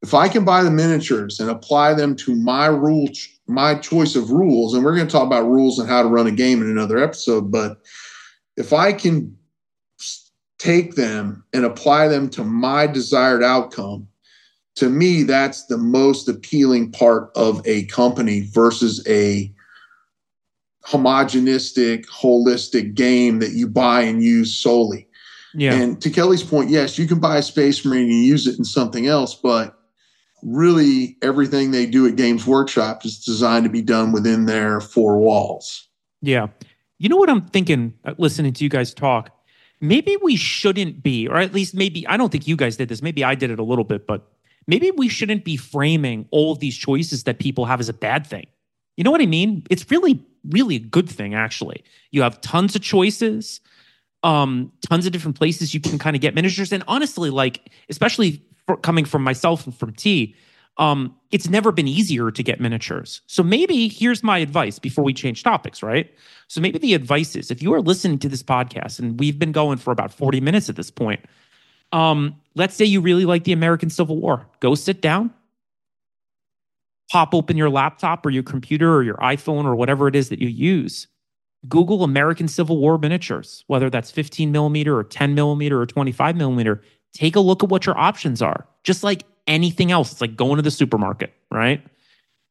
If 0.02 0.14
I 0.14 0.30
can 0.30 0.46
buy 0.46 0.64
the 0.64 0.72
miniatures 0.72 1.42
and 1.42 1.50
apply 1.50 1.94
them 1.94 2.16
to 2.18 2.34
my 2.34 2.68
rule, 2.68 3.10
my 3.48 3.76
choice 3.76 4.16
of 4.16 4.32
rules, 4.32 4.74
and 4.74 4.84
we're 4.84 4.96
going 4.96 5.08
to 5.08 5.12
talk 5.12 5.28
about 5.28 5.46
rules 5.46 5.78
and 5.78 5.90
how 5.90 6.02
to 6.02 6.08
run 6.08 6.26
a 6.26 6.32
game 6.32 6.62
in 6.62 6.70
another 6.70 6.98
episode, 6.98 7.52
but 7.52 7.82
if 8.56 8.72
I 8.72 8.94
can 8.94 9.36
take 10.58 10.96
them 10.96 11.44
and 11.54 11.66
apply 11.66 12.08
them 12.08 12.30
to 12.30 12.46
my 12.46 12.88
desired 12.88 13.44
outcome, 13.44 14.08
to 14.76 14.90
me, 14.90 15.24
that's 15.24 15.66
the 15.66 15.78
most 15.78 16.30
appealing 16.30 16.94
part 16.94 17.32
of 17.36 17.62
a 17.66 17.86
company 17.86 18.48
versus 18.54 19.06
a 19.06 19.54
homogenistic, 20.86 22.06
holistic 22.08 22.94
game 22.94 23.40
that 23.40 23.52
you 23.52 23.68
buy 23.68 24.02
and 24.02 24.24
use 24.24 24.54
solely. 24.54 25.08
Yeah. 25.54 25.74
And 25.74 26.02
to 26.02 26.10
Kelly's 26.10 26.44
point, 26.44 26.70
yes, 26.70 26.98
you 26.98 27.08
can 27.08 27.20
buy 27.20 27.38
a 27.38 27.42
Space 27.42 27.84
Marine 27.84 28.10
and 28.10 28.24
use 28.24 28.48
it 28.48 28.58
in 28.58 28.64
something 28.64 29.08
else, 29.08 29.34
but 29.36 29.76
really 30.44 31.18
everything 31.22 31.72
they 31.72 31.86
do 31.86 32.08
at 32.08 32.16
Games 32.16 32.46
Workshop 32.46 33.04
is 33.04 33.24
designed 33.24 33.66
to 33.66 33.70
be 33.70 33.82
done 33.82 34.12
within 34.12 34.46
their 34.46 34.80
four 34.80 35.18
walls. 35.18 35.88
Yeah. 36.22 36.48
You 36.98 37.10
know 37.10 37.18
what 37.18 37.30
I'm 37.30 37.48
thinking, 37.48 37.94
uh, 38.06 38.14
listening 38.18 38.54
to 38.54 38.64
you 38.64 38.70
guys 38.70 38.94
talk? 38.94 39.32
Maybe 39.82 40.18
we 40.22 40.36
shouldn't 40.36 41.02
be, 41.02 41.28
or 41.28 41.38
at 41.38 41.54
least 41.54 41.74
maybe, 41.74 42.06
I 42.08 42.18
don't 42.18 42.32
think 42.32 42.48
you 42.48 42.56
guys 42.56 42.78
did 42.78 42.90
this. 42.90 43.02
Maybe 43.02 43.24
I 43.24 43.36
did 43.36 43.50
it 43.50 43.60
a 43.60 43.64
little 43.64 43.86
bit, 43.86 44.06
but 44.06 44.28
maybe 44.68 44.92
we 44.92 45.08
shouldn't 45.08 45.46
be 45.46 45.58
framing 45.58 46.28
all 46.32 46.52
of 46.52 46.60
these 46.60 46.78
choices 46.78 47.24
that 47.24 47.40
people 47.40 47.66
have 47.66 47.80
as 47.80 47.90
a 47.90 47.94
bad 47.94 48.28
thing. 48.28 48.46
You 48.98 49.04
know 49.04 49.12
what 49.12 49.22
I 49.22 49.26
mean? 49.26 49.64
It's 49.70 49.90
really, 49.90 50.24
really 50.48 50.76
a 50.76 50.80
good 50.80 51.10
thing, 51.10 51.34
actually. 51.34 51.84
You 52.12 52.22
have 52.22 52.42
tons 52.42 52.76
of 52.76 52.82
choices, 52.82 53.62
um, 54.24 54.72
tons 54.88 55.06
of 55.06 55.12
different 55.12 55.38
places 55.38 55.74
you 55.74 55.80
can 55.80 55.98
kind 56.00 56.16
of 56.16 56.22
get 56.22 56.36
miniatures. 56.36 56.72
And 56.72 56.84
honestly, 56.88 57.30
like, 57.30 57.72
especially 57.90 58.42
for, 58.66 58.78
coming 58.78 59.06
from 59.06 59.24
myself 59.24 59.66
and 59.66 59.76
from 59.76 59.94
T, 59.94 60.36
um, 60.78 61.14
it's 61.32 61.50
never 61.50 61.72
been 61.72 61.88
easier 61.88 62.32
to 62.32 62.42
get 62.42 62.62
miniatures. 62.62 63.22
So 63.28 63.44
maybe 63.44 63.90
here's 63.90 64.24
my 64.24 64.38
advice 64.40 64.80
before 64.80 65.04
we 65.04 65.14
change 65.14 65.44
topics, 65.44 65.84
right? 65.84 66.10
So 66.48 66.62
maybe 66.62 66.80
the 66.80 66.94
advice 66.94 67.36
is 67.36 67.52
if 67.52 67.62
you 67.62 67.74
are 67.74 67.82
listening 67.82 68.18
to 68.20 68.30
this 68.30 68.42
podcast 68.42 68.98
and 68.98 69.20
we've 69.20 69.38
been 69.38 69.52
going 69.52 69.78
for 69.78 69.92
about 69.92 70.14
40 70.14 70.40
minutes 70.40 70.70
at 70.70 70.78
this 70.78 70.90
point, 70.90 71.20
um, 71.92 72.36
let's 72.56 72.76
say 72.76 72.86
you 72.86 73.02
really 73.02 73.26
like 73.26 73.44
the 73.44 73.52
American 73.52 73.90
Civil 73.90 74.18
War. 74.18 74.48
Go 74.62 74.74
sit 74.74 75.02
down, 75.02 75.34
pop 77.12 77.34
open 77.34 77.58
your 77.58 77.70
laptop 77.70 78.26
or 78.26 78.30
your 78.30 78.44
computer 78.44 78.96
or 78.96 79.04
your 79.04 79.18
iPhone 79.18 79.66
or 79.66 79.76
whatever 79.76 80.08
it 80.08 80.16
is 80.16 80.30
that 80.30 80.40
you 80.40 80.48
use. 80.48 81.08
Google 81.68 82.04
American 82.04 82.48
Civil 82.48 82.78
War 82.78 82.98
miniatures, 82.98 83.64
whether 83.68 83.90
that's 83.90 84.12
15 84.12 84.52
millimeter 84.52 84.98
or 84.98 85.04
10 85.04 85.36
millimeter 85.36 85.82
or 85.82 85.86
25 85.86 86.36
millimeter. 86.36 86.82
Take 87.14 87.36
a 87.36 87.42
look 87.42 87.64
at 87.64 87.70
what 87.70 87.86
your 87.86 87.98
options 87.98 88.42
are. 88.42 88.68
Just 88.84 89.04
like 89.04 89.24
anything 89.48 89.92
else, 89.92 90.12
it's 90.12 90.22
like 90.22 90.36
going 90.36 90.56
to 90.58 90.62
the 90.62 90.72
supermarket, 90.72 91.34
right? 91.52 91.84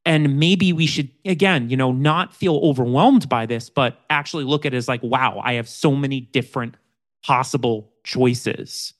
And 0.04 0.38
maybe 0.38 0.72
we 0.72 0.86
should, 0.86 1.10
again, 1.24 1.70
you 1.70 1.76
know, 1.76 1.92
not 1.92 2.34
feel 2.34 2.56
overwhelmed 2.56 3.28
by 3.28 3.46
this, 3.46 3.70
but 3.70 3.98
actually 4.10 4.44
look 4.44 4.66
at 4.66 4.74
it 4.74 4.76
as 4.76 4.88
like, 4.88 5.02
wow, 5.02 5.40
I 5.42 5.54
have 5.54 5.68
so 5.68 5.94
many 5.94 6.20
different 6.20 6.76
possible 7.24 7.92
choices. 8.04 8.94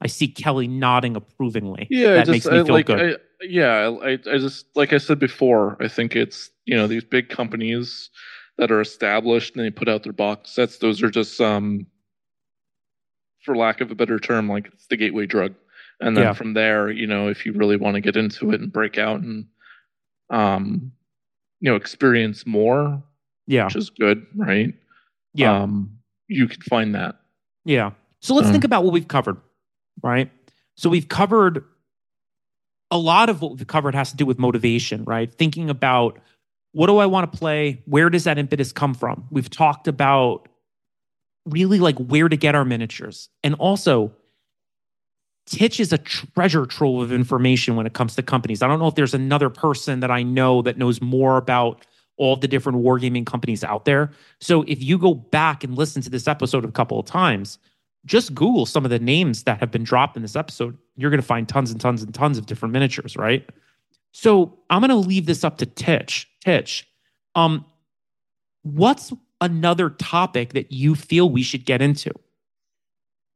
I 0.00 0.06
see 0.06 0.28
Kelly 0.28 0.68
nodding 0.68 1.16
approvingly. 1.16 1.86
Yeah, 1.90 2.14
that 2.14 2.26
just, 2.26 2.30
makes 2.30 2.46
me 2.46 2.60
I, 2.60 2.64
feel 2.64 2.74
like, 2.74 2.86
good. 2.86 3.14
I, 3.14 3.44
yeah, 3.44 3.90
I, 4.02 4.10
I 4.12 4.38
just 4.38 4.66
like 4.76 4.92
I 4.92 4.98
said 4.98 5.18
before, 5.18 5.76
I 5.80 5.88
think 5.88 6.14
it's 6.14 6.50
you 6.66 6.76
know 6.76 6.86
these 6.86 7.04
big 7.04 7.28
companies 7.28 8.10
that 8.58 8.70
are 8.70 8.80
established 8.80 9.56
and 9.56 9.64
they 9.64 9.70
put 9.70 9.88
out 9.88 10.02
their 10.02 10.12
box 10.12 10.50
sets. 10.50 10.78
Those 10.78 11.02
are 11.02 11.10
just 11.10 11.40
um, 11.40 11.86
for 13.44 13.56
lack 13.56 13.80
of 13.80 13.90
a 13.90 13.94
better 13.94 14.18
term, 14.18 14.48
like 14.48 14.66
it's 14.72 14.86
the 14.88 14.96
gateway 14.96 15.26
drug. 15.26 15.54
And 16.00 16.16
then 16.16 16.24
Yeah. 16.24 16.32
from 16.32 16.54
there, 16.54 16.90
you 16.90 17.06
know, 17.06 17.28
if 17.28 17.44
you 17.44 17.52
really 17.52 17.76
want 17.76 17.94
to 17.94 18.00
get 18.00 18.16
into 18.16 18.50
it 18.52 18.60
and 18.60 18.72
break 18.72 18.98
out 18.98 19.20
and 19.20 19.46
um, 20.30 20.92
you 21.60 21.70
know, 21.70 21.76
experience 21.76 22.46
more, 22.46 23.02
yeah, 23.46 23.64
which 23.64 23.76
is 23.76 23.90
good, 23.90 24.26
right? 24.36 24.74
yeah. 25.34 25.62
Um, 25.62 25.98
you 26.28 26.46
can 26.46 26.60
find 26.62 26.94
that. 26.94 27.16
Yeah. 27.64 27.92
So 28.20 28.34
let's 28.34 28.46
Um, 28.48 28.52
think 28.52 28.64
about 28.64 28.84
what 28.84 28.92
we've 28.92 29.08
covered, 29.08 29.38
right? 30.02 30.30
So 30.76 30.88
we've 30.88 31.08
covered 31.08 31.64
a 32.90 32.98
lot 32.98 33.28
of 33.28 33.42
what 33.42 33.56
we've 33.56 33.66
covered 33.66 33.94
has 33.94 34.10
to 34.10 34.16
do 34.16 34.24
with 34.24 34.38
motivation, 34.38 35.04
right? 35.04 35.32
Thinking 35.32 35.70
about 35.70 36.18
what 36.72 36.86
do 36.86 36.98
I 36.98 37.06
want 37.06 37.30
to 37.30 37.38
play? 37.38 37.82
Where 37.86 38.10
does 38.10 38.24
that 38.24 38.38
impetus 38.38 38.72
come 38.72 38.94
from? 38.94 39.26
We've 39.30 39.50
talked 39.50 39.88
about 39.88 40.48
really 41.46 41.78
like 41.80 41.98
where 41.98 42.28
to 42.28 42.36
get 42.36 42.54
our 42.54 42.64
miniatures. 42.64 43.28
And 43.42 43.54
also, 43.54 44.12
Titch 45.46 45.80
is 45.80 45.92
a 45.92 45.98
treasure 45.98 46.66
trove 46.66 47.00
of 47.02 47.12
information 47.12 47.74
when 47.74 47.86
it 47.86 47.94
comes 47.94 48.14
to 48.16 48.22
companies. 48.22 48.62
I 48.62 48.68
don't 48.68 48.78
know 48.78 48.88
if 48.88 48.94
there's 48.94 49.14
another 49.14 49.48
person 49.48 50.00
that 50.00 50.10
I 50.10 50.22
know 50.22 50.62
that 50.62 50.76
knows 50.76 51.00
more 51.00 51.38
about 51.38 51.86
all 52.18 52.36
the 52.36 52.48
different 52.48 52.78
wargaming 52.78 53.24
companies 53.24 53.64
out 53.64 53.84
there. 53.84 54.10
So 54.40 54.62
if 54.62 54.82
you 54.82 54.98
go 54.98 55.14
back 55.14 55.64
and 55.64 55.76
listen 55.76 56.02
to 56.02 56.10
this 56.10 56.28
episode 56.28 56.64
a 56.64 56.70
couple 56.70 56.98
of 56.98 57.06
times, 57.06 57.58
just 58.08 58.34
Google 58.34 58.66
some 58.66 58.84
of 58.84 58.90
the 58.90 58.98
names 58.98 59.44
that 59.44 59.60
have 59.60 59.70
been 59.70 59.84
dropped 59.84 60.16
in 60.16 60.22
this 60.22 60.34
episode. 60.34 60.76
You're 60.96 61.10
going 61.10 61.20
to 61.20 61.26
find 61.26 61.48
tons 61.48 61.70
and 61.70 61.80
tons 61.80 62.02
and 62.02 62.12
tons 62.12 62.38
of 62.38 62.46
different 62.46 62.72
miniatures, 62.72 63.16
right? 63.16 63.48
So 64.12 64.58
I'm 64.70 64.80
going 64.80 64.90
to 64.90 64.96
leave 64.96 65.26
this 65.26 65.44
up 65.44 65.58
to 65.58 65.66
Titch. 65.66 66.28
Titch, 66.44 66.88
um, 67.34 67.64
what's 68.62 69.12
another 69.40 69.90
topic 69.90 70.54
that 70.54 70.72
you 70.72 70.94
feel 70.94 71.28
we 71.30 71.42
should 71.42 71.64
get 71.64 71.82
into? 71.82 72.10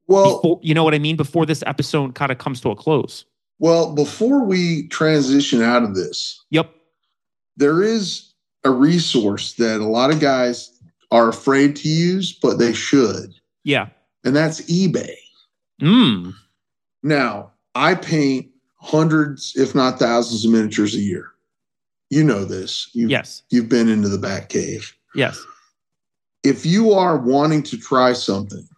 Well, 0.08 0.36
before, 0.36 0.60
you 0.62 0.74
know 0.74 0.82
what 0.82 0.94
I 0.94 0.98
mean? 0.98 1.16
Before 1.16 1.46
this 1.46 1.62
episode 1.66 2.14
kind 2.14 2.32
of 2.32 2.38
comes 2.38 2.60
to 2.62 2.70
a 2.70 2.76
close. 2.76 3.24
Well, 3.58 3.94
before 3.94 4.44
we 4.44 4.88
transition 4.88 5.62
out 5.62 5.84
of 5.84 5.94
this, 5.94 6.42
yep, 6.50 6.74
there 7.56 7.82
is 7.82 8.32
a 8.64 8.70
resource 8.70 9.54
that 9.54 9.80
a 9.80 9.86
lot 9.86 10.10
of 10.10 10.20
guys 10.20 10.70
are 11.10 11.28
afraid 11.28 11.76
to 11.76 11.88
use, 11.88 12.32
but 12.32 12.58
they 12.58 12.72
should. 12.72 13.34
Yeah, 13.62 13.88
and 14.24 14.34
that's 14.34 14.60
eBay. 14.62 15.14
Mm. 15.80 16.34
Now, 17.02 17.52
I 17.74 17.94
paint 17.94 18.48
hundreds, 18.76 19.54
if 19.56 19.74
not 19.74 19.98
thousands, 19.98 20.44
of 20.44 20.52
miniatures 20.52 20.94
a 20.94 21.00
year. 21.00 21.30
You 22.10 22.22
know 22.22 22.44
this. 22.44 22.90
You've, 22.92 23.10
yes. 23.10 23.42
You've 23.50 23.68
been 23.68 23.88
into 23.88 24.08
the 24.08 24.18
back 24.18 24.48
cave. 24.48 24.94
Yes. 25.14 25.42
If 26.44 26.66
you 26.66 26.92
are 26.92 27.16
wanting 27.16 27.62
to 27.64 27.78
try 27.78 28.12
something, 28.12 28.68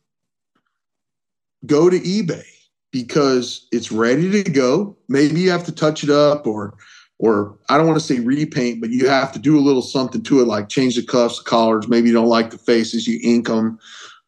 go 1.67 1.91
to 1.91 1.99
eBay 1.99 2.45
because 2.93 3.67
it's 3.73 3.91
ready 3.91 4.31
to 4.31 4.51
go. 4.51 4.97
Maybe 5.09 5.41
you 5.41 5.51
have 5.51 5.65
to 5.65 5.73
touch 5.73 6.05
it 6.05 6.11
up 6.11 6.47
or 6.47 6.75
or 7.19 7.57
I 7.69 7.79
don't 7.79 7.87
want 7.87 7.99
to 7.99 8.05
say 8.05 8.21
repaint, 8.21 8.81
but 8.81 8.91
you 8.91 9.09
have 9.09 9.33
to 9.33 9.39
do 9.39 9.57
a 9.57 9.63
little 9.63 9.83
something 9.83 10.23
to 10.23 10.41
it, 10.41 10.47
like 10.47 10.69
change 10.69 10.97
the 10.97 11.03
cuffs, 11.03 11.39
the 11.39 11.49
collars. 11.49 11.89
Maybe 11.89 12.09
you 12.09 12.15
don't 12.15 12.29
like 12.29 12.51
the 12.51 12.59
faces, 12.59 13.07
you 13.07 13.19
ink 13.23 13.47
them, 13.47 13.79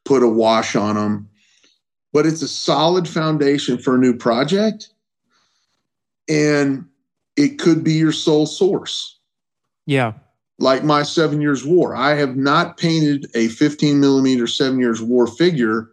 put 0.06 0.22
a 0.22 0.28
wash 0.28 0.74
on 0.74 0.94
them. 0.94 1.28
But 2.12 2.24
it's 2.24 2.40
a 2.40 2.48
solid 2.48 3.06
foundation 3.06 3.76
for 3.76 3.96
a 3.96 3.98
new 3.98 4.16
project. 4.16 4.88
And 6.28 6.86
it 7.36 7.58
could 7.58 7.84
be 7.84 7.92
your 7.92 8.12
sole 8.12 8.46
source. 8.46 9.18
Yeah. 9.84 10.14
Like 10.58 10.82
my 10.82 11.02
seven 11.02 11.42
years 11.42 11.64
war. 11.64 11.94
I 11.94 12.14
have 12.14 12.36
not 12.36 12.78
painted 12.78 13.26
a 13.34 13.48
15 13.48 14.00
millimeter 14.00 14.46
seven 14.46 14.80
years 14.80 15.02
war 15.02 15.26
figure, 15.26 15.90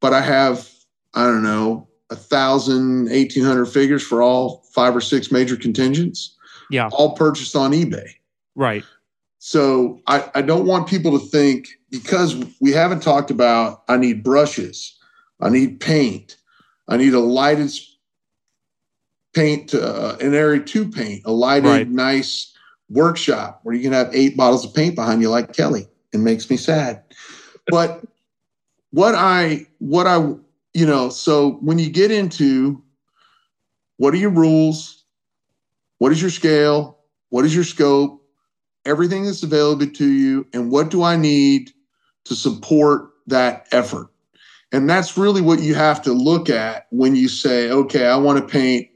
but 0.00 0.12
I 0.12 0.20
have, 0.20 0.70
I 1.14 1.24
don't 1.24 1.42
know, 1.42 1.88
a 2.10 2.16
thousand, 2.16 3.06
1800 3.10 3.66
figures 3.66 4.02
for 4.06 4.22
all 4.22 4.64
five 4.72 4.94
or 4.94 5.00
six 5.00 5.32
major 5.32 5.56
contingents. 5.56 6.36
Yeah. 6.70 6.88
All 6.92 7.16
purchased 7.16 7.56
on 7.56 7.72
eBay. 7.72 8.10
Right. 8.54 8.84
So 9.38 10.00
I, 10.06 10.28
I 10.34 10.42
don't 10.42 10.66
want 10.66 10.88
people 10.88 11.18
to 11.18 11.24
think 11.26 11.68
because 11.90 12.36
we 12.60 12.72
haven't 12.72 13.02
talked 13.02 13.30
about 13.30 13.84
I 13.88 13.96
need 13.96 14.22
brushes, 14.22 14.96
I 15.40 15.50
need 15.50 15.80
paint, 15.80 16.36
I 16.88 16.96
need 16.96 17.14
a 17.14 17.20
lighted 17.20 17.70
paint, 19.34 19.74
uh, 19.74 20.16
an 20.20 20.34
area 20.34 20.62
two 20.62 20.88
paint, 20.88 21.22
a 21.26 21.32
lighted, 21.32 21.68
right. 21.68 21.88
nice 21.88 22.52
workshop 22.88 23.60
where 23.62 23.74
you 23.74 23.82
can 23.82 23.92
have 23.92 24.14
eight 24.14 24.36
bottles 24.36 24.64
of 24.64 24.74
paint 24.74 24.94
behind 24.94 25.20
you, 25.20 25.28
like 25.28 25.52
Kelly. 25.52 25.86
It 26.12 26.18
makes 26.18 26.48
me 26.48 26.56
sad. 26.56 27.02
But 27.68 28.04
what 28.90 29.14
I, 29.14 29.66
what 29.78 30.06
I, 30.06 30.18
you 30.72 30.86
know, 30.86 31.10
so 31.10 31.52
when 31.60 31.78
you 31.78 31.90
get 31.90 32.10
into 32.10 32.82
what 33.98 34.14
are 34.14 34.18
your 34.18 34.30
rules? 34.30 35.04
What 35.98 36.12
is 36.12 36.20
your 36.20 36.30
scale? 36.30 36.98
What 37.30 37.44
is 37.44 37.54
your 37.54 37.64
scope? 37.64 38.22
Everything 38.86 39.24
that's 39.24 39.42
available 39.42 39.86
to 39.86 40.06
you. 40.06 40.46
And 40.52 40.70
what 40.70 40.90
do 40.90 41.02
I 41.02 41.16
need 41.16 41.72
to 42.24 42.34
support 42.34 43.10
that 43.26 43.66
effort? 43.72 44.08
And 44.72 44.88
that's 44.88 45.16
really 45.16 45.42
what 45.42 45.60
you 45.60 45.74
have 45.74 46.02
to 46.02 46.12
look 46.12 46.50
at 46.50 46.86
when 46.90 47.14
you 47.14 47.28
say, 47.28 47.70
okay, 47.70 48.06
I 48.06 48.16
want 48.16 48.38
to 48.38 48.46
paint 48.46 48.88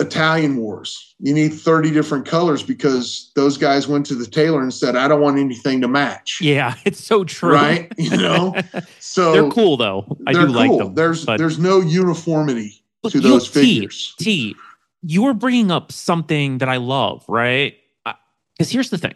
Italian 0.00 0.56
wars. 0.56 1.14
You 1.20 1.34
need 1.34 1.52
30 1.52 1.90
different 1.90 2.26
colors 2.26 2.62
because 2.62 3.30
those 3.34 3.58
guys 3.58 3.86
went 3.86 4.06
to 4.06 4.14
the 4.14 4.26
tailor 4.26 4.62
and 4.62 4.72
said, 4.72 4.96
I 4.96 5.08
don't 5.08 5.20
want 5.20 5.38
anything 5.38 5.80
to 5.82 5.88
match. 5.88 6.38
Yeah, 6.40 6.74
it's 6.84 7.02
so 7.02 7.24
true. 7.24 7.52
Right? 7.52 7.92
You 7.98 8.10
know? 8.16 8.54
So 8.98 9.32
they're 9.32 9.50
cool 9.50 9.76
though. 9.76 10.16
I 10.26 10.32
do 10.32 10.46
cool. 10.46 10.54
like 10.54 10.78
them. 10.78 10.94
There's 10.94 11.24
but... 11.24 11.38
there's 11.38 11.58
no 11.58 11.80
uniformity 11.80 12.82
to 13.08 13.20
those 13.20 13.46
figures. 13.46 14.14
T, 14.18 14.52
T, 14.52 14.56
you 15.02 15.22
were 15.22 15.34
bringing 15.34 15.70
up 15.70 15.92
something 15.92 16.58
that 16.58 16.68
I 16.68 16.76
love, 16.76 17.24
right? 17.28 17.76
Because 18.60 18.70
here's 18.70 18.90
the 18.90 18.98
thing. 18.98 19.14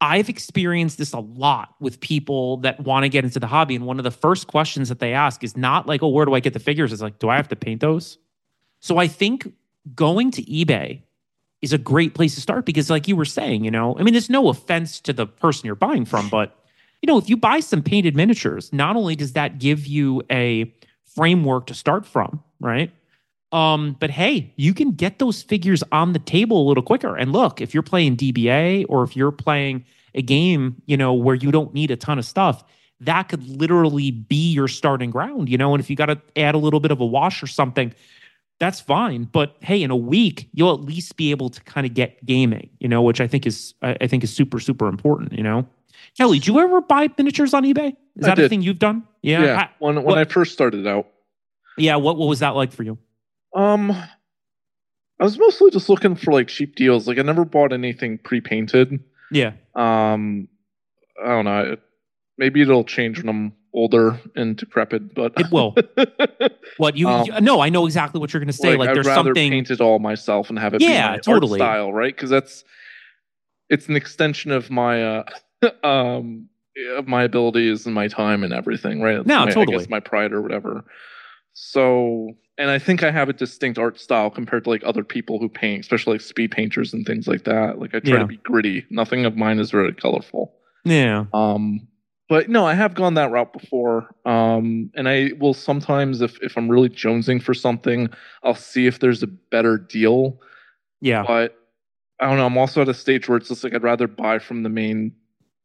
I've 0.00 0.30
experienced 0.30 0.96
this 0.96 1.12
a 1.12 1.18
lot 1.18 1.74
with 1.80 2.00
people 2.00 2.56
that 2.58 2.80
want 2.80 3.02
to 3.02 3.10
get 3.10 3.24
into 3.24 3.38
the 3.38 3.46
hobby. 3.46 3.76
And 3.76 3.84
one 3.84 3.98
of 3.98 4.04
the 4.04 4.10
first 4.10 4.46
questions 4.46 4.88
that 4.88 5.00
they 5.00 5.12
ask 5.12 5.44
is 5.44 5.54
not 5.54 5.86
like, 5.86 6.02
oh, 6.02 6.08
where 6.08 6.24
do 6.24 6.32
I 6.32 6.40
get 6.40 6.54
the 6.54 6.58
figures? 6.58 6.94
It's 6.94 7.02
like, 7.02 7.18
do 7.18 7.28
I 7.28 7.36
have 7.36 7.48
to 7.48 7.56
paint 7.56 7.82
those? 7.82 8.16
So 8.80 8.96
I 8.96 9.06
think 9.06 9.52
going 9.94 10.30
to 10.30 10.42
eBay 10.44 11.02
is 11.60 11.74
a 11.74 11.78
great 11.78 12.14
place 12.14 12.34
to 12.36 12.40
start 12.40 12.64
because, 12.64 12.88
like 12.88 13.06
you 13.06 13.16
were 13.16 13.26
saying, 13.26 13.66
you 13.66 13.70
know, 13.70 13.98
I 13.98 14.02
mean, 14.02 14.14
there's 14.14 14.30
no 14.30 14.48
offense 14.48 14.98
to 15.00 15.12
the 15.12 15.26
person 15.26 15.66
you're 15.66 15.74
buying 15.74 16.06
from, 16.06 16.30
but 16.30 16.58
you 17.02 17.06
know, 17.06 17.18
if 17.18 17.28
you 17.28 17.36
buy 17.36 17.60
some 17.60 17.82
painted 17.82 18.16
miniatures, 18.16 18.72
not 18.72 18.96
only 18.96 19.14
does 19.14 19.34
that 19.34 19.58
give 19.58 19.86
you 19.86 20.22
a 20.30 20.72
framework 21.14 21.66
to 21.66 21.74
start 21.74 22.06
from, 22.06 22.42
right? 22.60 22.90
Um, 23.54 23.96
but 24.00 24.10
hey, 24.10 24.52
you 24.56 24.74
can 24.74 24.90
get 24.90 25.20
those 25.20 25.42
figures 25.42 25.84
on 25.92 26.12
the 26.12 26.18
table 26.18 26.60
a 26.60 26.66
little 26.66 26.82
quicker. 26.82 27.16
And 27.16 27.32
look, 27.32 27.60
if 27.60 27.72
you're 27.72 27.84
playing 27.84 28.16
DBA 28.16 28.84
or 28.88 29.04
if 29.04 29.16
you're 29.16 29.30
playing 29.30 29.84
a 30.14 30.22
game, 30.22 30.82
you 30.86 30.96
know, 30.96 31.14
where 31.14 31.36
you 31.36 31.52
don't 31.52 31.72
need 31.72 31.92
a 31.92 31.96
ton 31.96 32.18
of 32.18 32.24
stuff, 32.24 32.64
that 33.00 33.28
could 33.28 33.46
literally 33.48 34.10
be 34.10 34.50
your 34.52 34.66
starting 34.66 35.10
ground, 35.10 35.48
you 35.48 35.56
know. 35.56 35.72
And 35.72 35.80
if 35.80 35.88
you 35.88 35.94
got 35.94 36.06
to 36.06 36.20
add 36.36 36.56
a 36.56 36.58
little 36.58 36.80
bit 36.80 36.90
of 36.90 37.00
a 37.00 37.06
wash 37.06 37.42
or 37.44 37.46
something, 37.46 37.94
that's 38.58 38.80
fine. 38.80 39.24
But 39.24 39.56
hey, 39.60 39.82
in 39.82 39.90
a 39.92 39.96
week, 39.96 40.48
you'll 40.52 40.74
at 40.74 40.80
least 40.80 41.16
be 41.16 41.30
able 41.30 41.48
to 41.50 41.60
kind 41.62 41.86
of 41.86 41.94
get 41.94 42.24
gaming, 42.26 42.70
you 42.80 42.88
know, 42.88 43.02
which 43.02 43.20
I 43.20 43.28
think 43.28 43.46
is 43.46 43.74
I 43.82 44.06
think 44.08 44.24
is 44.24 44.34
super 44.34 44.58
super 44.58 44.88
important. 44.88 45.32
You 45.32 45.44
know, 45.44 45.66
Kelly, 46.18 46.38
did 46.40 46.48
you 46.48 46.58
ever 46.58 46.80
buy 46.80 47.08
miniatures 47.16 47.54
on 47.54 47.62
eBay? 47.64 47.94
Is 48.16 48.24
I 48.24 48.30
that 48.30 48.34
did. 48.36 48.44
a 48.46 48.48
thing 48.48 48.62
you've 48.62 48.78
done? 48.80 49.04
Yeah, 49.22 49.40
Yeah. 49.40 49.46
yeah. 49.46 49.60
I- 49.62 49.68
when 49.78 49.94
when 49.96 50.04
what- 50.04 50.18
I 50.18 50.24
first 50.24 50.52
started 50.52 50.86
out, 50.88 51.06
yeah. 51.78 51.96
What 51.96 52.16
what 52.16 52.26
was 52.28 52.40
that 52.40 52.50
like 52.56 52.72
for 52.72 52.82
you? 52.82 52.98
Um, 53.54 53.90
I 53.92 55.24
was 55.24 55.38
mostly 55.38 55.70
just 55.70 55.88
looking 55.88 56.14
for 56.16 56.32
like 56.32 56.48
cheap 56.48 56.74
deals. 56.76 57.06
Like 57.08 57.18
I 57.18 57.22
never 57.22 57.44
bought 57.44 57.72
anything 57.72 58.18
pre-painted. 58.18 59.00
Yeah. 59.30 59.52
Um, 59.74 60.48
I 61.22 61.28
don't 61.28 61.44
know. 61.44 61.76
Maybe 62.36 62.62
it'll 62.62 62.84
change 62.84 63.18
when 63.18 63.28
I'm 63.28 63.52
older 63.72 64.20
and 64.34 64.56
decrepit, 64.56 65.14
but 65.14 65.32
It 65.38 65.50
will. 65.52 65.74
What 66.78 66.96
you, 66.96 67.08
Um, 67.08 67.26
you- 67.26 67.40
No, 67.40 67.60
I 67.60 67.68
know 67.68 67.86
exactly 67.86 68.20
what 68.20 68.32
you're 68.32 68.40
going 68.40 68.48
to 68.48 68.52
say. 68.52 68.76
Like, 68.76 68.88
I'd 68.90 68.96
there's 68.96 69.06
rather 69.06 69.28
something. 69.28 69.50
paint 69.50 69.70
it 69.70 69.80
all 69.80 70.00
myself 70.00 70.50
and 70.50 70.58
have 70.58 70.74
it 70.74 70.78
be 70.78 70.86
Yeah, 70.86 71.16
totally. 71.18 71.58
style, 71.60 71.92
right? 71.92 72.14
Because 72.14 72.30
that's 72.30 72.64
it's 73.70 73.88
an 73.88 73.96
extension 73.96 74.50
of 74.50 74.70
my 74.70 75.02
uh 75.02 75.24
um 75.84 76.48
of 76.96 77.06
my 77.06 77.22
abilities 77.22 77.86
and 77.86 77.94
my 77.94 78.08
time 78.08 78.42
and 78.42 78.52
everything, 78.52 79.00
right? 79.00 79.18
It's 79.18 79.26
No, 79.26 79.44
my, 79.44 79.50
I 79.50 79.54
totally. 79.54 79.78
guess 79.78 79.88
my 79.88 80.00
pride 80.00 80.32
or 80.32 80.42
whatever. 80.42 80.84
So, 81.54 82.30
and 82.58 82.68
I 82.70 82.78
think 82.78 83.02
I 83.02 83.10
have 83.10 83.28
a 83.28 83.32
distinct 83.32 83.78
art 83.78 83.98
style 83.98 84.28
compared 84.30 84.64
to 84.64 84.70
like 84.70 84.82
other 84.84 85.04
people 85.04 85.38
who 85.38 85.48
paint, 85.48 85.80
especially 85.80 86.14
like 86.14 86.20
speed 86.20 86.50
painters 86.50 86.92
and 86.92 87.06
things 87.06 87.26
like 87.26 87.44
that. 87.44 87.78
Like 87.78 87.94
I 87.94 88.00
try 88.00 88.14
Yeah. 88.14 88.18
to 88.20 88.26
be 88.26 88.36
gritty. 88.38 88.84
Nothing 88.90 89.24
of 89.24 89.36
mine 89.36 89.58
is 89.58 89.70
very 89.70 89.92
colorful. 89.94 90.52
Yeah. 90.84 91.24
Um, 91.32 91.86
but 92.28 92.48
no, 92.48 92.66
I 92.66 92.74
have 92.74 92.94
gone 92.94 93.14
that 93.14 93.30
route 93.30 93.52
before. 93.52 94.08
Um, 94.26 94.90
and 94.94 95.08
I 95.08 95.30
will 95.38 95.54
sometimes, 95.54 96.20
if 96.20 96.38
if 96.42 96.56
I'm 96.56 96.68
really 96.68 96.88
jonesing 96.88 97.40
for 97.42 97.54
something, 97.54 98.08
I'll 98.42 98.54
see 98.54 98.86
if 98.86 98.98
there's 98.98 99.22
a 99.22 99.26
better 99.26 99.78
deal. 99.78 100.40
Yeah. 101.00 101.22
But 101.26 101.56
I 102.20 102.26
don't 102.28 102.36
know. 102.38 102.46
I'm 102.46 102.56
also 102.58 102.82
at 102.82 102.88
a 102.88 102.94
stage 102.94 103.28
where 103.28 103.36
it's 103.36 103.48
just 103.48 103.62
like 103.62 103.74
I'd 103.74 103.82
rather 103.82 104.06
buy 104.08 104.38
from 104.38 104.62
the 104.62 104.68
main, 104.70 105.12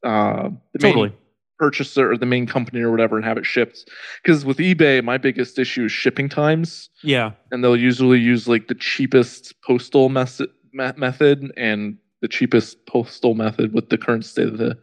uh, 0.03 0.49
the 0.73 0.79
main 0.83 0.93
Totally. 0.93 1.13
Purchaser 1.60 2.10
or 2.12 2.18
the 2.18 2.26
main 2.26 2.47
company 2.47 2.82
or 2.82 2.89
whatever 2.89 3.18
and 3.18 3.26
have 3.26 3.38
it 3.38 3.45
shipped. 3.45 3.89
Because 4.24 4.45
with 4.45 4.57
eBay, 4.57 5.03
my 5.03 5.18
biggest 5.18 5.60
issue 5.60 5.86
is 5.86 5.91
shipping 5.91 6.30
times, 6.30 6.89
Yeah. 7.03 7.32
and 7.51 7.64
they'll 7.64 7.76
usually 7.78 8.20
use 8.20 8.47
like 8.47 8.68
the 8.68 8.76
cheapest 8.76 9.53
postal 9.62 10.10
method 10.10 10.49
method 10.74 11.51
and 11.57 11.97
the 12.22 12.28
cheapest 12.28 12.86
postal 12.86 13.34
method 13.34 13.74
with 13.74 13.89
the 13.89 13.97
current 13.97 14.24
state 14.24 14.47
of 14.47 14.57
the 14.60 14.78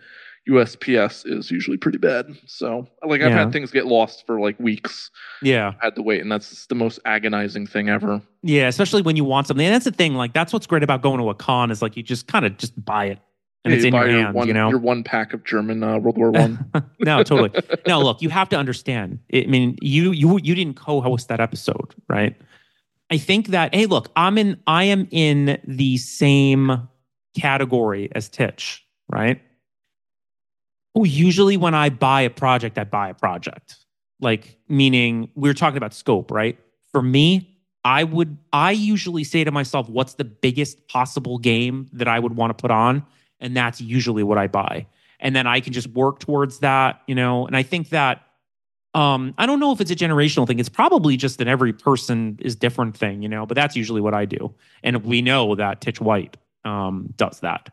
USPS 0.49 1.24
is 1.27 1.51
usually 1.51 1.77
pretty 1.77 1.99
bad. 1.99 2.27
So 2.47 2.87
like 3.05 3.20
I've 3.20 3.31
Yeah. 3.31 3.39
had 3.39 3.53
things 3.53 3.70
get 3.70 3.87
lost 3.87 4.24
for 4.27 4.39
like 4.41 4.59
weeks. 4.61 5.11
Yeah. 5.43 5.72
I 5.81 5.87
had 5.87 5.95
to 5.97 6.03
wait, 6.03 6.20
and 6.22 6.31
that's 6.31 6.66
the 6.66 6.74
most 6.74 7.01
agonizing 7.05 7.66
thing 7.66 7.89
ever. 7.89 8.20
Yeah, 8.43 8.68
especially 8.68 9.03
when 9.03 9.16
you 9.16 9.24
want 9.24 9.47
something. 9.49 9.64
And 9.66 9.74
that's 9.74 9.85
the 9.87 9.91
thing. 9.91 10.14
Like 10.14 10.33
that's 10.35 10.53
what's 10.53 10.66
great 10.66 10.83
about 10.83 11.03
going 11.03 11.18
to 11.20 11.31
a 11.31 11.35
con 11.35 11.70
is 11.70 11.83
like 11.83 11.97
you 11.97 12.03
just 12.03 12.27
kind 12.29 12.45
of 12.45 12.57
just 12.59 12.85
buy 12.85 13.07
it 13.07 13.18
and 13.67 13.73
Yeah, 13.73 13.77
it's 13.77 13.85
you 13.85 13.89
in 13.89 13.95
your 14.11 14.23
hands. 14.23 14.35
one, 14.35 14.47
you 14.49 14.55
know. 14.55 14.69
your 14.71 14.79
one 14.79 15.03
pack 15.03 15.35
of 15.35 15.45
German 15.45 15.83
uh, 15.83 15.99
World 15.99 16.17
War 16.17 16.31
One. 16.31 16.71
no, 17.01 17.23
totally. 17.23 17.51
No, 17.87 18.01
look, 18.01 18.23
you 18.23 18.29
have 18.31 18.49
to 18.51 18.57
understand. 18.57 19.19
I 19.35 19.45
mean, 19.47 19.77
you 19.83 20.12
you 20.12 20.39
you 20.43 20.55
didn't 20.55 20.77
co-host 20.77 21.29
that 21.29 21.41
episode, 21.41 21.95
right? 22.09 22.35
I 23.11 23.19
think 23.19 23.49
that 23.49 23.75
hey, 23.75 23.87
look, 23.87 24.09
I'm 24.17 24.39
in. 24.39 24.61
I 24.67 24.85
am 24.85 25.07
in 25.11 25.61
the 25.67 25.97
same 25.99 26.89
category 27.39 28.09
as 28.14 28.29
Titch, 28.29 28.85
right? 29.09 29.41
Oh, 30.95 31.05
usually 31.05 31.57
when 31.57 31.75
I 31.75 31.91
buy 31.91 32.23
a 32.23 32.31
project, 32.31 32.79
I 32.79 32.85
buy 32.85 33.11
a 33.11 33.14
project. 33.14 33.77
Like 34.21 34.57
meaning 34.69 35.29
we're 35.35 35.55
talking 35.55 35.77
about 35.77 35.93
scope, 35.93 36.31
right? 36.31 36.59
For 36.91 37.03
me, 37.03 37.59
I 37.85 38.03
would 38.05 38.39
I 38.53 38.71
usually 38.73 39.23
say 39.25 39.45
to 39.45 39.51
myself, 39.53 39.89
what's 39.89 40.14
the 40.14 40.25
biggest 40.25 40.89
possible 40.89 41.39
game 41.39 41.89
that 41.93 42.09
I 42.09 42.19
would 42.19 42.35
want 42.35 42.57
to 42.57 42.61
put 42.61 42.71
on? 42.71 43.05
And 43.41 43.57
that's 43.57 43.80
usually 43.80 44.22
what 44.22 44.39
I 44.39 44.47
buy. 44.47 44.87
And 45.20 45.34
then 45.34 45.47
I 45.47 45.61
can 45.61 45.72
just 45.72 45.89
work 45.89 46.20
towards 46.20 46.61
that, 46.61 47.03
you 47.07 47.14
know. 47.14 47.47
And 47.47 47.57
I 47.57 47.62
think 47.62 47.91
that 47.91 48.26
um, 48.97 49.34
I 49.37 49.45
don't 49.45 49.61
know 49.61 49.72
if 49.72 49.80
it's 49.82 49.91
a 49.91 49.97
generational 49.97 50.47
thing. 50.47 50.59
It's 50.59 50.70
probably 50.70 51.18
just 51.18 51.39
an 51.43 51.49
every 51.49 51.74
person 51.74 52.39
is 52.41 52.57
different 52.57 52.97
thing, 52.97 53.20
you 53.20 53.28
know, 53.28 53.45
but 53.45 53.55
that's 53.55 53.76
usually 53.76 54.01
what 54.01 54.14
I 54.14 54.24
do. 54.24 54.55
And 54.82 55.05
we 55.05 55.20
know 55.20 55.55
that 55.55 55.82
Titch 55.82 56.01
White 56.01 56.39
um, 56.64 57.12
does 57.16 57.41
that. 57.41 57.68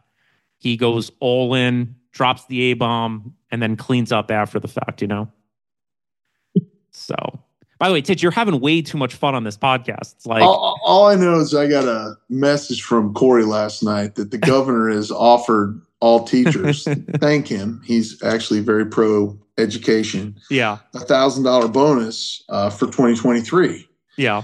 He 0.57 0.75
goes 0.75 1.11
all 1.21 1.53
in, 1.53 1.95
drops 2.11 2.45
the 2.47 2.71
A 2.71 2.73
bomb, 2.73 3.35
and 3.51 3.61
then 3.61 3.77
cleans 3.77 4.11
up 4.11 4.31
after 4.31 4.59
the 4.59 4.67
fact, 4.67 5.01
you 5.01 5.07
know? 5.07 5.31
So, 6.95 7.15
by 7.83 7.89
the 7.89 7.95
way, 7.95 8.01
Titch, 8.01 8.23
you're 8.23 8.31
having 8.31 8.61
way 8.61 8.81
too 8.81 8.97
much 8.97 9.13
fun 9.13 9.35
on 9.35 9.43
this 9.43 9.57
podcast. 9.57 10.13
It's 10.15 10.25
like, 10.25 10.41
all, 10.41 10.79
all 10.85 11.07
I 11.07 11.15
know 11.15 11.41
is 11.41 11.53
I 11.53 11.67
got 11.67 11.83
a 11.83 12.15
message 12.29 12.81
from 12.81 13.13
Corey 13.13 13.43
last 13.43 13.83
night 13.83 14.15
that 14.15 14.31
the 14.31 14.37
governor 14.37 14.87
has 14.87 15.11
offered 15.11 15.81
all 15.99 16.23
teachers, 16.23 16.87
thank 17.17 17.45
him. 17.45 17.81
He's 17.83 18.23
actually 18.23 18.61
very 18.61 18.85
pro 18.85 19.37
education, 19.57 20.39
yeah, 20.49 20.77
a 20.95 20.99
thousand 20.99 21.43
dollar 21.43 21.67
bonus 21.67 22.45
uh, 22.47 22.69
for 22.69 22.85
2023. 22.85 23.85
yeah. 24.15 24.43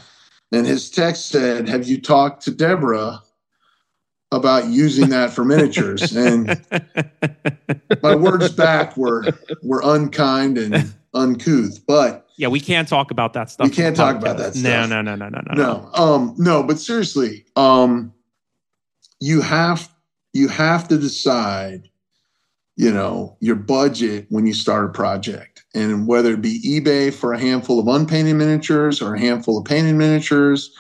And 0.51 0.67
his 0.67 0.89
text 0.89 1.27
said, 1.27 1.69
Have 1.69 1.87
you 1.87 2.01
talked 2.01 2.43
to 2.43 2.51
Deborah 2.51 3.21
about 4.33 4.65
using 4.65 5.11
that 5.11 5.31
for 5.31 5.45
miniatures? 5.45 6.13
And 6.17 6.61
my 8.03 8.15
words 8.15 8.51
back 8.51 8.97
were 8.97 9.27
were 9.63 9.81
unkind 9.85 10.57
and 10.57 10.93
uncouth, 11.13 11.85
but 11.87 12.28
yeah, 12.39 12.47
we 12.47 12.61
can't 12.61 12.87
talk 12.87 13.11
about 13.11 13.33
that 13.33 13.49
stuff. 13.49 13.67
We 13.69 13.75
can't 13.75 13.97
talk 13.97 14.15
about 14.15 14.37
that 14.37 14.55
No, 14.55 14.87
stuff. 14.87 14.89
no, 14.89 15.01
no, 15.01 15.13
no, 15.15 15.27
no, 15.27 15.41
no, 15.45 15.53
no, 15.55 15.89
um, 15.93 16.35
no, 16.37 16.63
but 16.63 16.79
seriously, 16.79 17.45
um, 17.57 18.13
you 19.19 19.41
have 19.41 19.89
you 20.31 20.47
have 20.47 20.87
to 20.87 20.97
decide, 20.97 21.89
you 22.77 22.93
know, 22.93 23.35
your 23.41 23.57
budget 23.57 24.25
when 24.29 24.47
you 24.47 24.53
start 24.53 24.85
a 24.85 24.93
project, 24.93 25.65
and 25.75 26.07
whether 26.07 26.31
it 26.31 26.41
be 26.41 26.61
eBay 26.61 27.13
for 27.13 27.33
a 27.33 27.39
handful 27.39 27.77
of 27.77 27.89
unpainted 27.89 28.37
miniatures 28.37 29.01
or 29.01 29.15
a 29.15 29.19
handful 29.19 29.57
of 29.57 29.65
painted 29.65 29.95
miniatures, 29.95 30.71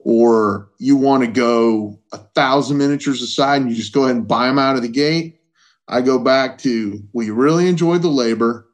or 0.00 0.70
you 0.80 0.96
want 0.96 1.22
to 1.22 1.30
go 1.30 2.00
a 2.10 2.18
thousand 2.34 2.78
miniatures 2.78 3.22
aside 3.22 3.62
and 3.62 3.70
you 3.70 3.76
just 3.76 3.92
go 3.92 4.02
ahead 4.04 4.16
and 4.16 4.26
buy 4.26 4.48
them 4.48 4.58
out 4.58 4.74
of 4.74 4.82
the 4.82 4.88
gate. 4.88 5.40
I 5.86 6.00
go 6.00 6.18
back 6.18 6.58
to 6.58 7.00
will 7.12 7.26
you 7.26 7.34
really 7.34 7.68
enjoy 7.68 7.98
the 7.98 8.08
labor? 8.08 8.66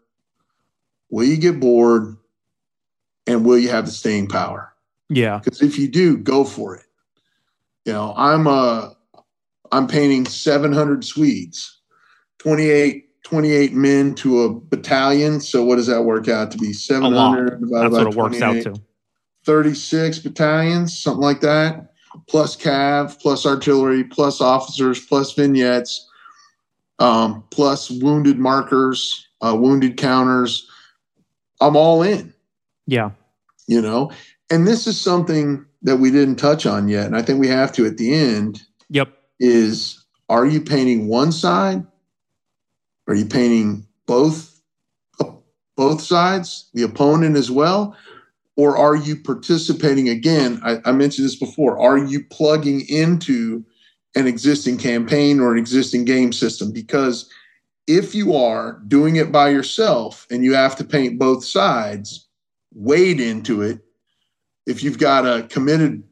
Will 1.10 1.24
you 1.24 1.36
get 1.36 1.60
bored? 1.60 2.16
And 3.26 3.44
will 3.44 3.58
you 3.58 3.70
have 3.70 3.86
the 3.86 3.92
staying 3.92 4.28
power? 4.28 4.72
Yeah, 5.08 5.38
because 5.38 5.62
if 5.62 5.78
you 5.78 5.88
do 5.88 6.16
go 6.16 6.44
for 6.44 6.76
it 6.76 6.86
you 7.86 7.92
know 7.92 8.12
i'm 8.16 8.46
uh 8.46 8.90
i'm 9.72 9.86
painting 9.86 10.26
700 10.26 11.04
swedes 11.04 11.80
28 12.38 13.04
28 13.22 13.72
men 13.72 14.14
to 14.16 14.42
a 14.42 14.52
battalion 14.52 15.40
so 15.40 15.64
what 15.64 15.76
does 15.76 15.86
that 15.86 16.02
work 16.02 16.28
out 16.28 16.50
to 16.50 16.58
be 16.58 16.72
700 16.72 17.60
divided 17.60 17.92
that's 17.92 17.96
by 17.96 18.04
what 18.04 18.12
it 18.12 18.16
works 18.16 18.42
out 18.42 18.62
to. 18.62 18.74
36 19.44 20.18
battalions 20.18 20.98
something 20.98 21.22
like 21.22 21.40
that 21.40 21.92
plus 22.28 22.56
cav 22.56 23.18
plus 23.20 23.46
artillery 23.46 24.04
plus 24.04 24.40
officers 24.40 25.04
plus 25.06 25.32
vignettes 25.32 26.10
um, 26.98 27.44
plus 27.50 27.90
wounded 27.90 28.38
markers 28.38 29.28
uh, 29.42 29.54
wounded 29.54 29.96
counters 29.96 30.68
i'm 31.60 31.76
all 31.76 32.02
in. 32.02 32.32
Yeah, 32.86 33.10
you 33.66 33.80
know? 33.80 34.12
And 34.50 34.66
this 34.66 34.86
is 34.86 35.00
something 35.00 35.66
that 35.82 35.96
we 35.96 36.10
didn't 36.10 36.36
touch 36.36 36.66
on 36.66 36.88
yet 36.88 37.06
and 37.06 37.16
i 37.16 37.22
think 37.22 37.40
we 37.40 37.48
have 37.48 37.72
to 37.72 37.86
at 37.86 37.96
the 37.96 38.14
end. 38.14 38.62
Yep. 38.88 39.08
is 39.40 40.04
are 40.28 40.46
you 40.46 40.60
painting 40.60 41.08
one 41.08 41.32
side? 41.32 41.84
Are 43.08 43.14
you 43.14 43.26
painting 43.26 43.86
both 44.06 44.60
both 45.76 46.00
sides 46.00 46.70
the 46.72 46.82
opponent 46.82 47.36
as 47.36 47.50
well? 47.50 47.96
Or 48.56 48.76
are 48.78 48.96
you 48.96 49.16
participating 49.16 50.08
again 50.08 50.60
I, 50.64 50.78
I 50.84 50.92
mentioned 50.92 51.26
this 51.26 51.36
before 51.36 51.78
are 51.78 51.98
you 51.98 52.24
plugging 52.24 52.82
into 52.88 53.64
an 54.14 54.26
existing 54.26 54.78
campaign 54.78 55.40
or 55.40 55.52
an 55.52 55.58
existing 55.58 56.04
game 56.04 56.32
system? 56.32 56.72
Because 56.72 57.28
if 57.86 58.14
you 58.14 58.34
are 58.34 58.80
doing 58.88 59.16
it 59.16 59.30
by 59.30 59.48
yourself 59.48 60.26
and 60.30 60.44
you 60.44 60.54
have 60.54 60.76
to 60.76 60.84
paint 60.84 61.18
both 61.18 61.44
sides 61.44 62.28
wade 62.74 63.20
into 63.20 63.62
it 63.62 63.80
if 64.66 64.82
you've 64.82 64.98
got 64.98 65.24
a 65.24 65.44
committed 65.44 66.02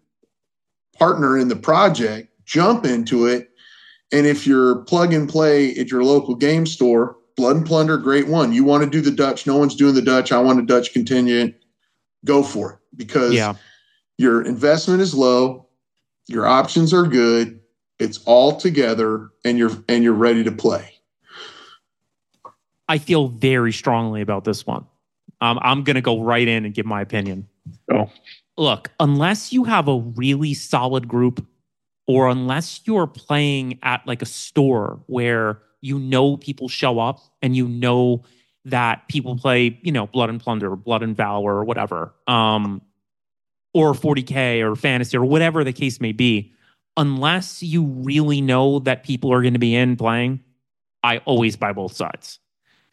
partner 0.96 1.36
in 1.36 1.48
the 1.48 1.56
project, 1.56 2.28
jump 2.44 2.86
into 2.86 3.26
it. 3.26 3.50
And 4.12 4.26
if 4.26 4.46
you're 4.46 4.76
plug 4.84 5.12
and 5.12 5.28
play 5.28 5.74
at 5.76 5.90
your 5.90 6.04
local 6.04 6.36
game 6.36 6.66
store, 6.66 7.16
Blood 7.36 7.56
and 7.56 7.66
Plunder, 7.66 7.98
great 7.98 8.28
one. 8.28 8.52
You 8.52 8.62
want 8.62 8.84
to 8.84 8.90
do 8.90 9.00
the 9.00 9.10
Dutch, 9.10 9.44
no 9.44 9.56
one's 9.56 9.74
doing 9.74 9.94
the 9.94 10.02
Dutch. 10.02 10.30
I 10.30 10.40
want 10.40 10.60
a 10.60 10.62
Dutch 10.62 10.92
contingent. 10.92 11.56
Go 12.24 12.44
for 12.44 12.74
it 12.74 12.78
because 12.96 13.34
Yeah. 13.34 13.54
your 14.18 14.42
investment 14.42 15.00
is 15.00 15.14
low, 15.14 15.66
your 16.28 16.46
options 16.46 16.94
are 16.94 17.06
good, 17.06 17.58
it's 17.98 18.20
all 18.24 18.56
together, 18.56 19.30
and 19.44 19.58
you're 19.58 19.72
and 19.88 20.04
you're 20.04 20.12
ready 20.14 20.44
to 20.44 20.52
play. 20.52 20.93
I 22.88 22.98
feel 22.98 23.28
very 23.28 23.72
strongly 23.72 24.20
about 24.20 24.44
this 24.44 24.66
one. 24.66 24.86
Um, 25.40 25.58
I'm 25.62 25.84
going 25.84 25.96
to 25.96 26.02
go 26.02 26.22
right 26.22 26.46
in 26.46 26.64
and 26.64 26.74
give 26.74 26.86
my 26.86 27.00
opinion. 27.00 27.48
Oh. 27.92 28.10
Look, 28.56 28.90
unless 29.00 29.52
you 29.52 29.64
have 29.64 29.88
a 29.88 29.98
really 29.98 30.54
solid 30.54 31.08
group 31.08 31.44
or 32.06 32.28
unless 32.28 32.82
you're 32.84 33.06
playing 33.06 33.78
at 33.82 34.06
like 34.06 34.22
a 34.22 34.26
store 34.26 35.00
where 35.06 35.60
you 35.80 35.98
know 35.98 36.36
people 36.36 36.68
show 36.68 36.98
up 36.98 37.20
and 37.42 37.56
you 37.56 37.66
know 37.66 38.22
that 38.66 39.08
people 39.08 39.36
play, 39.36 39.78
you 39.82 39.92
know, 39.92 40.06
Blood 40.06 40.30
and 40.30 40.40
Plunder 40.40 40.72
or 40.72 40.76
Blood 40.76 41.02
and 41.02 41.16
Valor 41.16 41.54
or 41.54 41.64
whatever, 41.64 42.14
um, 42.26 42.80
or 43.74 43.92
40K 43.92 44.60
or 44.60 44.76
fantasy 44.76 45.16
or 45.16 45.24
whatever 45.24 45.64
the 45.64 45.72
case 45.72 46.00
may 46.00 46.12
be, 46.12 46.52
unless 46.96 47.62
you 47.62 47.84
really 47.84 48.40
know 48.40 48.78
that 48.80 49.02
people 49.02 49.32
are 49.32 49.42
going 49.42 49.54
to 49.54 49.58
be 49.58 49.74
in 49.74 49.96
playing, 49.96 50.40
I 51.02 51.18
always 51.18 51.56
buy 51.56 51.72
both 51.72 51.94
sides 51.94 52.38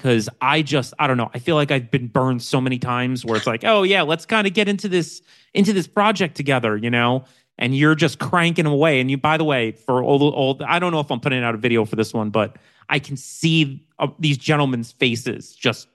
because 0.02 0.28
I 0.42 0.64
just 0.64 0.96
I 0.98 1.06
don't 1.06 1.18
know. 1.18 1.30
I 1.34 1.40
feel 1.40 1.56
like 1.56 1.70
I've 1.70 1.92
been 1.92 2.08
burned 2.08 2.42
so 2.42 2.60
many 2.60 2.80
times 2.80 3.24
where 3.24 3.38
it's 3.38 3.46
like, 3.46 3.64
oh 3.64 3.84
yeah, 3.84 4.02
let's 4.02 4.26
kind 4.26 4.48
of 4.48 4.54
get 4.54 4.68
into 4.68 4.88
this 4.90 5.22
into 5.54 5.74
this 5.74 5.88
project 5.88 6.36
together, 6.36 6.76
you 6.76 6.90
know. 6.90 7.26
And 7.60 7.78
you're 7.78 7.94
just 7.94 8.18
cranking 8.18 8.66
away. 8.66 9.00
And 9.00 9.12
you, 9.12 9.18
by 9.18 9.38
the 9.38 9.44
way, 9.44 9.74
for 9.74 10.02
all 10.02 10.18
the 10.18 10.26
old, 10.26 10.64
I 10.64 10.80
don't 10.80 10.92
know 10.92 11.00
if 11.00 11.12
I'm 11.12 11.20
putting 11.20 11.44
out 11.44 11.54
a 11.54 11.60
video 11.60 11.86
for 11.86 11.96
this 11.96 12.12
one, 12.12 12.32
but 12.32 12.56
I 12.90 12.98
can 12.98 13.16
see 13.16 13.86
uh, 14.00 14.08
these 14.18 14.40
gentlemen's 14.40 14.94
faces 14.94 15.54
just 15.54 15.88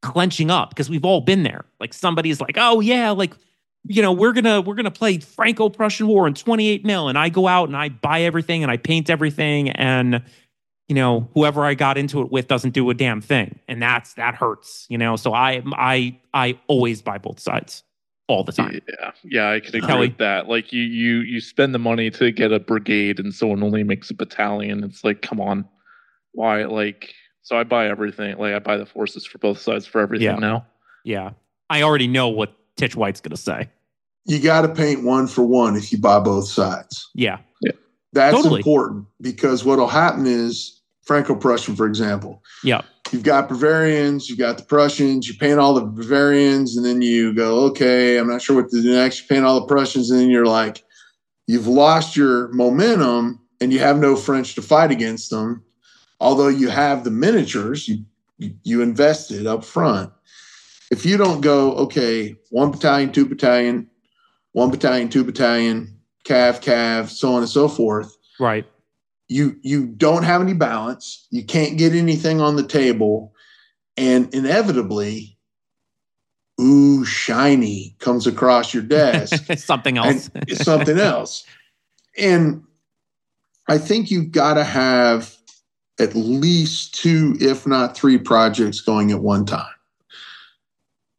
clenching 0.00 0.50
up 0.50 0.70
because 0.70 0.90
we've 0.90 1.04
all 1.04 1.20
been 1.20 1.44
there. 1.44 1.64
Like 1.78 1.94
somebody's 1.94 2.40
like, 2.40 2.56
oh 2.58 2.80
yeah, 2.80 3.10
like 3.10 3.34
you 3.86 4.02
know, 4.02 4.12
we're 4.12 4.32
gonna 4.32 4.60
we're 4.60 4.74
gonna 4.74 4.90
play 4.90 5.18
Franco-Prussian 5.18 6.08
War 6.08 6.26
in 6.26 6.34
28 6.34 6.84
mil, 6.84 7.08
and 7.08 7.16
I 7.16 7.28
go 7.28 7.46
out 7.46 7.68
and 7.68 7.76
I 7.76 7.88
buy 7.88 8.22
everything 8.22 8.62
and 8.62 8.70
I 8.70 8.76
paint 8.76 9.08
everything, 9.08 9.70
and 9.70 10.22
you 10.92 10.94
know, 10.94 11.26
whoever 11.32 11.64
I 11.64 11.72
got 11.72 11.96
into 11.96 12.20
it 12.20 12.30
with 12.30 12.48
doesn't 12.48 12.72
do 12.74 12.90
a 12.90 12.92
damn 12.92 13.22
thing, 13.22 13.58
and 13.66 13.80
that's 13.80 14.12
that 14.12 14.34
hurts, 14.34 14.84
you 14.90 14.98
know. 14.98 15.16
So 15.16 15.32
I 15.32 15.62
I 15.72 16.18
I 16.34 16.58
always 16.66 17.00
buy 17.00 17.16
both 17.16 17.40
sides 17.40 17.82
all 18.28 18.44
the 18.44 18.52
time. 18.52 18.78
Yeah, 19.00 19.10
yeah, 19.24 19.50
I 19.52 19.60
can 19.60 19.68
agree 19.76 19.80
Kelly? 19.80 20.08
with 20.08 20.18
that. 20.18 20.50
Like 20.50 20.70
you, 20.70 20.82
you, 20.82 21.20
you 21.20 21.40
spend 21.40 21.74
the 21.74 21.78
money 21.78 22.10
to 22.10 22.30
get 22.30 22.52
a 22.52 22.60
brigade, 22.60 23.18
and 23.20 23.32
someone 23.34 23.62
only 23.62 23.84
makes 23.84 24.10
a 24.10 24.14
battalion. 24.14 24.84
It's 24.84 25.02
like, 25.02 25.22
come 25.22 25.40
on, 25.40 25.66
why? 26.32 26.64
Like, 26.64 27.14
so 27.40 27.56
I 27.56 27.64
buy 27.64 27.88
everything. 27.88 28.36
Like 28.36 28.52
I 28.52 28.58
buy 28.58 28.76
the 28.76 28.84
forces 28.84 29.24
for 29.24 29.38
both 29.38 29.58
sides 29.58 29.86
for 29.86 29.98
everything 30.02 30.26
Yeah. 30.26 30.36
now. 30.36 30.66
Yeah, 31.06 31.30
I 31.70 31.80
already 31.80 32.06
know 32.06 32.28
what 32.28 32.54
Titch 32.76 32.96
White's 32.96 33.22
gonna 33.22 33.38
say. 33.38 33.70
You 34.26 34.40
got 34.40 34.60
to 34.60 34.68
paint 34.68 35.04
one 35.04 35.26
for 35.26 35.42
one 35.42 35.74
if 35.74 35.90
you 35.90 35.96
buy 35.98 36.20
both 36.20 36.48
sides. 36.48 37.08
Yeah, 37.14 37.38
That's 38.12 38.36
Totally. 38.36 38.58
important 38.58 39.06
because 39.22 39.64
what'll 39.64 39.88
happen 39.88 40.26
is 40.26 40.81
Franco-Prussian, 41.04 41.76
for 41.76 41.86
example. 41.86 42.42
Yeah. 42.62 42.82
You've 43.10 43.24
got 43.24 43.48
Bavarians, 43.48 44.28
you've 44.28 44.38
got 44.38 44.56
the 44.56 44.64
Prussians, 44.64 45.28
you 45.28 45.34
paint 45.34 45.58
all 45.58 45.74
the 45.74 45.84
Bavarians, 45.84 46.76
and 46.76 46.86
then 46.86 47.02
you 47.02 47.34
go, 47.34 47.64
okay, 47.66 48.18
I'm 48.18 48.28
not 48.28 48.40
sure 48.40 48.56
what 48.56 48.70
to 48.70 48.80
do 48.80 48.92
next. 48.92 49.20
You 49.20 49.28
paint 49.28 49.44
all 49.44 49.60
the 49.60 49.66
Prussians, 49.66 50.10
and 50.10 50.20
then 50.20 50.30
you're 50.30 50.46
like, 50.46 50.82
you've 51.46 51.66
lost 51.66 52.16
your 52.16 52.48
momentum 52.52 53.40
and 53.60 53.72
you 53.72 53.78
have 53.78 53.98
no 53.98 54.16
French 54.16 54.54
to 54.54 54.62
fight 54.62 54.90
against 54.90 55.30
them. 55.30 55.62
Although 56.20 56.48
you 56.48 56.68
have 56.68 57.04
the 57.04 57.10
miniatures, 57.10 57.88
you 57.88 58.04
you 58.64 58.82
invested 58.82 59.46
up 59.46 59.64
front. 59.64 60.12
If 60.90 61.06
you 61.06 61.16
don't 61.16 61.40
go, 61.40 61.72
okay, 61.74 62.36
one 62.50 62.70
battalion, 62.70 63.12
two 63.12 63.26
battalion, 63.26 63.88
one 64.52 64.70
battalion, 64.70 65.08
two 65.08 65.24
battalion, 65.24 65.98
calf, 66.24 66.60
calf, 66.60 67.08
so 67.08 67.32
on 67.32 67.42
and 67.42 67.48
so 67.48 67.68
forth. 67.68 68.16
Right. 68.38 68.66
You 69.32 69.56
you 69.62 69.86
don't 69.86 70.24
have 70.24 70.42
any 70.42 70.54
balance. 70.54 71.26
You 71.30 71.44
can't 71.44 71.78
get 71.78 71.94
anything 71.94 72.40
on 72.40 72.56
the 72.56 72.62
table, 72.62 73.32
and 73.96 74.32
inevitably, 74.34 75.38
ooh, 76.60 77.04
shiny 77.04 77.96
comes 77.98 78.26
across 78.26 78.74
your 78.74 78.82
desk. 78.82 79.44
something 79.56 79.98
else. 79.98 80.30
it's 80.34 80.64
something 80.64 80.98
else. 80.98 81.44
And 82.18 82.62
I 83.68 83.78
think 83.78 84.10
you've 84.10 84.32
got 84.32 84.54
to 84.54 84.64
have 84.64 85.34
at 85.98 86.14
least 86.14 86.94
two, 86.94 87.36
if 87.40 87.66
not 87.66 87.96
three 87.96 88.18
projects 88.18 88.80
going 88.80 89.10
at 89.12 89.20
one 89.20 89.46
time. 89.46 89.66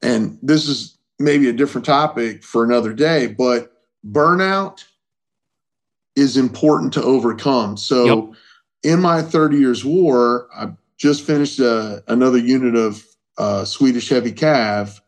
And 0.02 0.38
this 0.42 0.68
is 0.68 0.98
maybe 1.20 1.48
a 1.50 1.54
different 1.54 1.86
topic 1.86 2.44
for 2.44 2.64
another 2.64 2.94
day, 2.94 3.28
but 3.28 3.72
burnout 4.06 4.84
is 6.16 6.38
important 6.38 6.94
to 6.94 7.04
overcome. 7.04 7.78
So, 7.78 8.06
Yep. 8.06 8.36
in 8.84 9.02
my 9.02 9.22
30 9.22 9.58
years 9.58 9.84
war, 9.84 10.48
I 10.56 10.74
just 10.98 11.24
finished 11.24 11.60
uh 11.60 12.02
another 12.08 12.38
unit 12.38 12.76
of 12.76 13.04
uh, 13.38 13.66
Swedish 13.66 14.10
heavy 14.10 14.32
cav. 14.32 15.00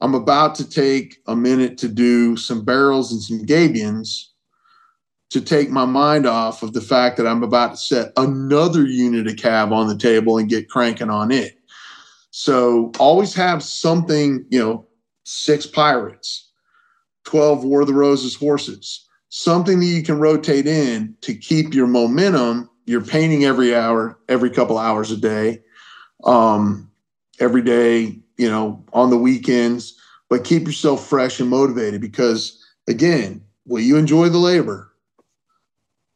I'm 0.00 0.14
about 0.14 0.54
to 0.56 0.68
take 0.68 1.16
a 1.26 1.34
minute 1.34 1.78
to 1.78 1.88
do 1.88 2.36
some 2.36 2.64
barrels 2.64 3.10
and 3.12 3.22
some 3.22 3.44
Gabions 3.44 4.26
to 5.30 5.40
take 5.40 5.70
my 5.70 5.84
mind 5.84 6.26
off 6.26 6.62
of 6.62 6.72
the 6.72 6.80
fact 6.80 7.16
that 7.16 7.26
I'm 7.26 7.42
about 7.42 7.72
to 7.72 7.76
set 7.76 8.12
another 8.16 8.86
unit 8.86 9.26
of 9.26 9.34
cav 9.34 9.72
on 9.72 9.88
the 9.88 9.96
table 9.96 10.38
and 10.38 10.48
get 10.48 10.68
cranking 10.68 11.10
on 11.10 11.32
it. 11.32 11.58
So 12.30 12.92
always 12.98 13.34
have 13.34 13.62
something, 13.62 14.44
you 14.50 14.58
know, 14.58 14.86
six 15.24 15.66
pirates, 15.66 16.50
12 17.24 17.64
War 17.64 17.80
of 17.80 17.86
the 17.86 17.94
Roses 17.94 18.34
horses, 18.34 19.03
something 19.36 19.80
that 19.80 19.86
you 19.86 20.00
can 20.00 20.20
rotate 20.20 20.64
in 20.64 21.12
to 21.20 21.34
keep 21.34 21.74
your 21.74 21.88
momentum. 21.88 22.70
You're 22.86 23.04
painting 23.04 23.44
every 23.44 23.74
hour, 23.74 24.16
every 24.28 24.48
couple 24.48 24.78
hours 24.78 25.10
a 25.10 25.16
day, 25.16 25.60
um, 26.22 26.88
every 27.40 27.62
day, 27.62 28.16
you 28.36 28.48
know, 28.48 28.84
on 28.92 29.10
the 29.10 29.18
weekends, 29.18 29.98
but 30.30 30.44
keep 30.44 30.66
yourself 30.66 31.04
fresh 31.08 31.40
and 31.40 31.50
motivated 31.50 32.00
because, 32.00 32.64
again, 32.86 33.42
will 33.66 33.80
you 33.80 33.96
enjoy 33.96 34.28
the 34.28 34.38
labor? 34.38 34.92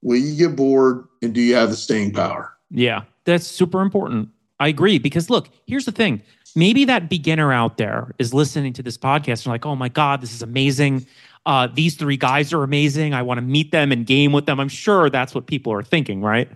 Will 0.00 0.18
you 0.18 0.36
get 0.36 0.54
bored? 0.54 1.04
And 1.20 1.34
do 1.34 1.40
you 1.40 1.56
have 1.56 1.70
the 1.70 1.76
staying 1.76 2.12
power? 2.12 2.52
Yeah, 2.70 3.02
that's 3.24 3.48
super 3.48 3.80
important. 3.80 4.28
I 4.60 4.68
agree 4.68 4.98
because 4.98 5.28
look, 5.28 5.48
here's 5.66 5.86
the 5.86 5.92
thing. 5.92 6.22
Maybe 6.54 6.84
that 6.84 7.10
beginner 7.10 7.52
out 7.52 7.78
there 7.78 8.14
is 8.18 8.32
listening 8.32 8.72
to 8.74 8.82
this 8.82 8.96
podcast 8.96 9.44
and 9.44 9.46
like, 9.46 9.66
oh 9.66 9.74
my 9.74 9.88
God, 9.88 10.20
this 10.20 10.32
is 10.32 10.42
amazing. 10.42 11.06
Uh, 11.46 11.66
these 11.72 11.94
three 11.94 12.16
guys 12.16 12.52
are 12.52 12.62
amazing. 12.62 13.14
I 13.14 13.22
want 13.22 13.38
to 13.38 13.42
meet 13.42 13.72
them 13.72 13.90
and 13.92 14.04
game 14.06 14.32
with 14.32 14.46
them. 14.46 14.60
I'm 14.60 14.68
sure 14.68 15.08
that's 15.10 15.34
what 15.34 15.46
people 15.46 15.72
are 15.72 15.82
thinking, 15.82 16.20
right? 16.20 16.48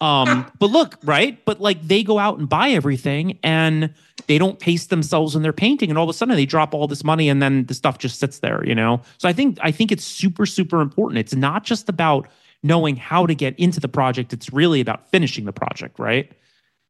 Um, 0.00 0.50
but 0.58 0.70
look, 0.70 0.98
right? 1.04 1.42
But 1.44 1.60
like 1.60 1.86
they 1.86 2.02
go 2.02 2.18
out 2.18 2.38
and 2.38 2.48
buy 2.48 2.70
everything 2.70 3.38
and 3.42 3.92
they 4.26 4.38
don't 4.38 4.58
pace 4.58 4.86
themselves 4.86 5.34
in 5.36 5.42
their 5.42 5.52
painting, 5.52 5.90
and 5.90 5.98
all 5.98 6.04
of 6.04 6.10
a 6.10 6.12
sudden 6.12 6.34
they 6.36 6.46
drop 6.46 6.74
all 6.74 6.86
this 6.88 7.04
money 7.04 7.28
and 7.28 7.42
then 7.42 7.66
the 7.66 7.74
stuff 7.74 7.98
just 7.98 8.18
sits 8.18 8.38
there, 8.40 8.64
you 8.66 8.74
know? 8.74 9.00
So 9.18 9.28
I 9.28 9.32
think 9.32 9.58
I 9.62 9.70
think 9.70 9.92
it's 9.92 10.04
super, 10.04 10.46
super 10.46 10.80
important. 10.80 11.18
It's 11.18 11.34
not 11.34 11.64
just 11.64 11.88
about 11.88 12.28
knowing 12.64 12.94
how 12.96 13.26
to 13.26 13.34
get 13.34 13.58
into 13.58 13.80
the 13.80 13.88
project, 13.88 14.32
it's 14.32 14.52
really 14.52 14.80
about 14.80 15.08
finishing 15.10 15.44
the 15.44 15.52
project, 15.52 15.98
right? 15.98 16.30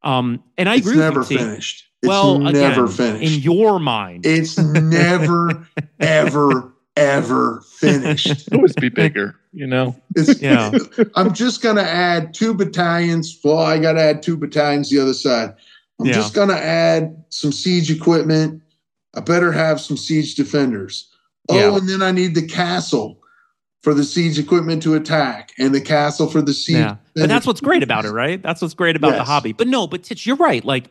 Um, 0.03 0.43
and 0.59 0.69
I 0.69 0.77
It's 0.77 0.87
agree 0.87 0.99
never 0.99 1.21
with 1.21 1.31
you. 1.31 1.39
Finished. 1.39 1.85
It's 2.03 2.09
Well, 2.09 2.39
never 2.39 2.85
again, 2.85 2.89
finished. 2.89 3.37
in 3.37 3.41
your 3.43 3.79
mind. 3.79 4.27
it's 4.27 4.59
never, 4.59 5.67
ever, 6.01 6.75
ever 6.97 7.63
finished. 7.79 8.49
always 8.53 8.75
be 8.75 8.89
bigger, 8.89 9.35
you 9.53 9.67
know. 9.67 9.97
It's, 10.17 10.41
Yeah. 10.41 10.71
I'm 11.15 11.33
just 11.33 11.63
going 11.63 11.77
to 11.77 11.89
add 11.89 12.35
two 12.35 12.55
battalions. 12.55 13.39
Well, 13.43 13.59
I 13.59 13.79
got 13.79 13.93
to 13.95 14.01
add 14.03 14.23
two 14.23 14.37
battalions 14.37 14.91
the 14.91 15.01
other 15.01 15.15
side. 15.15 15.55
I'm 16.01 16.07
Yeah. 16.07 16.13
just 16.15 16.35
going 16.35 16.49
to 16.49 16.59
add 16.59 17.25
some 17.31 17.53
siege 17.53 17.91
equipment. 17.91 18.63
I 19.15 19.21
better 19.21 19.53
have 19.53 19.81
some 19.81 19.97
siege 19.97 20.35
defenders. 20.35 21.09
Oh, 21.49 21.59
Yeah. 21.59 21.77
and 21.77 21.89
then 21.89 22.03
I 22.03 22.13
need 22.13 22.35
the 22.35 22.47
castle 22.47 23.19
for 23.83 23.95
the 23.95 24.05
siege 24.05 24.39
equipment 24.39 24.83
to 24.85 24.95
attack 24.95 25.53
and 25.59 25.75
the 25.75 25.81
castle 25.81 26.29
for 26.29 26.41
the 26.41 26.53
siege. 26.53 26.77
Yeah. 26.77 26.97
But 27.15 27.29
that's 27.29 27.47
what's 27.47 27.61
great 27.61 27.83
about 27.83 28.05
it, 28.05 28.13
right? 28.13 28.41
That's 28.41 28.63
what's 28.63 28.75
great 28.75 28.95
about 28.97 29.17
the 29.17 29.25
hobby. 29.25 29.53
But 29.53 29.67
no, 29.69 29.87
but 29.87 30.03
Titch, 30.05 30.25
you're 30.25 30.37
right. 30.37 30.65
Like, 30.65 30.85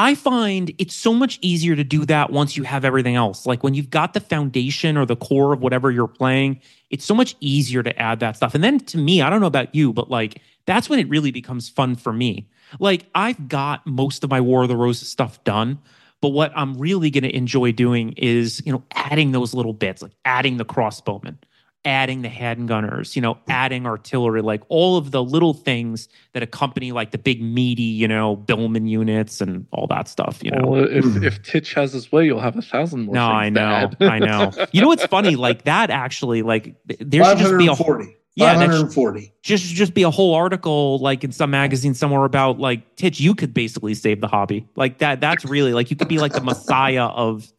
I 0.00 0.14
find 0.14 0.72
it's 0.78 0.94
so 0.94 1.12
much 1.12 1.38
easier 1.42 1.76
to 1.76 1.84
do 1.84 2.06
that 2.06 2.30
once 2.30 2.56
you 2.56 2.62
have 2.62 2.86
everything 2.86 3.16
else. 3.16 3.44
Like 3.44 3.62
when 3.62 3.74
you've 3.74 3.90
got 3.90 4.14
the 4.14 4.20
foundation 4.20 4.96
or 4.96 5.04
the 5.04 5.14
core 5.14 5.52
of 5.52 5.60
whatever 5.60 5.90
you're 5.90 6.08
playing, 6.08 6.62
it's 6.88 7.04
so 7.04 7.14
much 7.14 7.36
easier 7.40 7.82
to 7.82 7.98
add 8.00 8.20
that 8.20 8.34
stuff. 8.34 8.54
And 8.54 8.64
then 8.64 8.80
to 8.80 8.96
me, 8.96 9.20
I 9.20 9.28
don't 9.28 9.42
know 9.42 9.46
about 9.46 9.74
you, 9.74 9.92
but 9.92 10.10
like 10.10 10.40
that's 10.64 10.88
when 10.88 11.00
it 11.00 11.08
really 11.10 11.30
becomes 11.32 11.68
fun 11.68 11.96
for 11.96 12.14
me. 12.14 12.48
Like 12.78 13.10
I've 13.14 13.46
got 13.46 13.86
most 13.86 14.24
of 14.24 14.30
my 14.30 14.40
War 14.40 14.62
of 14.62 14.70
the 14.70 14.76
Roses 14.76 15.06
stuff 15.06 15.44
done, 15.44 15.78
but 16.22 16.30
what 16.30 16.50
I'm 16.56 16.78
really 16.78 17.10
going 17.10 17.24
to 17.24 17.36
enjoy 17.36 17.70
doing 17.70 18.14
is, 18.16 18.62
you 18.64 18.72
know, 18.72 18.82
adding 18.92 19.32
those 19.32 19.52
little 19.52 19.74
bits, 19.74 20.00
like 20.00 20.12
adding 20.24 20.56
the 20.56 20.64
crossbowmen, 20.64 21.36
adding 21.84 22.20
the 22.22 22.28
handgunners, 22.28 23.16
you 23.16 23.22
know, 23.22 23.38
adding 23.48 23.86
artillery, 23.86 24.42
like 24.42 24.62
all 24.68 24.96
of 24.98 25.10
the 25.12 25.22
little 25.24 25.54
things 25.54 26.08
that 26.34 26.42
accompany 26.42 26.92
like 26.92 27.10
the 27.10 27.18
big 27.18 27.42
meaty, 27.42 27.82
you 27.82 28.06
know, 28.06 28.36
Billman 28.36 28.86
units 28.86 29.40
and 29.40 29.66
all 29.72 29.86
that 29.86 30.06
stuff, 30.08 30.40
you 30.42 30.50
know. 30.50 30.66
Well, 30.66 30.84
if 30.84 31.04
Mhm. 31.04 31.24
if 31.24 31.42
Titch 31.42 31.72
has 31.74 31.92
his 31.94 32.12
way, 32.12 32.26
you'll 32.26 32.40
have 32.40 32.56
a 32.56 32.62
thousand 32.62 33.06
more. 33.06 33.14
no, 33.14 33.26
I 33.26 33.48
know. 33.48 33.90
I 34.00 34.18
know. 34.20 34.50
You 34.72 34.82
know 34.82 34.88
what's 34.88 35.06
funny? 35.06 35.36
Like 35.36 35.64
that 35.64 35.90
actually, 35.90 36.42
like 36.42 36.74
there 36.98 37.24
should 37.24 37.38
just 37.38 37.56
be 37.58 37.66
a 37.66 37.74
540. 37.74 38.16
Yeah, 38.36 38.54
that 38.54 38.66
sh- 38.66 38.70
540. 38.94 39.32
just 39.42 39.64
just 39.74 39.92
be 39.92 40.02
a 40.02 40.10
whole 40.10 40.34
article 40.34 40.98
like 41.00 41.24
in 41.24 41.32
some 41.32 41.50
magazine 41.50 41.94
somewhere 41.94 42.24
about 42.24 42.58
like 42.60 42.96
Titch, 42.96 43.20
you 43.20 43.34
could 43.34 43.52
basically 43.54 43.94
save 43.94 44.20
the 44.20 44.28
hobby. 44.28 44.66
Like 44.76 44.98
that 44.98 45.20
that's 45.20 45.44
really 45.46 45.72
like 45.72 45.90
you 45.90 45.96
could 45.96 46.08
be 46.08 46.18
like 46.18 46.32
the 46.32 46.40
messiah 46.42 47.06
of 47.06 47.50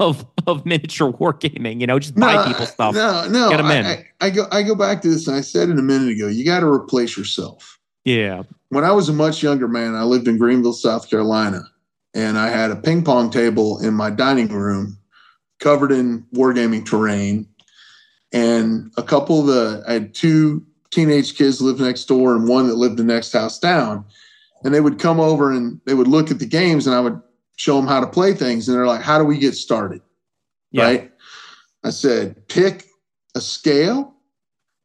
of 0.00 0.24
of 0.46 0.64
miniature 0.64 1.12
wargaming, 1.12 1.80
you 1.80 1.86
know, 1.86 1.98
just 1.98 2.14
buy 2.14 2.46
people 2.46 2.66
stuff. 2.66 2.94
No, 2.94 3.26
no. 3.28 3.50
Get 3.50 3.60
'em 3.60 3.66
I, 3.66 3.74
in. 3.74 3.86
I, 3.86 4.06
I 4.20 4.30
go 4.30 4.46
I 4.52 4.62
go 4.62 4.74
back 4.74 5.02
to 5.02 5.08
this 5.08 5.26
and 5.26 5.36
I 5.36 5.40
said 5.40 5.68
it 5.68 5.78
a 5.78 5.82
minute 5.82 6.10
ago. 6.10 6.28
You 6.28 6.44
got 6.44 6.60
to 6.60 6.66
replace 6.66 7.16
yourself. 7.16 7.78
Yeah. 8.04 8.42
When 8.70 8.84
I 8.84 8.92
was 8.92 9.08
a 9.08 9.12
much 9.12 9.42
younger 9.42 9.68
man, 9.68 9.94
I 9.94 10.02
lived 10.02 10.28
in 10.28 10.38
Greenville, 10.38 10.72
South 10.72 11.10
Carolina, 11.10 11.62
and 12.14 12.38
I 12.38 12.48
had 12.48 12.70
a 12.70 12.76
ping 12.76 13.02
pong 13.02 13.30
table 13.30 13.78
in 13.80 13.94
my 13.94 14.10
dining 14.10 14.48
room 14.48 14.98
covered 15.58 15.92
in 15.92 16.24
wargaming 16.34 16.86
terrain. 16.86 17.48
And 18.32 18.92
a 18.96 19.02
couple 19.02 19.40
of 19.40 19.46
the 19.46 19.84
I 19.88 19.94
had 19.94 20.14
two 20.14 20.64
teenage 20.90 21.36
kids 21.36 21.60
live 21.60 21.80
next 21.80 22.04
door 22.04 22.34
and 22.34 22.48
one 22.48 22.66
that 22.68 22.76
lived 22.76 22.98
the 22.98 23.04
next 23.04 23.32
house 23.32 23.58
down. 23.58 24.04
And 24.64 24.74
they 24.74 24.80
would 24.80 24.98
come 24.98 25.20
over 25.20 25.52
and 25.52 25.80
they 25.86 25.94
would 25.94 26.08
look 26.08 26.30
at 26.30 26.38
the 26.38 26.46
games 26.46 26.86
and 26.86 26.94
I 26.94 27.00
would 27.00 27.20
show 27.58 27.76
them 27.76 27.86
how 27.86 28.00
to 28.00 28.06
play 28.06 28.32
things. 28.32 28.68
And 28.68 28.76
they're 28.76 28.86
like, 28.86 29.02
How 29.02 29.18
do 29.18 29.24
we 29.24 29.36
get 29.36 29.54
started? 29.54 30.00
Yeah. 30.70 30.84
right? 30.84 31.12
I 31.84 31.90
said, 31.90 32.48
pick 32.48 32.86
a 33.34 33.40
scale 33.40 34.14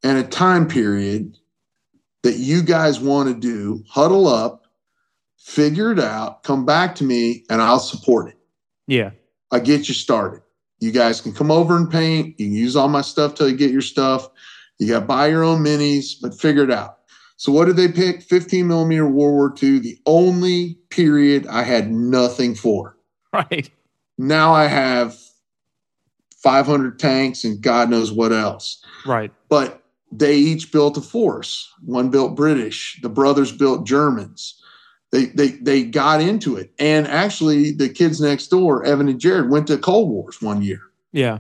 and 0.04 0.18
a 0.18 0.24
time 0.24 0.68
period 0.68 1.38
that 2.24 2.36
you 2.36 2.62
guys 2.62 3.00
want 3.00 3.30
to 3.30 3.36
do, 3.36 3.84
huddle 3.90 4.28
up, 4.28 4.64
figure 5.38 5.92
it 5.92 6.00
out, 6.00 6.44
come 6.44 6.66
back 6.66 6.96
to 6.96 7.04
me, 7.04 7.44
and 7.50 7.62
I'll 7.62 7.80
support 7.80 8.30
it. 8.30 8.38
Yeah. 8.88 9.12
I 9.52 9.60
get 9.60 9.88
you 9.88 9.94
started. 9.94 10.42
You 10.80 10.92
guys 10.92 11.22
can 11.22 11.34
come 11.34 11.52
over 11.52 11.76
and 11.76 11.90
paint. 11.90 12.40
You 12.40 12.48
can 12.48 12.56
use 12.56 12.76
all 12.76 12.88
my 12.88 13.02
stuff 13.02 13.36
till 13.36 13.50
you 13.50 13.58
get 13.58 13.72
your 13.72 13.82
stuff. 13.82 14.30
You 14.80 14.88
got 14.88 15.02
to 15.02 15.06
buy 15.06 15.28
your 15.28 15.44
own 15.44 15.64
minis, 15.64 16.14
but 16.22 16.40
figure 16.40 16.64
it 16.64 16.72
out. 16.72 17.00
So, 17.38 17.52
what 17.52 17.66
did 17.66 17.76
they 17.76 17.88
pick? 17.92 18.22
15 18.22 18.68
millimeter 18.68 19.06
World 19.08 19.34
War 19.34 19.56
II, 19.62 19.80
the 19.80 19.98
only 20.06 20.76
period 20.90 21.48
I 21.48 21.64
had 21.64 21.92
nothing 21.92 22.56
for 22.56 22.98
Right. 23.34 23.70
now 24.18 24.54
I 24.54 24.66
have 24.68 25.18
500 26.38 27.00
tanks 27.00 27.44
and 27.44 27.62
God 27.62 27.90
knows 27.90 28.12
what 28.12 28.32
else. 28.32 28.84
Right. 29.06 29.32
But 29.50 29.82
they 30.12 30.36
each 30.36 30.72
built 30.72 30.98
a 30.98 31.02
force. 31.02 31.70
One 31.86 32.10
built 32.10 32.36
British, 32.36 33.00
the 33.02 33.10
brothers 33.10 33.52
built 33.52 33.86
Germans. 33.88 34.60
They, 35.12 35.26
they, 35.28 35.50
they 35.50 35.84
got 35.84 36.22
into 36.22 36.56
it. 36.58 36.74
And 36.80 37.08
actually, 37.08 37.72
the 37.72 37.88
kids 37.90 38.20
next 38.20 38.48
door, 38.48 38.84
Evan 38.84 39.08
and 39.10 39.20
Jared, 39.20 39.50
went 39.50 39.68
to 39.68 39.78
Cold 39.78 40.10
Wars 40.10 40.42
one 40.42 40.62
year 40.64 40.82
Yeah. 41.12 41.40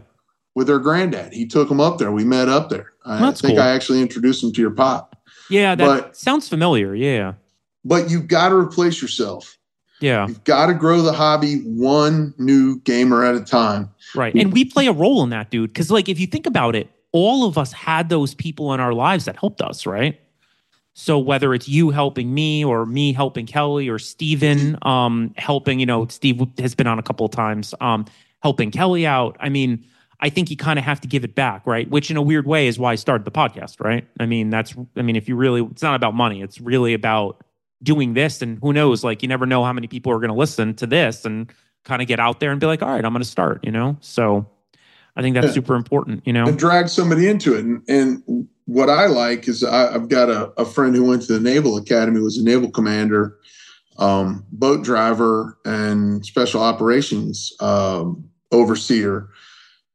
with 0.55 0.67
their 0.67 0.79
granddad. 0.79 1.33
He 1.33 1.47
took 1.47 1.69
them 1.69 1.79
up 1.81 1.97
there. 1.97 2.11
We 2.11 2.23
met 2.23 2.49
up 2.49 2.69
there. 2.69 2.91
I 3.05 3.31
think 3.31 3.55
cool. 3.55 3.59
I 3.63 3.71
actually 3.71 4.01
introduced 4.01 4.41
them 4.41 4.53
to 4.53 4.61
your 4.61 4.71
pop. 4.71 5.12
Yeah, 5.53 5.75
that 5.75 5.85
But- 5.85 6.17
sounds 6.17 6.49
familiar. 6.49 6.95
Yeah. 6.95 7.33
But 7.85 8.09
you've 8.09 8.27
got 8.27 8.49
to 8.49 8.55
replace 8.55 9.01
yourself. 9.01 9.57
Yeah. 9.99 10.27
You've 10.27 10.43
got 10.43 10.65
to 10.67 10.73
grow 10.73 11.01
the 11.01 11.13
hobby 11.13 11.57
one 11.59 12.33
new 12.37 12.79
gamer 12.81 13.23
at 13.23 13.35
a 13.35 13.41
time. 13.41 13.89
Right. 14.15 14.33
And 14.35 14.51
we 14.51 14.65
play 14.65 14.87
a 14.87 14.91
role 14.91 15.23
in 15.23 15.29
that, 15.29 15.49
dude. 15.49 15.69
Because, 15.69 15.89
like, 15.91 16.09
if 16.09 16.19
you 16.19 16.27
think 16.27 16.45
about 16.45 16.75
it, 16.75 16.89
all 17.11 17.45
of 17.45 17.57
us 17.57 17.71
had 17.71 18.09
those 18.09 18.33
people 18.33 18.73
in 18.73 18.79
our 18.79 18.93
lives 18.93 19.25
that 19.25 19.37
helped 19.37 19.61
us, 19.61 19.85
right? 19.85 20.19
So 20.93 21.17
whether 21.17 21.53
it's 21.53 21.67
you 21.67 21.89
helping 21.89 22.33
me 22.33 22.63
or 22.63 22.85
me 22.85 23.13
helping 23.13 23.45
Kelly 23.45 23.89
or 23.89 23.97
Steven 23.97 24.77
um, 24.83 25.33
helping, 25.37 25.79
you 25.79 25.85
know, 25.85 26.07
Steve 26.07 26.41
has 26.59 26.75
been 26.75 26.87
on 26.87 26.99
a 26.99 27.03
couple 27.03 27.25
of 27.25 27.31
times, 27.31 27.73
um, 27.81 28.05
helping 28.41 28.71
Kelly 28.71 29.07
out. 29.07 29.35
I 29.39 29.49
mean, 29.49 29.83
I 30.23 30.29
think 30.29 30.49
you 30.49 30.55
kind 30.55 30.79
of 30.79 30.85
have 30.85 31.01
to 31.01 31.07
give 31.07 31.25
it 31.25 31.35
back, 31.35 31.67
right? 31.67 31.89
Which 31.89 32.09
in 32.09 32.15
a 32.15 32.21
weird 32.21 32.47
way 32.47 32.67
is 32.67 32.79
why 32.79 32.93
I 32.93 32.95
started 32.95 33.25
the 33.25 33.31
podcast, 33.31 33.81
right? 33.83 34.07
I 34.21 34.25
mean, 34.25 34.49
that's, 34.49 34.73
I 34.95 35.01
mean, 35.01 35.17
if 35.17 35.27
you 35.27 35.35
really, 35.35 35.61
it's 35.63 35.83
not 35.83 35.95
about 35.95 36.15
money. 36.15 36.41
It's 36.41 36.61
really 36.61 36.93
about 36.93 37.43
doing 37.83 38.13
this. 38.13 38.41
And 38.41 38.57
who 38.61 38.71
knows, 38.71 39.03
like, 39.03 39.21
you 39.21 39.27
never 39.27 39.45
know 39.45 39.65
how 39.65 39.73
many 39.73 39.87
people 39.87 40.13
are 40.13 40.19
going 40.19 40.29
to 40.29 40.33
listen 40.35 40.75
to 40.75 40.87
this 40.87 41.25
and 41.25 41.51
kind 41.83 42.01
of 42.01 42.07
get 42.07 42.21
out 42.21 42.39
there 42.39 42.51
and 42.51 42.59
be 42.61 42.65
like, 42.65 42.81
all 42.81 42.87
right, 42.87 43.03
I'm 43.03 43.11
going 43.11 43.21
to 43.21 43.29
start, 43.29 43.65
you 43.65 43.71
know? 43.71 43.97
So 43.99 44.47
I 45.17 45.21
think 45.21 45.33
that's 45.33 45.47
Yeah. 45.47 45.53
super 45.55 45.75
important, 45.75 46.25
you 46.25 46.31
know? 46.31 46.47
and 46.47 46.57
drag 46.57 46.87
somebody 46.87 47.27
into 47.27 47.53
it. 47.55 47.65
And, 47.65 47.83
and 47.89 48.47
what 48.63 48.89
I 48.89 49.07
like 49.07 49.49
is 49.49 49.61
I, 49.61 49.93
I've 49.93 50.07
got 50.07 50.29
a, 50.29 50.53
a 50.57 50.63
friend 50.63 50.95
who 50.95 51.03
went 51.03 51.23
to 51.23 51.33
the 51.33 51.41
Naval 51.41 51.75
Academy, 51.75 52.21
was 52.21 52.37
a 52.37 52.45
naval 52.45 52.71
commander, 52.71 53.37
um, 53.99 54.45
boat 54.53 54.85
driver, 54.85 55.57
and 55.65 56.25
special 56.25 56.61
operations 56.61 57.51
um, 57.59 58.23
overseer. 58.53 59.27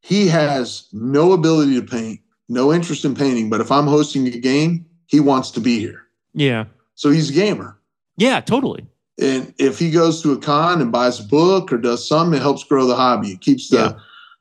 He 0.01 0.28
has 0.28 0.88
no 0.92 1.32
ability 1.32 1.74
to 1.80 1.82
paint, 1.86 2.20
no 2.49 2.72
interest 2.72 3.05
in 3.05 3.14
painting, 3.14 3.51
but 3.51 3.61
if 3.61 3.70
I'm 3.70 3.86
hosting 3.86 4.26
a 4.26 4.30
game, 4.38 4.86
he 5.07 5.20
wants 5.20 5.51
to 5.53 5.61
be 5.61 5.78
here. 5.78 6.03
Yeah. 6.34 6.66
So 6.94 7.11
he's 7.11 7.30
a 7.30 7.32
gamer. 7.32 7.78
Yeah, 8.16 8.40
totally. 8.40 8.86
And 9.20 9.53
if 9.59 9.78
he 9.78 9.90
goes 9.90 10.22
to 10.22 10.32
a 10.32 10.38
con 10.38 10.80
and 10.80 10.92
buys 10.92 11.18
a 11.20 11.24
book 11.24 11.72
or 11.72 11.78
does 11.78 12.07
something, 12.07 12.38
it 12.38 12.42
helps 12.42 12.62
grow 12.64 12.86
the 12.86 12.94
hobby. 12.96 13.30
It 13.32 13.40
keeps 13.40 13.68
the 13.68 13.76
Yeah. 13.76 13.92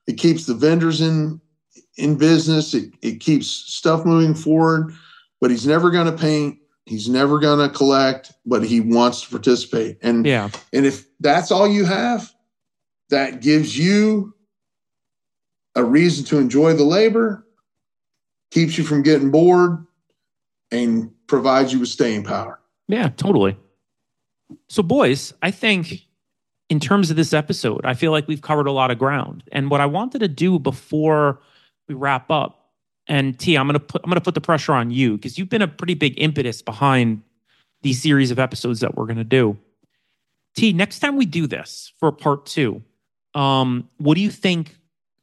it 0.07 0.17
keeps 0.17 0.45
the 0.45 0.53
vendors 0.53 1.01
in 1.01 1.41
in 1.97 2.15
business. 2.15 2.73
It 2.75 2.93
it 3.01 3.19
keeps 3.19 3.47
stuff 3.47 4.05
moving 4.05 4.35
forward. 4.35 4.93
But 5.41 5.51
he's 5.51 5.65
never 5.67 5.89
going 5.91 6.05
to 6.05 6.11
paint. 6.17 6.57
He's 6.85 7.09
never 7.09 7.39
going 7.39 7.59
to 7.67 7.75
collect. 7.75 8.31
But 8.45 8.63
he 8.63 8.79
wants 8.81 9.21
to 9.21 9.29
participate. 9.29 9.97
And 10.03 10.25
Yeah. 10.25 10.49
and 10.73 10.85
if 10.85 11.05
that's 11.19 11.51
all 11.51 11.67
you 11.67 11.85
have, 11.85 12.31
that 13.09 13.41
gives 13.41 13.77
you 13.77 14.33
a 15.77 15.83
reason 15.83 16.25
to 16.25 16.39
enjoy 16.39 16.73
the 16.73 16.83
labor, 16.83 17.45
keeps 18.51 18.77
you 18.77 18.83
from 18.83 19.03
getting 19.03 19.29
bored, 19.29 19.85
and 20.71 21.11
provides 21.27 21.71
you 21.71 21.79
with 21.79 21.89
staying 21.89 22.23
power. 22.23 22.59
Yeah, 22.87 23.09
totally. 23.09 23.55
So, 24.69 24.81
boys, 24.81 25.33
I 25.41 25.51
think 25.51 26.01
in 26.69 26.79
terms 26.79 27.09
of 27.11 27.15
this 27.15 27.31
episode, 27.31 27.85
I 27.85 27.93
feel 27.93 28.11
like 28.11 28.27
we've 28.27 28.41
covered 28.41 28.67
a 28.67 28.71
lot 28.71 28.89
of 28.89 28.97
ground. 28.97 29.43
And 29.51 29.69
what 29.69 29.79
I 29.79 29.85
wanted 29.85 30.19
to 30.19 30.27
do 30.27 30.57
before 30.57 31.41
we 31.87 31.93
wrap 31.93 32.31
up, 32.31 32.71
and 33.07 33.37
T, 33.37 33.55
I'm 33.55 33.67
gonna 33.67 33.79
put 33.79 34.01
I'm 34.03 34.09
gonna 34.09 34.19
put 34.19 34.33
the 34.33 34.41
pressure 34.41 34.73
on 34.73 34.89
you 34.89 35.13
because 35.15 35.37
you've 35.37 35.47
been 35.47 35.61
a 35.61 35.67
pretty 35.67 35.93
big 35.93 36.15
impetus 36.17 36.61
behind 36.61 37.21
these 37.83 38.01
series 38.01 38.31
of 38.31 38.39
episodes 38.39 38.79
that 38.79 38.95
we're 38.95 39.05
gonna 39.05 39.23
do. 39.23 39.57
T, 40.55 40.73
next 40.73 40.99
time 40.99 41.15
we 41.15 41.27
do 41.27 41.45
this 41.45 41.93
for 41.99 42.11
part 42.11 42.47
two, 42.47 42.81
um, 43.35 43.87
what 43.97 44.15
do 44.15 44.21
you 44.21 44.31
think 44.31 44.76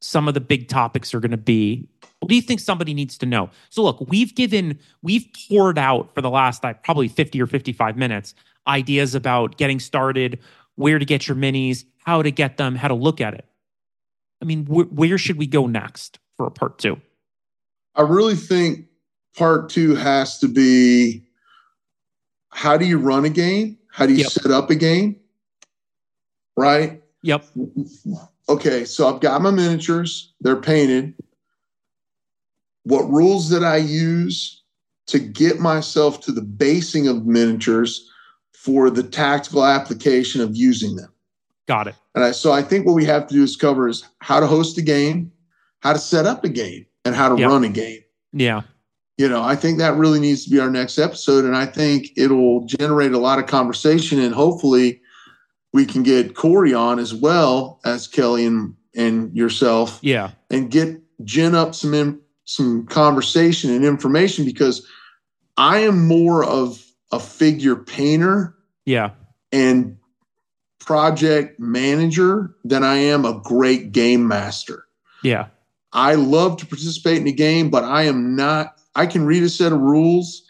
some 0.04 0.28
of 0.28 0.34
the 0.34 0.40
big 0.40 0.68
topics 0.68 1.14
are 1.14 1.20
gonna 1.20 1.36
be? 1.36 1.88
What 2.20 2.28
do 2.28 2.34
you 2.34 2.42
think 2.42 2.60
somebody 2.60 2.92
needs 2.94 3.16
to 3.18 3.26
know? 3.26 3.50
So 3.70 3.82
look, 3.82 4.00
we've 4.08 4.34
given, 4.34 4.78
we've 5.02 5.26
poured 5.48 5.78
out 5.78 6.14
for 6.14 6.20
the 6.20 6.30
last 6.30 6.62
like 6.62 6.82
probably 6.84 7.08
50 7.08 7.40
or 7.40 7.46
55 7.46 7.96
minutes 7.96 8.34
ideas 8.66 9.14
about 9.14 9.56
getting 9.58 9.78
started, 9.80 10.38
where 10.76 10.98
to 10.98 11.04
get 11.04 11.26
your 11.28 11.36
minis, 11.36 11.84
how 11.98 12.22
to 12.22 12.30
get 12.30 12.56
them, 12.56 12.74
how 12.74 12.88
to 12.88 12.94
look 12.94 13.20
at 13.20 13.34
it. 13.34 13.44
I 14.40 14.44
mean, 14.46 14.66
wh- 14.66 14.90
where 14.92 15.18
should 15.18 15.36
we 15.36 15.46
go 15.46 15.66
next 15.66 16.18
for 16.36 16.46
a 16.46 16.50
part 16.50 16.78
two? 16.78 17.00
I 17.94 18.02
really 18.02 18.34
think 18.36 18.86
part 19.36 19.68
two 19.70 19.94
has 19.94 20.38
to 20.40 20.48
be 20.48 21.24
how 22.50 22.76
do 22.76 22.84
you 22.86 22.98
run 22.98 23.24
a 23.24 23.30
game? 23.30 23.78
How 23.90 24.06
do 24.06 24.12
you 24.12 24.20
Yep. 24.20 24.30
set 24.30 24.50
up 24.50 24.70
a 24.70 24.74
game? 24.74 25.16
Right? 26.56 27.02
Yep. 27.22 27.44
Okay, 28.48 28.84
so 28.84 29.08
I've 29.12 29.20
got 29.20 29.40
my 29.42 29.50
miniatures, 29.50 30.34
they're 30.40 30.56
painted. 30.60 31.14
What 32.84 33.08
rules 33.10 33.48
did 33.48 33.64
I 33.64 33.76
use 33.78 34.62
to 35.06 35.18
get 35.18 35.58
myself 35.60 36.20
to 36.22 36.32
the 36.32 36.42
basing 36.42 37.08
of 37.08 37.24
miniatures 37.26 38.08
for 38.52 38.90
the 38.90 39.02
tactical 39.02 39.64
application 39.64 40.40
of 40.42 40.54
using 40.54 40.96
them? 40.96 41.10
Got 41.66 41.88
it. 41.88 41.94
And 42.14 42.22
I, 42.24 42.32
so 42.32 42.52
I 42.52 42.62
think 42.62 42.86
what 42.86 42.92
we 42.94 43.06
have 43.06 43.26
to 43.28 43.34
do 43.34 43.42
is 43.42 43.56
cover 43.56 43.88
is 43.88 44.04
how 44.20 44.40
to 44.40 44.46
host 44.46 44.76
a 44.76 44.82
game, 44.82 45.32
how 45.80 45.94
to 45.94 45.98
set 45.98 46.26
up 46.26 46.44
a 46.44 46.48
game, 46.50 46.84
and 47.06 47.14
how 47.14 47.34
to 47.34 47.40
Yep. 47.40 47.50
run 47.50 47.64
a 47.64 47.68
game 47.68 48.00
Yeah. 48.32 48.62
you 49.18 49.28
know 49.28 49.42
i 49.42 49.54
think 49.54 49.76
that 49.78 49.94
really 49.96 50.18
needs 50.18 50.42
to 50.44 50.50
be 50.50 50.58
our 50.58 50.70
next 50.70 50.98
episode 50.98 51.44
and 51.44 51.54
i 51.54 51.66
think 51.66 52.08
it'll 52.16 52.64
generate 52.64 53.12
a 53.12 53.18
lot 53.18 53.38
of 53.38 53.46
conversation 53.46 54.18
and 54.20 54.34
hopefully 54.34 55.00
we 55.74 55.84
can 55.84 56.02
get 56.04 56.34
corey 56.36 56.72
on 56.72 56.98
as 56.98 57.12
well 57.12 57.80
as 57.84 58.06
kelly 58.08 58.46
and 58.46 58.74
and 58.96 59.36
yourself 59.36 59.98
Yeah. 60.02 60.30
and 60.50 60.70
get 60.70 61.00
gin 61.24 61.54
up 61.54 61.74
some 61.74 61.92
in, 61.92 62.20
some 62.44 62.86
conversation 62.86 63.70
and 63.70 63.84
information 63.84 64.44
because 64.46 64.86
i 65.58 65.78
am 65.80 66.06
more 66.08 66.44
of 66.44 66.82
a 67.12 67.18
figure 67.20 67.76
painter 67.76 68.54
Yeah. 68.86 69.10
and 69.52 69.96
project 70.80 71.58
manager 71.58 72.54
than 72.64 72.84
i 72.84 72.96
am 72.96 73.24
a 73.24 73.40
great 73.44 73.92
game 73.92 74.26
master 74.28 74.86
Yeah. 75.22 75.46
I 75.96 76.14
love 76.16 76.56
to 76.58 76.66
participate 76.66 77.18
in 77.18 77.28
a 77.28 77.32
game, 77.32 77.70
but 77.70 77.84
I 77.84 78.02
am 78.02 78.34
not. 78.34 78.74
I 78.96 79.06
can 79.06 79.24
read 79.24 79.44
a 79.44 79.48
set 79.48 79.70
of 79.72 79.78
rules, 79.78 80.42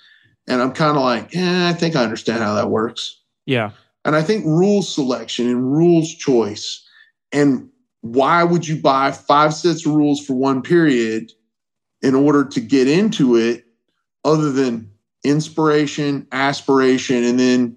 and 0.49 0.63
I'm 0.63 0.73
kind 0.73 0.97
of 0.97 1.03
like, 1.03 1.37
eh, 1.37 1.69
I 1.69 1.75
think 1.75 1.97
I 1.97 2.03
understand 2.03 2.43
how 2.43 2.55
that 2.55 2.71
works. 2.71 3.21
Yeah. 3.45 3.73
And 4.05 4.15
I 4.15 4.23
think 4.23 4.45
rule 4.45 4.83
selection 4.83 5.49
and 5.49 5.73
rules 5.73 6.15
choice, 6.15 6.87
and 7.33 7.69
why 8.03 8.45
would 8.45 8.69
you 8.69 8.77
buy 8.81 9.13
five 9.13 9.55
sets 9.55 9.87
of 9.87 9.95
rules 9.95 10.25
for 10.25 10.35
one 10.35 10.61
period 10.61 11.33
in 12.03 12.15
order 12.15 12.45
to 12.45 12.61
get 12.61 12.87
into 12.87 13.37
it, 13.37 13.65
other 14.25 14.53
than 14.53 14.91
inspiration, 15.25 16.27
aspiration, 16.33 17.25
and 17.25 17.41
then 17.41 17.77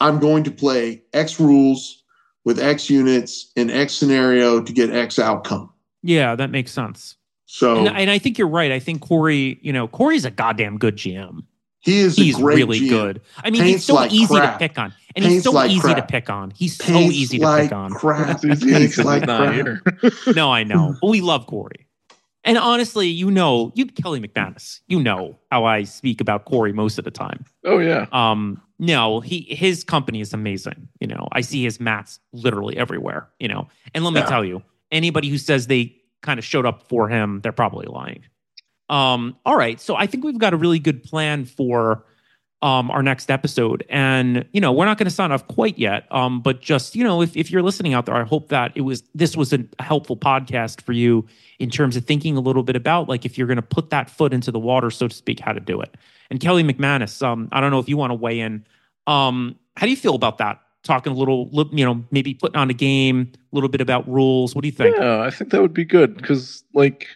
I'm 0.00 0.18
going 0.18 0.44
to 0.44 0.50
play 0.50 1.02
X 1.12 1.38
rules 1.38 2.02
with 2.44 2.58
X 2.58 2.88
units 2.88 3.52
in 3.56 3.68
X 3.68 3.92
scenario 3.92 4.62
to 4.62 4.72
get 4.72 4.90
X 4.90 5.18
outcome. 5.18 5.70
Yeah. 6.02 6.34
That 6.34 6.50
makes 6.50 6.70
sense. 6.72 7.16
So 7.44 7.78
And, 7.78 7.88
and 7.88 8.10
I 8.10 8.18
think 8.18 8.38
you're 8.38 8.48
right. 8.48 8.72
I 8.72 8.78
think 8.78 9.02
Corey, 9.02 9.58
you 9.60 9.72
know, 9.72 9.88
Corey's 9.88 10.24
a 10.24 10.30
goddamn 10.30 10.78
good 10.78 10.96
GM. 10.96 11.40
He 11.80 11.98
is 12.00 12.16
He's 12.16 12.38
a 12.38 12.40
great 12.40 12.56
really 12.56 12.80
GM. 12.80 12.88
good. 12.88 13.20
I 13.38 13.50
mean, 13.50 13.64
he's 13.64 13.84
so 13.84 13.94
like 13.94 14.12
easy 14.12 14.34
crap. 14.34 14.54
to 14.54 14.58
pick 14.58 14.78
on. 14.78 14.92
And 15.16 15.24
he's 15.24 15.44
so 15.44 15.50
like 15.52 15.70
easy 15.70 15.94
to 15.94 16.02
pick 16.02 16.28
on. 16.30 16.50
He's 16.50 16.76
so 16.76 16.84
Paints 16.84 17.14
easy 17.16 17.38
to 17.38 17.44
like 17.44 17.62
pick 17.64 17.72
on. 17.72 17.90
Crap. 17.92 18.40
It's 18.44 18.64
Paints 18.64 18.98
like 18.98 19.26
not 19.26 19.48
crap. 19.48 19.54
here. 19.54 19.82
no, 20.34 20.52
I 20.52 20.64
know. 20.64 20.94
But 21.00 21.08
we 21.08 21.20
love 21.20 21.46
Corey. 21.46 21.86
And 22.44 22.56
honestly, 22.56 23.08
you 23.08 23.30
know, 23.30 23.72
you 23.74 23.86
Kelly 23.86 24.20
McManus, 24.20 24.80
you 24.86 25.02
know 25.02 25.38
how 25.50 25.64
I 25.64 25.82
speak 25.82 26.20
about 26.20 26.44
Corey 26.44 26.72
most 26.72 26.98
of 26.98 27.04
the 27.04 27.10
time. 27.10 27.44
Oh 27.64 27.78
yeah. 27.78 28.06
Um, 28.12 28.60
no, 28.78 29.20
he 29.20 29.40
his 29.48 29.82
company 29.84 30.20
is 30.20 30.32
amazing. 30.32 30.88
You 31.00 31.08
know, 31.08 31.28
I 31.32 31.40
see 31.40 31.64
his 31.64 31.80
mats 31.80 32.20
literally 32.32 32.76
everywhere, 32.76 33.28
you 33.40 33.48
know. 33.48 33.68
And 33.94 34.04
let 34.04 34.14
me 34.14 34.20
Yeah. 34.20 34.26
tell 34.26 34.44
you, 34.44 34.62
anybody 34.92 35.28
who 35.28 35.36
says 35.36 35.66
they 35.66 35.96
kind 36.22 36.38
of 36.38 36.44
showed 36.44 36.64
up 36.64 36.88
for 36.88 37.08
him, 37.08 37.40
they're 37.42 37.52
probably 37.52 37.86
lying. 37.86 38.24
Um, 38.88 39.36
all 39.44 39.56
right. 39.56 39.80
So 39.80 39.96
I 39.96 40.06
think 40.06 40.24
we've 40.24 40.38
got 40.38 40.54
a 40.54 40.56
really 40.56 40.78
good 40.78 41.02
plan 41.02 41.44
for 41.44 42.04
um 42.60 42.90
our 42.90 43.02
next 43.02 43.30
episode. 43.30 43.84
And 43.88 44.44
you 44.52 44.60
know, 44.60 44.72
we're 44.72 44.84
not 44.84 44.98
going 44.98 45.06
to 45.06 45.14
sign 45.14 45.30
off 45.32 45.46
quite 45.46 45.78
yet. 45.78 46.06
Um, 46.10 46.40
but 46.40 46.60
just, 46.60 46.96
you 46.96 47.04
know, 47.04 47.22
if, 47.22 47.36
if 47.36 47.50
you're 47.50 47.62
listening 47.62 47.94
out 47.94 48.06
there, 48.06 48.16
I 48.16 48.24
hope 48.24 48.48
that 48.48 48.72
it 48.74 48.80
was 48.80 49.02
this 49.14 49.36
was 49.36 49.52
a 49.52 49.64
helpful 49.78 50.16
podcast 50.16 50.80
for 50.82 50.92
you 50.92 51.26
in 51.58 51.70
terms 51.70 51.96
of 51.96 52.04
thinking 52.04 52.36
a 52.36 52.40
little 52.40 52.62
bit 52.62 52.76
about 52.76 53.08
like 53.08 53.24
if 53.24 53.38
you're 53.38 53.46
going 53.46 53.56
to 53.56 53.62
put 53.62 53.90
that 53.90 54.10
foot 54.10 54.32
into 54.32 54.50
the 54.50 54.58
water, 54.58 54.90
so 54.90 55.08
to 55.08 55.14
speak, 55.14 55.40
how 55.40 55.52
to 55.52 55.60
do 55.60 55.80
it. 55.80 55.96
And 56.30 56.40
Kelly 56.40 56.62
McManus, 56.62 57.22
um, 57.22 57.48
I 57.52 57.60
don't 57.60 57.70
know 57.70 57.78
if 57.78 57.88
you 57.88 57.96
want 57.96 58.10
to 58.10 58.14
weigh 58.14 58.40
in. 58.40 58.66
Um, 59.06 59.56
how 59.76 59.86
do 59.86 59.90
you 59.90 59.96
feel 59.96 60.14
about 60.14 60.38
that? 60.38 60.60
Talking 60.84 61.12
a 61.12 61.16
little, 61.16 61.50
you 61.72 61.84
know, 61.84 62.04
maybe 62.10 62.34
putting 62.34 62.56
on 62.56 62.70
a 62.70 62.74
game, 62.74 63.32
a 63.34 63.54
little 63.54 63.68
bit 63.68 63.80
about 63.80 64.08
rules. 64.08 64.54
What 64.54 64.62
do 64.62 64.68
you 64.68 64.72
think? 64.72 64.96
Yeah, 64.96 65.20
I 65.20 65.30
think 65.30 65.50
that 65.50 65.60
would 65.60 65.74
be 65.74 65.84
good 65.84 66.16
because 66.16 66.64
like 66.72 67.08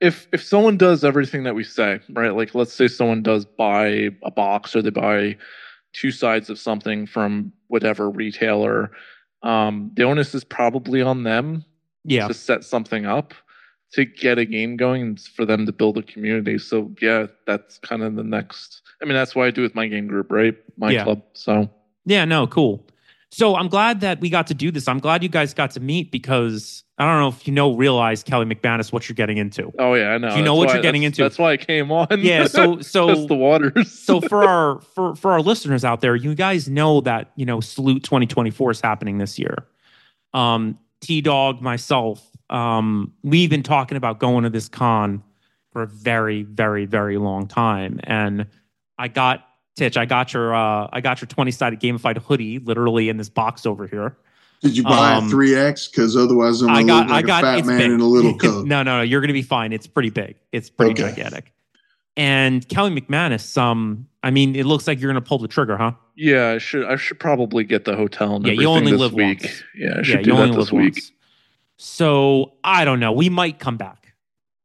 if 0.00 0.28
if 0.32 0.42
someone 0.42 0.76
does 0.76 1.04
everything 1.04 1.44
that 1.44 1.54
we 1.54 1.64
say, 1.64 2.00
right? 2.10 2.34
Like 2.34 2.54
let's 2.54 2.72
say 2.72 2.88
someone 2.88 3.22
does 3.22 3.44
buy 3.44 4.10
a 4.22 4.30
box 4.30 4.74
or 4.76 4.82
they 4.82 4.90
buy 4.90 5.36
two 5.92 6.10
sides 6.10 6.50
of 6.50 6.58
something 6.58 7.06
from 7.06 7.52
whatever 7.68 8.10
retailer, 8.10 8.90
um, 9.42 9.90
the 9.94 10.02
onus 10.02 10.34
is 10.34 10.44
probably 10.44 11.00
on 11.02 11.22
them 11.22 11.64
Yeah, 12.04 12.28
to 12.28 12.34
set 12.34 12.64
something 12.64 13.06
up 13.06 13.32
to 13.92 14.04
get 14.04 14.38
a 14.38 14.44
game 14.44 14.76
going 14.76 15.00
and 15.02 15.20
for 15.20 15.46
them 15.46 15.64
to 15.64 15.72
build 15.72 15.96
a 15.96 16.02
community. 16.02 16.58
So 16.58 16.92
yeah, 17.00 17.26
that's 17.46 17.78
kind 17.78 18.02
of 18.02 18.16
the 18.16 18.24
next 18.24 18.82
I 19.00 19.04
mean, 19.04 19.14
that's 19.14 19.34
what 19.34 19.46
I 19.46 19.50
do 19.50 19.62
with 19.62 19.74
my 19.74 19.86
game 19.88 20.06
group, 20.06 20.30
right? 20.30 20.54
My 20.76 20.90
Yeah. 20.92 21.04
club. 21.04 21.22
So 21.32 21.70
Yeah, 22.04 22.24
no, 22.24 22.46
cool. 22.46 22.84
So 23.32 23.56
I'm 23.56 23.68
glad 23.68 24.00
that 24.00 24.20
we 24.20 24.30
got 24.30 24.46
to 24.48 24.54
do 24.54 24.70
this. 24.70 24.86
I'm 24.88 24.98
glad 25.00 25.22
you 25.22 25.28
guys 25.28 25.52
got 25.52 25.72
to 25.72 25.80
meet 25.80 26.10
because 26.10 26.84
I 26.96 27.04
don't 27.04 27.20
know 27.20 27.28
if 27.28 27.46
you 27.46 27.52
know, 27.52 27.74
realize 27.74 28.22
Kelly 28.22 28.46
McManus 28.46 28.92
what 28.92 29.08
you're 29.08 29.14
getting 29.14 29.36
into. 29.36 29.72
Oh 29.78 29.94
yeah, 29.94 30.10
I 30.10 30.18
know. 30.18 30.30
Do 30.30 30.36
you 30.36 30.42
know 30.42 30.54
That's 30.54 30.58
what 30.58 30.66
why- 30.68 30.72
you're 30.74 30.82
getting 30.82 31.02
into? 31.02 31.22
That's 31.22 31.38
why 31.38 31.52
I 31.52 31.56
came 31.56 31.90
on. 31.92 32.06
Yeah, 32.18 32.46
so 32.46 32.80
so 32.80 33.26
the 33.26 33.34
waters. 33.34 33.90
so 33.92 34.20
for 34.20 34.44
our 34.44 34.80
for 34.80 35.14
for 35.16 35.32
our 35.32 35.40
listeners 35.40 35.84
out 35.84 36.00
there, 36.00 36.14
you 36.16 36.34
guys 36.34 36.68
know 36.68 37.00
that 37.02 37.32
you 37.36 37.44
know 37.44 37.60
Salute 37.60 38.04
2024 38.04 38.70
is 38.70 38.80
happening 38.80 39.18
this 39.18 39.38
year. 39.38 39.66
Um, 40.32 40.78
T 41.00 41.20
Dog, 41.20 41.60
myself, 41.60 42.24
um, 42.48 43.12
we've 43.22 43.50
been 43.50 43.62
talking 43.62 43.96
about 43.96 44.18
going 44.18 44.44
to 44.44 44.50
this 44.50 44.68
con 44.68 45.22
for 45.72 45.82
a 45.82 45.86
very, 45.86 46.42
very, 46.44 46.86
very 46.86 47.18
long 47.18 47.46
time, 47.48 48.00
and 48.04 48.46
I 48.98 49.08
got 49.08 49.45
Titch, 49.76 49.96
I 49.98 50.06
got 50.06 50.32
your 50.32 50.54
uh, 50.54 50.88
I 50.92 51.00
got 51.02 51.20
your 51.20 51.28
20 51.28 51.50
sided 51.50 51.80
gamified 51.80 52.16
hoodie, 52.18 52.58
literally 52.60 53.08
in 53.10 53.18
this 53.18 53.28
box 53.28 53.66
over 53.66 53.86
here. 53.86 54.16
Did 54.62 54.74
you 54.74 54.82
buy 54.82 55.12
Um, 55.12 55.26
a 55.26 55.28
three 55.28 55.54
X? 55.54 55.86
Because 55.86 56.16
otherwise, 56.16 56.62
I'm 56.62 56.70
I 56.70 56.82
got, 56.82 57.06
look 57.06 57.10
like 57.10 57.24
I 57.24 57.26
got, 57.26 57.42
a 57.44 57.46
fat 57.46 57.58
it's 57.58 57.68
man 57.68 57.78
big. 57.78 57.90
in 57.90 58.00
a 58.00 58.06
little 58.06 58.34
coat. 58.38 58.66
no, 58.66 58.82
no, 58.82 58.96
no, 58.98 59.02
you're 59.02 59.20
gonna 59.20 59.34
be 59.34 59.42
fine. 59.42 59.72
It's 59.74 59.86
pretty 59.86 60.08
big. 60.10 60.36
It's 60.50 60.70
pretty 60.70 60.92
Okay. 60.92 61.02
gigantic. 61.10 61.52
And 62.16 62.66
Kelly 62.70 62.98
McManus, 62.98 63.58
um, 63.58 64.08
I 64.22 64.30
mean, 64.30 64.56
it 64.56 64.64
looks 64.64 64.86
like 64.86 64.98
you're 64.98 65.10
gonna 65.10 65.20
pull 65.20 65.38
the 65.38 65.48
trigger, 65.48 65.76
huh? 65.76 65.92
yeah, 66.16 66.52
I 66.52 66.58
should 66.58 66.86
I 66.86 66.96
should 66.96 67.20
probably 67.20 67.62
get 67.62 67.84
the 67.84 67.94
hotel 67.94 68.36
and 68.36 68.46
Yeah, 68.46 68.54
you 68.54 68.66
only 68.68 68.92
this 68.92 69.00
live 69.00 69.12
week. 69.12 69.42
once. 69.42 69.62
Yeah, 69.76 69.96
I 69.98 70.02
should 70.02 70.14
yeah, 70.14 70.22
do 70.22 70.30
you 70.30 70.36
only 70.36 70.46
that 70.52 70.56
this 70.58 70.72
live 70.72 70.80
week. 70.84 70.94
once. 70.94 71.12
So 71.76 72.52
I 72.64 72.86
don't 72.86 73.00
know. 73.00 73.12
We 73.12 73.28
might 73.28 73.58
come 73.58 73.76
back. 73.76 74.14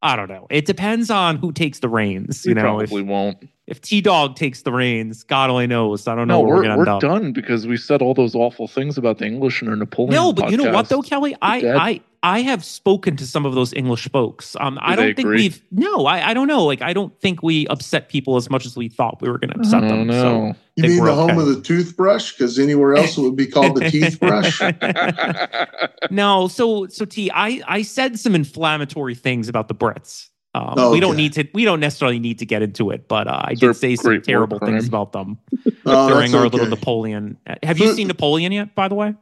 I 0.02 0.16
don't 0.16 0.30
know. 0.30 0.48
It 0.50 0.66
depends 0.66 1.10
on 1.12 1.36
who 1.36 1.52
takes 1.52 1.80
the 1.80 1.90
reins. 1.90 2.44
We 2.46 2.52
You 2.52 2.56
know, 2.56 2.80
if, 2.80 2.90
probably 2.90 3.04
won't. 3.04 3.38
If 3.72 3.80
T 3.80 4.02
Dog 4.02 4.36
takes 4.36 4.64
the 4.64 4.72
reins, 4.74 5.24
God 5.24 5.50
only 5.50 5.66
knows. 5.66 6.06
I 6.06 6.14
don't 6.14 6.28
know 6.28 6.34
No, 6.34 6.40
where 6.42 6.50
we're, 6.50 6.56
we're, 6.56 6.84
gonna 6.86 6.94
we're 6.96 7.00
done 7.00 7.32
because 7.32 7.66
we 7.66 7.78
said 7.78 8.02
all 8.02 8.14
those 8.14 8.36
awful 8.36 8.68
things 8.68 8.98
about 8.98 9.20
the 9.20 9.26
English 9.26 9.62
in 9.62 9.70
our 9.70 9.78
Napoleon. 9.78 10.14
No, 10.14 10.34
but 10.34 10.52
you 10.52 10.58
know 10.58 10.74
what 10.74 10.90
though, 10.90 11.02
Kelly? 11.02 11.38
I 11.42 11.62
dead. 11.62 11.78
I 11.78 12.02
I 12.22 12.42
have 12.42 12.66
spoken 12.66 13.16
to 13.16 13.26
some 13.26 13.46
of 13.46 13.56
those 13.56 13.72
English 13.72 14.10
folks. 14.10 14.58
Um, 14.60 14.78
I 14.82 14.98
don't 14.98 15.16
think 15.16 15.20
agree? 15.20 15.38
we've 15.38 15.64
no, 15.72 16.06
I, 16.06 16.32
I 16.32 16.34
don't 16.34 16.50
know. 16.50 16.66
Like 16.66 16.82
I 16.82 16.92
don't 16.92 17.18
think 17.22 17.42
we 17.42 17.66
upset 17.68 18.10
people 18.10 18.36
as 18.36 18.50
much 18.50 18.66
as 18.66 18.76
we 18.76 18.90
thought 18.90 19.22
we 19.22 19.30
were 19.30 19.38
gonna 19.38 19.56
upset 19.56 19.86
Oh 19.86 19.88
them. 19.88 20.12
So 20.12 20.48
no. 20.48 20.56
You 20.76 20.84
mean 20.90 21.06
the 21.06 21.16
home 21.16 21.32
okay. 21.32 21.40
of 21.40 21.48
the 21.48 21.62
toothbrush? 21.62 22.34
Because 22.34 22.60
anywhere 22.60 22.96
else 22.96 23.18
it 23.18 23.22
would 23.22 23.38
be 23.38 23.48
called 23.48 23.78
the 23.78 23.90
teeth 23.90 24.20
brush. 24.20 24.62
no, 26.12 26.50
so 26.50 26.88
so 26.88 27.06
T, 27.06 27.32
I 27.34 27.62
I 27.66 27.84
said 27.84 28.20
some 28.20 28.36
inflammatory 28.36 29.16
things 29.16 29.48
about 29.48 29.70
the 29.70 29.76
Brits. 29.76 30.28
Um, 30.54 30.92
We 30.92 31.00
don't 31.00 31.12
Okay. 31.12 31.18
need 31.22 31.34
to. 31.34 31.48
We 31.54 31.64
don't 31.66 31.80
necessarily 31.80 32.20
need 32.20 32.40
to 32.40 32.46
get 32.46 32.62
into 32.62 32.90
it, 32.92 33.08
but 33.08 33.28
uh, 33.28 33.42
I 33.46 33.54
did 33.56 33.74
say 33.76 33.96
some 33.96 34.10
great 34.10 34.18
war 34.20 34.24
terrible 34.24 34.60
things 34.60 34.88
about 34.88 35.14
them 35.14 35.38
Oh, 35.86 36.08
during 36.08 36.36
our 36.36 36.46
okay. 36.46 36.58
little 36.58 36.68
Napoleon. 36.68 37.38
Have 37.64 37.80
you 37.80 37.94
seen 37.94 38.08
Napoleon 38.08 38.52
yet? 38.52 38.76
By 38.76 38.88
the 38.88 38.96
way, 38.96 39.16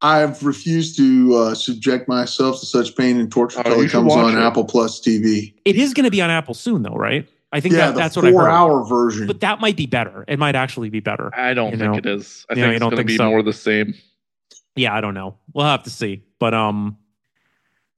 I've 0.00 0.42
refused 0.42 0.96
to 0.96 1.34
uh, 1.36 1.54
subject 1.54 2.08
myself 2.08 2.58
to 2.60 2.66
such 2.66 2.96
pain 2.96 3.18
and 3.20 3.30
torture 3.30 3.58
Oh, 3.58 3.62
until 3.64 3.78
you 3.78 3.84
it 3.84 3.90
comes 3.92 4.12
on 4.12 4.36
it. 4.36 4.40
Apple 4.40 4.64
Plus 4.64 5.00
TV. 5.00 5.54
it 5.64 5.76
is 5.76 5.94
going 5.94 6.04
to 6.04 6.10
be 6.10 6.20
on 6.20 6.30
Apple 6.30 6.54
soon, 6.54 6.82
though, 6.82 6.94
right? 6.96 7.28
I 7.52 7.60
think 7.60 7.74
Yeah, 7.74 7.88
that, 7.92 7.96
that's 7.96 8.16
what 8.16 8.24
I 8.24 8.28
heard. 8.28 8.34
four-hour 8.34 8.84
version. 8.86 9.26
But 9.28 9.40
that 9.40 9.60
might 9.60 9.76
be 9.76 9.86
better. 9.86 10.24
It 10.26 10.38
might 10.38 10.56
actually 10.56 10.88
be 10.90 11.00
better. 11.00 11.30
I 11.36 11.54
don't 11.54 11.70
think 11.70 11.82
know? 11.82 11.94
it 11.94 12.06
is. 12.06 12.44
I 12.50 12.54
you 12.54 12.62
think 12.62 12.72
it's 12.74 12.80
don't 12.80 12.90
going 12.90 12.90
to 12.90 12.96
think 12.96 13.08
be 13.08 13.16
so? 13.18 13.28
more 13.28 13.42
the 13.42 13.52
same. 13.52 13.94
Yeah, 14.74 14.94
I 14.94 15.00
don't 15.02 15.12
know. 15.14 15.36
We'll 15.52 15.66
have 15.66 15.82
to 15.84 15.90
see. 15.90 16.24
But 16.40 16.54
um 16.54 16.96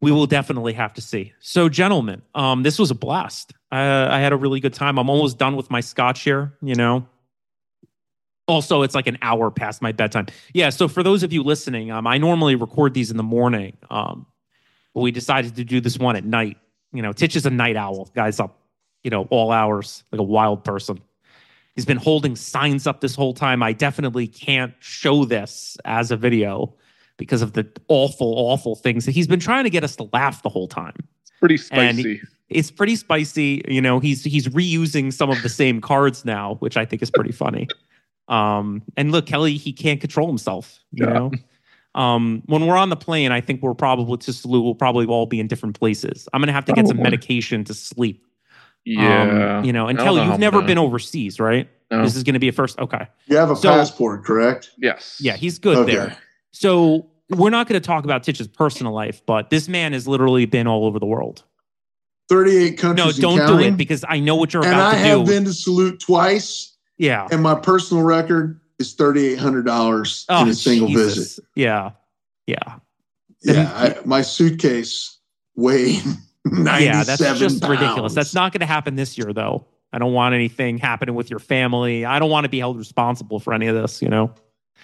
we 0.05 0.13
will 0.13 0.27
definitely 0.27 0.75
have 0.75 0.93
to 0.93 1.01
see. 1.01 1.33
So 1.41 1.71
gentlemen, 1.71 2.21
um 2.35 2.63
this 2.63 2.79
was 2.79 2.91
a 2.91 2.95
blast. 2.95 3.55
I 3.73 4.21
had 4.21 4.35
a 4.35 4.37
really 4.37 4.61
good 4.61 4.75
time. 4.75 4.99
I'm 4.99 5.09
almost 5.09 5.39
done 5.39 5.57
with 5.57 5.71
my 5.71 5.81
scotch 5.81 6.21
here, 6.21 6.53
you 6.61 6.75
know. 6.75 7.09
Also, 8.47 8.83
it's 8.83 8.95
like 8.95 9.07
an 9.07 9.17
hour 9.23 9.51
past 9.51 9.81
my 9.81 9.93
bedtime. 9.93 10.27
Yeah, 10.53 10.69
so 10.69 10.87
for 10.89 11.03
those 11.03 11.23
of 11.23 11.33
you 11.33 11.43
listening, 11.43 11.91
um 11.91 12.07
I 12.07 12.19
normally 12.19 12.55
record 12.55 12.93
these 12.93 13.11
in 13.11 13.17
the 13.17 13.23
morning. 13.23 13.79
Um 13.91 14.27
but 14.93 15.01
we 15.01 15.11
decided 15.11 15.57
to 15.57 15.65
do 15.65 15.81
this 15.81 15.99
one 15.99 16.17
at 16.17 16.25
night. 16.27 16.59
You 16.93 17.01
know, 17.01 17.15
Titch 17.15 17.35
is 17.35 17.47
a 17.47 17.51
night 17.51 17.77
owl. 17.77 18.11
Guy's 18.15 18.39
up, 18.39 18.61
you 19.05 19.11
know, 19.11 19.27
all 19.31 19.51
hours, 19.53 20.05
like 20.13 20.21
a 20.21 20.31
wild 20.37 20.65
person. 20.65 21.01
He's 21.77 21.87
been 21.87 21.97
holding 21.97 22.37
signs 22.37 22.87
up 22.87 23.01
this 23.01 23.15
whole 23.15 23.33
time. 23.33 23.63
I 23.63 23.73
definitely 23.73 24.29
can't 24.29 24.75
show 24.81 25.25
this 25.25 25.79
as 25.87 26.11
a 26.11 26.17
video 26.17 26.75
because 27.17 27.43
of 27.43 27.53
the 27.53 27.67
awful, 27.89 28.35
awful 28.37 28.75
things 28.75 29.05
that 29.07 29.13
he's 29.13 29.27
been 29.27 29.41
trying 29.41 29.65
to 29.65 29.71
get 29.71 29.85
us 29.85 29.97
to 29.97 30.09
laugh 30.13 30.43
the 30.43 30.49
whole 30.49 30.69
time. 30.69 30.95
It's 31.23 31.33
pretty 31.39 31.55
And- 31.73 31.99
spicy. 31.99 32.21
It's 32.51 32.71
pretty 32.71 32.95
spicy. 32.97 33.63
You 33.67 33.81
know, 33.81 34.01
he's 34.01 34.23
he's 34.23 34.49
reusing 34.49 35.13
some 35.13 35.31
of 35.31 35.43
the 35.43 35.49
same 35.49 35.81
cards 35.81 36.25
now, 36.27 36.57
which 36.57 36.77
I 36.77 36.85
think 36.85 37.03
is 37.03 37.11
pretty 37.11 37.33
funny. 37.33 37.67
Um, 38.29 38.83
and 38.97 39.13
look, 39.13 39.27
Kelly, 39.27 39.57
he 39.57 39.73
can't 39.73 40.01
control 40.01 40.27
himself. 40.29 40.79
You 40.93 41.07
Yeah. 41.07 41.13
know, 41.13 41.31
um, 41.95 42.43
when 42.47 42.67
we're 42.67 42.77
on 42.77 42.91
the 42.91 42.97
plane, 42.97 43.33
I 43.33 43.41
think 43.41 43.63
we're 43.63 43.75
probably 43.75 44.19
to 44.19 44.33
salute. 44.33 44.63
We'll 44.63 44.75
probably 44.75 45.07
all 45.07 45.27
be 45.27 45.41
in 45.41 45.47
different 45.49 45.79
places. 45.79 46.29
I'm 46.33 46.41
gonna 46.43 46.53
have 46.53 46.67
to 46.67 46.73
get 46.75 46.87
some 46.87 46.97
Probably. 46.99 47.11
medication 47.13 47.65
to 47.65 47.75
sleep. 47.75 48.23
Um, 48.87 48.93
yeah. 49.03 49.63
you 49.63 49.73
know, 49.73 49.89
and 49.89 49.99
Kelly, 49.99 50.21
know 50.21 50.31
you've 50.33 50.41
never 50.41 50.59
I'm 50.59 50.67
been 50.67 50.77
overseas, 50.77 51.41
right? 51.41 51.67
No. 51.91 52.03
This 52.03 52.17
is 52.17 52.23
going 52.23 52.35
to 52.35 52.39
be 52.41 52.49
a 52.49 52.53
first. 52.53 52.79
Okay. 52.79 53.07
you 53.27 53.37
have 53.39 53.51
a 53.51 53.57
So- 53.57 53.71
passport, 53.71 54.25
correct? 54.27 54.71
yes. 54.79 55.17
Yeah, 55.21 55.37
he's 55.37 55.59
good 55.59 55.79
okay. 55.79 55.95
there. 55.95 56.17
So 56.55 57.11
we're 57.31 57.51
not 57.51 57.67
going 57.69 57.81
to 57.81 57.87
talk 57.87 58.05
about 58.05 58.23
Titch's 58.23 58.47
personal 58.47 58.93
life, 58.93 59.21
but 59.27 59.51
this 59.51 59.69
man 59.69 59.93
has 59.93 60.07
literally 60.07 60.47
been 60.47 60.67
all 60.69 60.87
over 60.87 61.01
the 61.01 61.07
world. 61.07 61.43
38 62.29 62.79
countries. 62.79 63.19
No, 63.19 63.37
don't 63.37 63.47
do 63.47 63.59
it 63.59 63.77
because 63.77 64.05
I 64.09 64.21
know 64.21 64.37
what 64.37 64.55
you're 64.55 64.65
And 64.65 64.73
about 64.73 64.95
I 64.95 64.99
to 64.99 65.03
do. 65.03 65.05
I 65.05 65.09
have 65.19 65.27
been 65.27 65.45
to 65.45 65.53
Salute 65.53 66.01
twice, 66.01 66.75
yeah. 66.97 67.27
and 67.31 67.43
my 67.43 67.55
personal 67.55 68.05
record 68.05 68.61
is 68.79 68.95
$3,800 68.97 70.43
in 70.43 70.49
a 70.49 70.55
single 70.55 70.87
Oh, 70.87 70.91
Jesus. 70.91 71.15
visit. 71.17 71.45
Yeah. 71.57 71.91
Yeah. 72.47 72.79
Yeah, 73.43 73.71
I, 73.75 73.97
my 74.07 74.23
suitcase 74.23 75.19
weighed 75.57 76.03
97 76.47 76.83
yeah. 76.83 77.05
That's 77.05 77.39
just 77.39 77.61
pounds. 77.61 77.71
ridiculous. 77.81 78.15
That's 78.15 78.35
not 78.35 78.53
going 78.53 78.61
to 78.61 78.67
happen 78.67 78.95
this 78.97 79.19
year, 79.19 79.33
though. 79.35 79.67
I 79.93 79.99
don't 79.99 80.13
want 80.15 80.35
anything 80.35 80.79
happening 80.79 81.15
with 81.15 81.29
your 81.31 81.39
family. 81.41 82.05
I 82.07 82.19
don't 82.21 82.31
want 82.31 82.45
to 82.45 82.49
be 82.49 82.59
held 82.59 82.79
responsible 82.79 83.39
for 83.39 83.53
any 83.53 83.67
of 83.67 83.75
this, 83.77 84.01
you 84.01 84.09
know? 84.09 84.33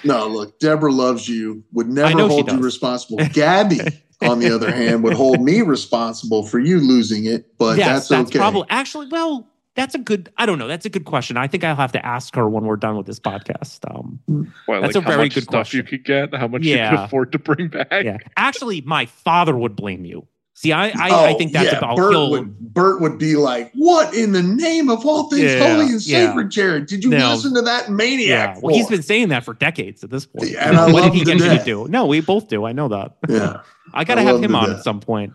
No, 0.04 0.26
look, 0.26 0.58
Deborah 0.58 0.92
loves 0.92 1.28
you, 1.28 1.64
would 1.72 1.88
never 1.88 2.26
hold 2.26 2.50
you 2.50 2.58
responsible. 2.58 3.18
Gabby, 3.32 3.80
on 4.22 4.38
the 4.38 4.54
other 4.54 4.70
hand, 4.70 5.02
would 5.04 5.14
hold 5.14 5.40
me 5.40 5.62
responsible 5.62 6.46
for 6.46 6.58
you 6.58 6.78
losing 6.78 7.24
it, 7.24 7.56
but 7.58 7.78
yes, 7.78 8.08
that's, 8.08 8.30
okay. 8.30 8.38
probably 8.38 8.66
actually. 8.70 9.08
Well, 9.08 9.48
that's 9.74 9.94
a 9.94 9.98
good. 9.98 10.32
I 10.36 10.46
don't 10.46 10.58
know. 10.58 10.68
That's 10.68 10.86
a 10.86 10.90
good 10.90 11.04
question. 11.04 11.36
I 11.36 11.46
think 11.46 11.64
I'll 11.64 11.76
have 11.76 11.92
to 11.92 12.04
ask 12.04 12.34
her 12.34 12.48
when 12.48 12.64
we're 12.64 12.76
done 12.76 12.96
with 12.96 13.06
this 13.06 13.20
podcast. 13.20 13.78
Um, 13.90 14.52
What, 14.66 14.80
That's 14.80 14.94
like 14.94 15.04
a 15.04 15.06
how 15.06 15.10
very 15.16 15.24
much 15.24 15.34
good 15.34 15.44
stuff 15.44 15.72
you 15.72 15.82
could 15.82 16.04
get, 16.04 16.34
how 16.34 16.48
much 16.48 16.64
you 16.64 16.76
could 16.76 16.94
afford 16.94 17.32
to 17.32 17.38
bring 17.38 17.68
back. 17.68 17.88
yeah, 17.90 18.18
actually, 18.36 18.80
my 18.82 19.06
father 19.06 19.56
would 19.56 19.76
blame 19.76 20.04
you. 20.04 20.26
See, 20.60 20.72
I 20.72 20.88
I, 20.88 20.92
I 21.08 21.32
Oh, 21.32 21.38
think 21.38 21.52
that's 21.52 21.72
yeah, 21.72 21.78
about 21.78 21.96
Bert 21.96 22.12
he'll. 22.12 22.30
would 22.32 22.58
Bert 22.74 23.00
would 23.00 23.16
be 23.16 23.34
like, 23.36 23.72
"What 23.74 24.14
in 24.14 24.32
the 24.32 24.42
name 24.42 24.90
of 24.90 25.06
all 25.06 25.30
things 25.30 25.54
Yeah, 25.54 25.58
holy 25.74 25.86
and 25.86 26.06
yeah. 26.06 26.28
sacred, 26.28 26.50
Jared? 26.50 26.84
Did 26.86 27.02
you 27.02 27.08
listen 27.10 27.54
to 27.54 27.62
that 27.62 27.90
maniac?" 27.90 28.62
well, 28.62 28.74
he's 28.74 28.84
for?" 28.84 28.92
been 28.92 29.02
saying 29.02 29.28
that 29.30 29.42
for 29.42 29.54
decades 29.54 30.04
at 30.04 30.10
this 30.10 30.26
point. 30.26 30.50
Yeah, 30.50 30.68
and 30.68 30.76
I 30.76 30.92
what 30.92 31.02
did 31.04 31.14
he 31.14 31.24
get 31.24 31.38
you 31.38 31.48
to 31.48 31.64
do? 31.64 31.86
No, 31.88 32.04
we 32.04 32.20
both 32.20 32.48
do. 32.48 32.66
I 32.66 32.72
know 32.72 32.88
that. 32.88 33.16
yeah, 33.26 33.62
I 33.94 34.04
got 34.04 34.16
to 34.16 34.20
I 34.20 34.24
have 34.24 34.36
him 34.36 34.44
him 34.44 34.54
on 34.54 34.68
death. 34.68 34.78
at 34.80 34.84
some 34.84 35.00
point. 35.00 35.32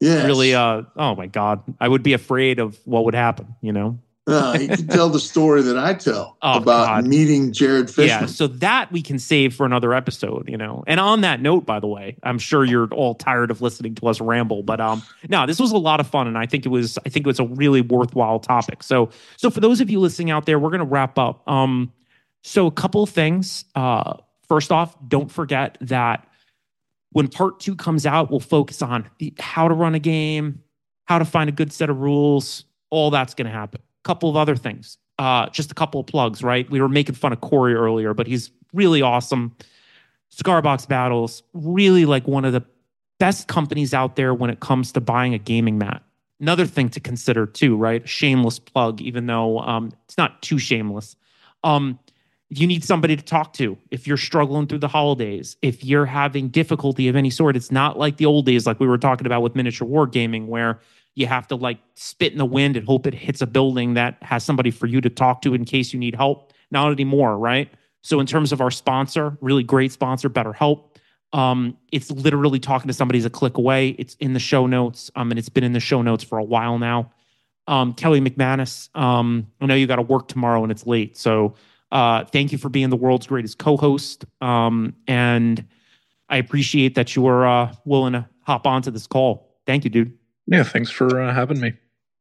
Yeah. 0.00 0.26
Really, 0.26 0.52
uh, 0.52 0.82
oh 0.96 1.14
my 1.14 1.26
god, 1.28 1.62
I 1.78 1.86
would 1.86 2.02
be 2.02 2.14
afraid 2.14 2.58
of 2.58 2.76
what 2.86 3.04
would 3.04 3.14
happen. 3.14 3.54
You 3.62 3.72
know. 3.72 4.00
Uh, 4.26 4.56
he 4.58 4.68
could 4.68 4.88
tell 4.90 5.08
the 5.08 5.18
story 5.18 5.62
that 5.62 5.76
I 5.78 5.94
tell 5.94 6.36
Oh, 6.42 6.58
about 6.58 6.86
God. 6.86 7.06
meeting 7.06 7.52
Jared 7.52 7.88
Fishman. 7.88 8.06
Yeah, 8.06 8.26
so 8.26 8.46
that 8.46 8.92
we 8.92 9.02
can 9.02 9.18
save 9.18 9.54
for 9.54 9.66
another 9.66 9.92
episode, 9.94 10.48
you 10.48 10.56
know. 10.56 10.84
And 10.86 11.00
on 11.00 11.22
that 11.22 11.40
note, 11.40 11.66
by 11.66 11.80
the 11.80 11.86
way, 11.88 12.16
I'm 12.22 12.38
sure 12.38 12.64
you're 12.64 12.86
all 12.92 13.14
tired 13.14 13.50
of 13.50 13.60
listening 13.62 13.94
to 13.96 14.06
us 14.08 14.20
ramble, 14.20 14.62
but 14.62 14.80
um 14.80 15.02
no, 15.28 15.46
this 15.46 15.58
was 15.58 15.72
a 15.72 15.78
lot 15.78 16.00
of 16.00 16.06
fun 16.06 16.28
and 16.28 16.36
I 16.38 16.46
think 16.46 16.64
it 16.66 16.68
was 16.68 16.98
I 17.04 17.08
think 17.08 17.26
it 17.26 17.28
was 17.28 17.40
a 17.40 17.44
really 17.46 17.80
worthwhile 17.80 18.38
topic. 18.38 18.82
So 18.82 19.10
so 19.36 19.50
for 19.50 19.60
those 19.60 19.80
of 19.80 19.90
you 19.90 19.98
listening 19.98 20.30
out 20.30 20.46
there, 20.46 20.58
we're 20.58 20.70
going 20.70 20.80
to 20.80 20.84
wrap 20.86 21.18
up. 21.18 21.42
Um 21.48 21.92
so 22.42 22.66
a 22.66 22.72
couple 22.72 23.02
of 23.02 23.10
things. 23.10 23.64
Uh 23.74 24.14
first 24.46 24.70
off, 24.70 24.96
don't 25.08 25.32
forget 25.32 25.78
that 25.80 26.28
when 27.12 27.26
part 27.26 27.58
2 27.58 27.74
comes 27.74 28.06
out, 28.06 28.30
we'll 28.30 28.38
focus 28.38 28.82
on 28.82 29.08
the, 29.18 29.32
how 29.40 29.66
to 29.66 29.74
run 29.74 29.94
a 29.96 29.98
game, 29.98 30.62
how 31.06 31.18
to 31.18 31.24
find 31.24 31.48
a 31.48 31.52
good 31.52 31.72
set 31.72 31.90
of 31.90 31.98
rules, 31.98 32.64
all 32.90 33.10
that's 33.10 33.34
going 33.34 33.46
to 33.46 33.52
happen. 33.52 33.80
Couple 34.02 34.30
of 34.30 34.36
other 34.36 34.56
things 34.56 34.98
uh, 35.20 35.50
just 35.50 35.70
a 35.70 35.74
couple 35.74 36.00
of 36.00 36.06
plugs, 36.06 36.42
right? 36.42 36.68
We 36.70 36.80
were 36.80 36.88
making 36.88 37.14
fun 37.14 37.34
of 37.34 37.42
Corey 37.42 37.74
earlier, 37.74 38.14
but 38.14 38.26
he's 38.26 38.50
really 38.72 39.02
awesome. 39.02 39.54
Cigar 40.30 40.62
Box 40.62 40.86
Battles, 40.86 41.42
really 41.52 42.06
like 42.06 42.26
one 42.26 42.46
of 42.46 42.54
the 42.54 42.64
best 43.18 43.46
companies 43.46 43.92
out 43.92 44.16
there 44.16 44.32
when 44.32 44.48
it 44.48 44.60
comes 44.60 44.92
to 44.92 45.00
buying 45.00 45.34
a 45.34 45.38
gaming 45.38 45.76
mat. 45.76 46.02
Another 46.40 46.64
thing 46.64 46.88
to 46.88 47.00
consider 47.00 47.44
too, 47.44 47.76
right? 47.76 48.08
Shameless 48.08 48.58
plug, 48.58 49.02
even 49.02 49.26
though 49.26 49.58
um, 49.58 49.92
it's 50.06 50.16
not 50.16 50.40
too 50.40 50.58
shameless. 50.58 51.16
Um, 51.64 51.98
you 52.48 52.66
need 52.66 52.82
somebody 52.82 53.14
to 53.14 53.22
talk 53.22 53.52
to 53.54 53.76
if 53.90 54.06
you're 54.06 54.16
struggling 54.16 54.68
through 54.68 54.78
the 54.78 54.88
holidays, 54.88 55.58
if 55.60 55.84
you're 55.84 56.06
having 56.06 56.48
difficulty 56.48 57.08
of 57.08 57.14
any 57.14 57.28
sort. 57.28 57.56
It's 57.56 57.70
not 57.70 57.98
like 57.98 58.16
the 58.16 58.24
old 58.24 58.46
days, 58.46 58.66
like 58.66 58.80
we 58.80 58.88
were 58.88 58.96
talking 58.96 59.26
about 59.26 59.42
with 59.42 59.54
miniature 59.54 59.86
wargaming, 59.86 60.46
where 60.46 60.80
you 61.14 61.26
have 61.26 61.46
to 61.48 61.56
like 61.56 61.78
spit 61.94 62.32
in 62.32 62.38
the 62.38 62.44
wind 62.44 62.76
and 62.76 62.86
hope 62.86 63.06
it 63.06 63.14
hits 63.14 63.40
a 63.40 63.46
building 63.46 63.94
that 63.94 64.16
has 64.22 64.44
somebody 64.44 64.70
for 64.70 64.86
you 64.86 65.00
to 65.00 65.10
talk 65.10 65.42
to 65.42 65.54
in 65.54 65.64
case 65.64 65.92
you 65.92 65.98
need 65.98 66.14
help. 66.14 66.52
Not 66.70 66.92
anymore, 66.92 67.36
right? 67.36 67.68
So 68.02 68.20
in 68.20 68.26
terms 68.26 68.52
of 68.52 68.60
our 68.60 68.70
sponsor, 68.70 69.36
really 69.40 69.62
great 69.62 69.92
sponsor, 69.92 70.30
BetterHelp. 70.30 70.84
Um, 71.32 71.76
it's 71.92 72.10
literally 72.10 72.58
talking 72.58 72.88
to 72.88 72.94
somebody's 72.94 73.24
a 73.24 73.30
click 73.30 73.56
away. 73.56 73.90
It's 73.90 74.14
in 74.16 74.32
the 74.32 74.40
show 74.40 74.66
notes, 74.66 75.10
um, 75.14 75.30
and 75.30 75.38
it's 75.38 75.48
been 75.48 75.64
in 75.64 75.72
the 75.72 75.80
show 75.80 76.02
notes 76.02 76.24
for 76.24 76.38
a 76.38 76.44
while 76.44 76.78
now. 76.78 77.12
Um, 77.66 77.92
Kelly 77.92 78.20
McManus, 78.20 78.88
um, 78.96 79.46
I 79.60 79.66
know 79.66 79.74
you 79.74 79.86
got 79.86 79.96
to 79.96 80.02
work 80.02 80.26
tomorrow 80.26 80.62
and 80.62 80.72
it's 80.72 80.86
late, 80.86 81.16
so 81.16 81.54
uh, 81.92 82.24
thank 82.24 82.50
you 82.50 82.58
for 82.58 82.68
being 82.68 82.90
the 82.90 82.96
world's 82.96 83.26
greatest 83.26 83.58
co-host. 83.58 84.24
Um, 84.40 84.94
and 85.06 85.64
I 86.28 86.38
appreciate 86.38 86.94
that 86.96 87.14
you 87.14 87.22
were 87.22 87.46
uh, 87.46 87.74
willing 87.84 88.14
to 88.14 88.28
hop 88.42 88.66
onto 88.66 88.90
this 88.90 89.06
call. 89.06 89.56
Thank 89.66 89.84
you, 89.84 89.90
dude. 89.90 90.19
Yeah, 90.50 90.64
thanks 90.64 90.90
for 90.90 91.20
uh, 91.20 91.32
having 91.32 91.60
me. 91.60 91.72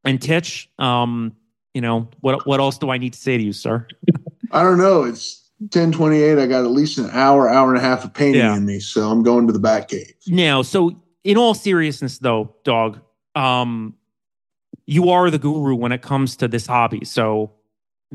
And 0.05 0.21
Titch, 0.21 0.69
um, 0.79 1.35
you 1.73 1.81
know 1.81 2.07
what? 2.21 2.47
What 2.47 2.59
else 2.59 2.77
do 2.77 2.89
I 2.89 2.97
need 2.97 3.13
to 3.13 3.19
say 3.19 3.37
to 3.37 3.43
you, 3.43 3.51
sir? 3.53 3.85
I 4.51 4.63
don't 4.63 4.77
know. 4.77 5.03
It's 5.03 5.49
ten 5.71 5.91
twenty 5.91 6.21
eight. 6.21 6.37
I 6.37 6.45
got 6.45 6.63
at 6.63 6.71
least 6.71 6.97
an 6.99 7.09
hour, 7.11 7.49
hour 7.49 7.69
and 7.69 7.77
a 7.77 7.81
half 7.81 8.05
of 8.05 8.13
painting 8.13 8.41
Yeah. 8.41 8.55
in 8.55 8.65
me, 8.65 8.79
so 8.79 9.09
I'm 9.09 9.23
going 9.23 9.47
to 9.47 9.53
the 9.53 9.59
back 9.59 9.89
cave. 9.89 10.13
Now, 10.27 10.61
so 10.61 10.95
in 11.23 11.37
all 11.37 11.53
seriousness, 11.53 12.19
though, 12.19 12.55
dog, 12.63 13.01
um, 13.35 13.95
you 14.85 15.09
are 15.09 15.29
the 15.29 15.39
guru 15.39 15.75
when 15.75 15.91
it 15.91 16.01
comes 16.01 16.35
to 16.37 16.47
this 16.47 16.65
hobby. 16.65 17.03
So 17.05 17.51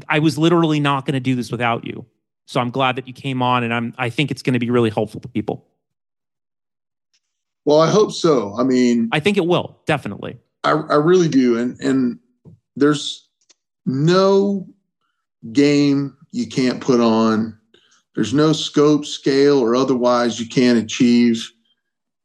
I 0.09 0.21
was 0.21 0.39
literally 0.39 0.81
not 0.81 1.07
going 1.07 1.15
to 1.15 1.21
do 1.21 1.35
this 1.35 1.51
without 1.53 1.85
you. 1.85 2.07
So 2.47 2.61
I'm 2.61 2.71
glad 2.71 2.97
that 2.97 3.07
you 3.09 3.15
came 3.15 3.43
on, 3.43 3.63
and 3.65 3.75
I'm. 3.75 3.95
I 3.99 4.11
think 4.11 4.31
it's 4.31 4.43
going 4.43 4.55
to 4.55 4.59
be 4.61 4.71
really 4.71 4.91
helpful 4.91 5.21
to 5.21 5.29
people. 5.29 5.67
Well, 7.65 7.81
I 7.81 7.91
hope 7.91 8.13
so. 8.13 8.55
I 8.59 8.63
mean, 8.65 9.09
I 9.13 9.21
think 9.21 9.37
it 9.37 9.47
will 9.47 9.81
definitely. 9.87 10.39
I, 10.65 10.71
I 10.73 10.95
really 10.97 11.29
do. 11.29 11.59
And 11.59 11.79
and 11.81 12.19
there's 12.77 13.29
no 13.87 14.67
game 15.53 16.17
you 16.33 16.47
can't 16.47 16.81
put 16.81 17.01
on. 17.01 17.59
There's 18.15 18.35
no 18.35 18.53
scope, 18.53 19.05
scale, 19.05 19.59
or 19.59 19.75
otherwise 19.75 20.39
you 20.39 20.47
can't 20.47 20.79
achieve. 20.79 21.51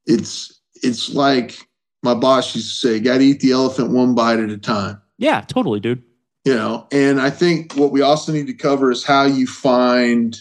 It's 0.05 0.61
it's 0.75 1.13
like 1.13 1.57
my 2.03 2.13
boss 2.13 2.55
used 2.55 2.69
to 2.69 2.87
say, 2.87 2.99
gotta 2.99 3.23
eat 3.23 3.39
the 3.39 3.51
elephant 3.51 3.91
one 3.91 4.15
bite 4.15 4.39
at 4.39 4.49
a 4.49 4.57
time. 4.57 5.01
Yeah, 5.17 5.41
totally, 5.41 5.79
dude. 5.79 6.03
You 6.45 6.55
know, 6.55 6.87
and 6.91 7.19
I 7.19 7.29
think 7.29 7.73
what 7.73 7.91
we 7.91 8.01
also 8.01 8.31
need 8.31 8.47
to 8.47 8.53
cover 8.53 8.91
is 8.91 9.03
how 9.03 9.25
you 9.25 9.45
find 9.45 10.37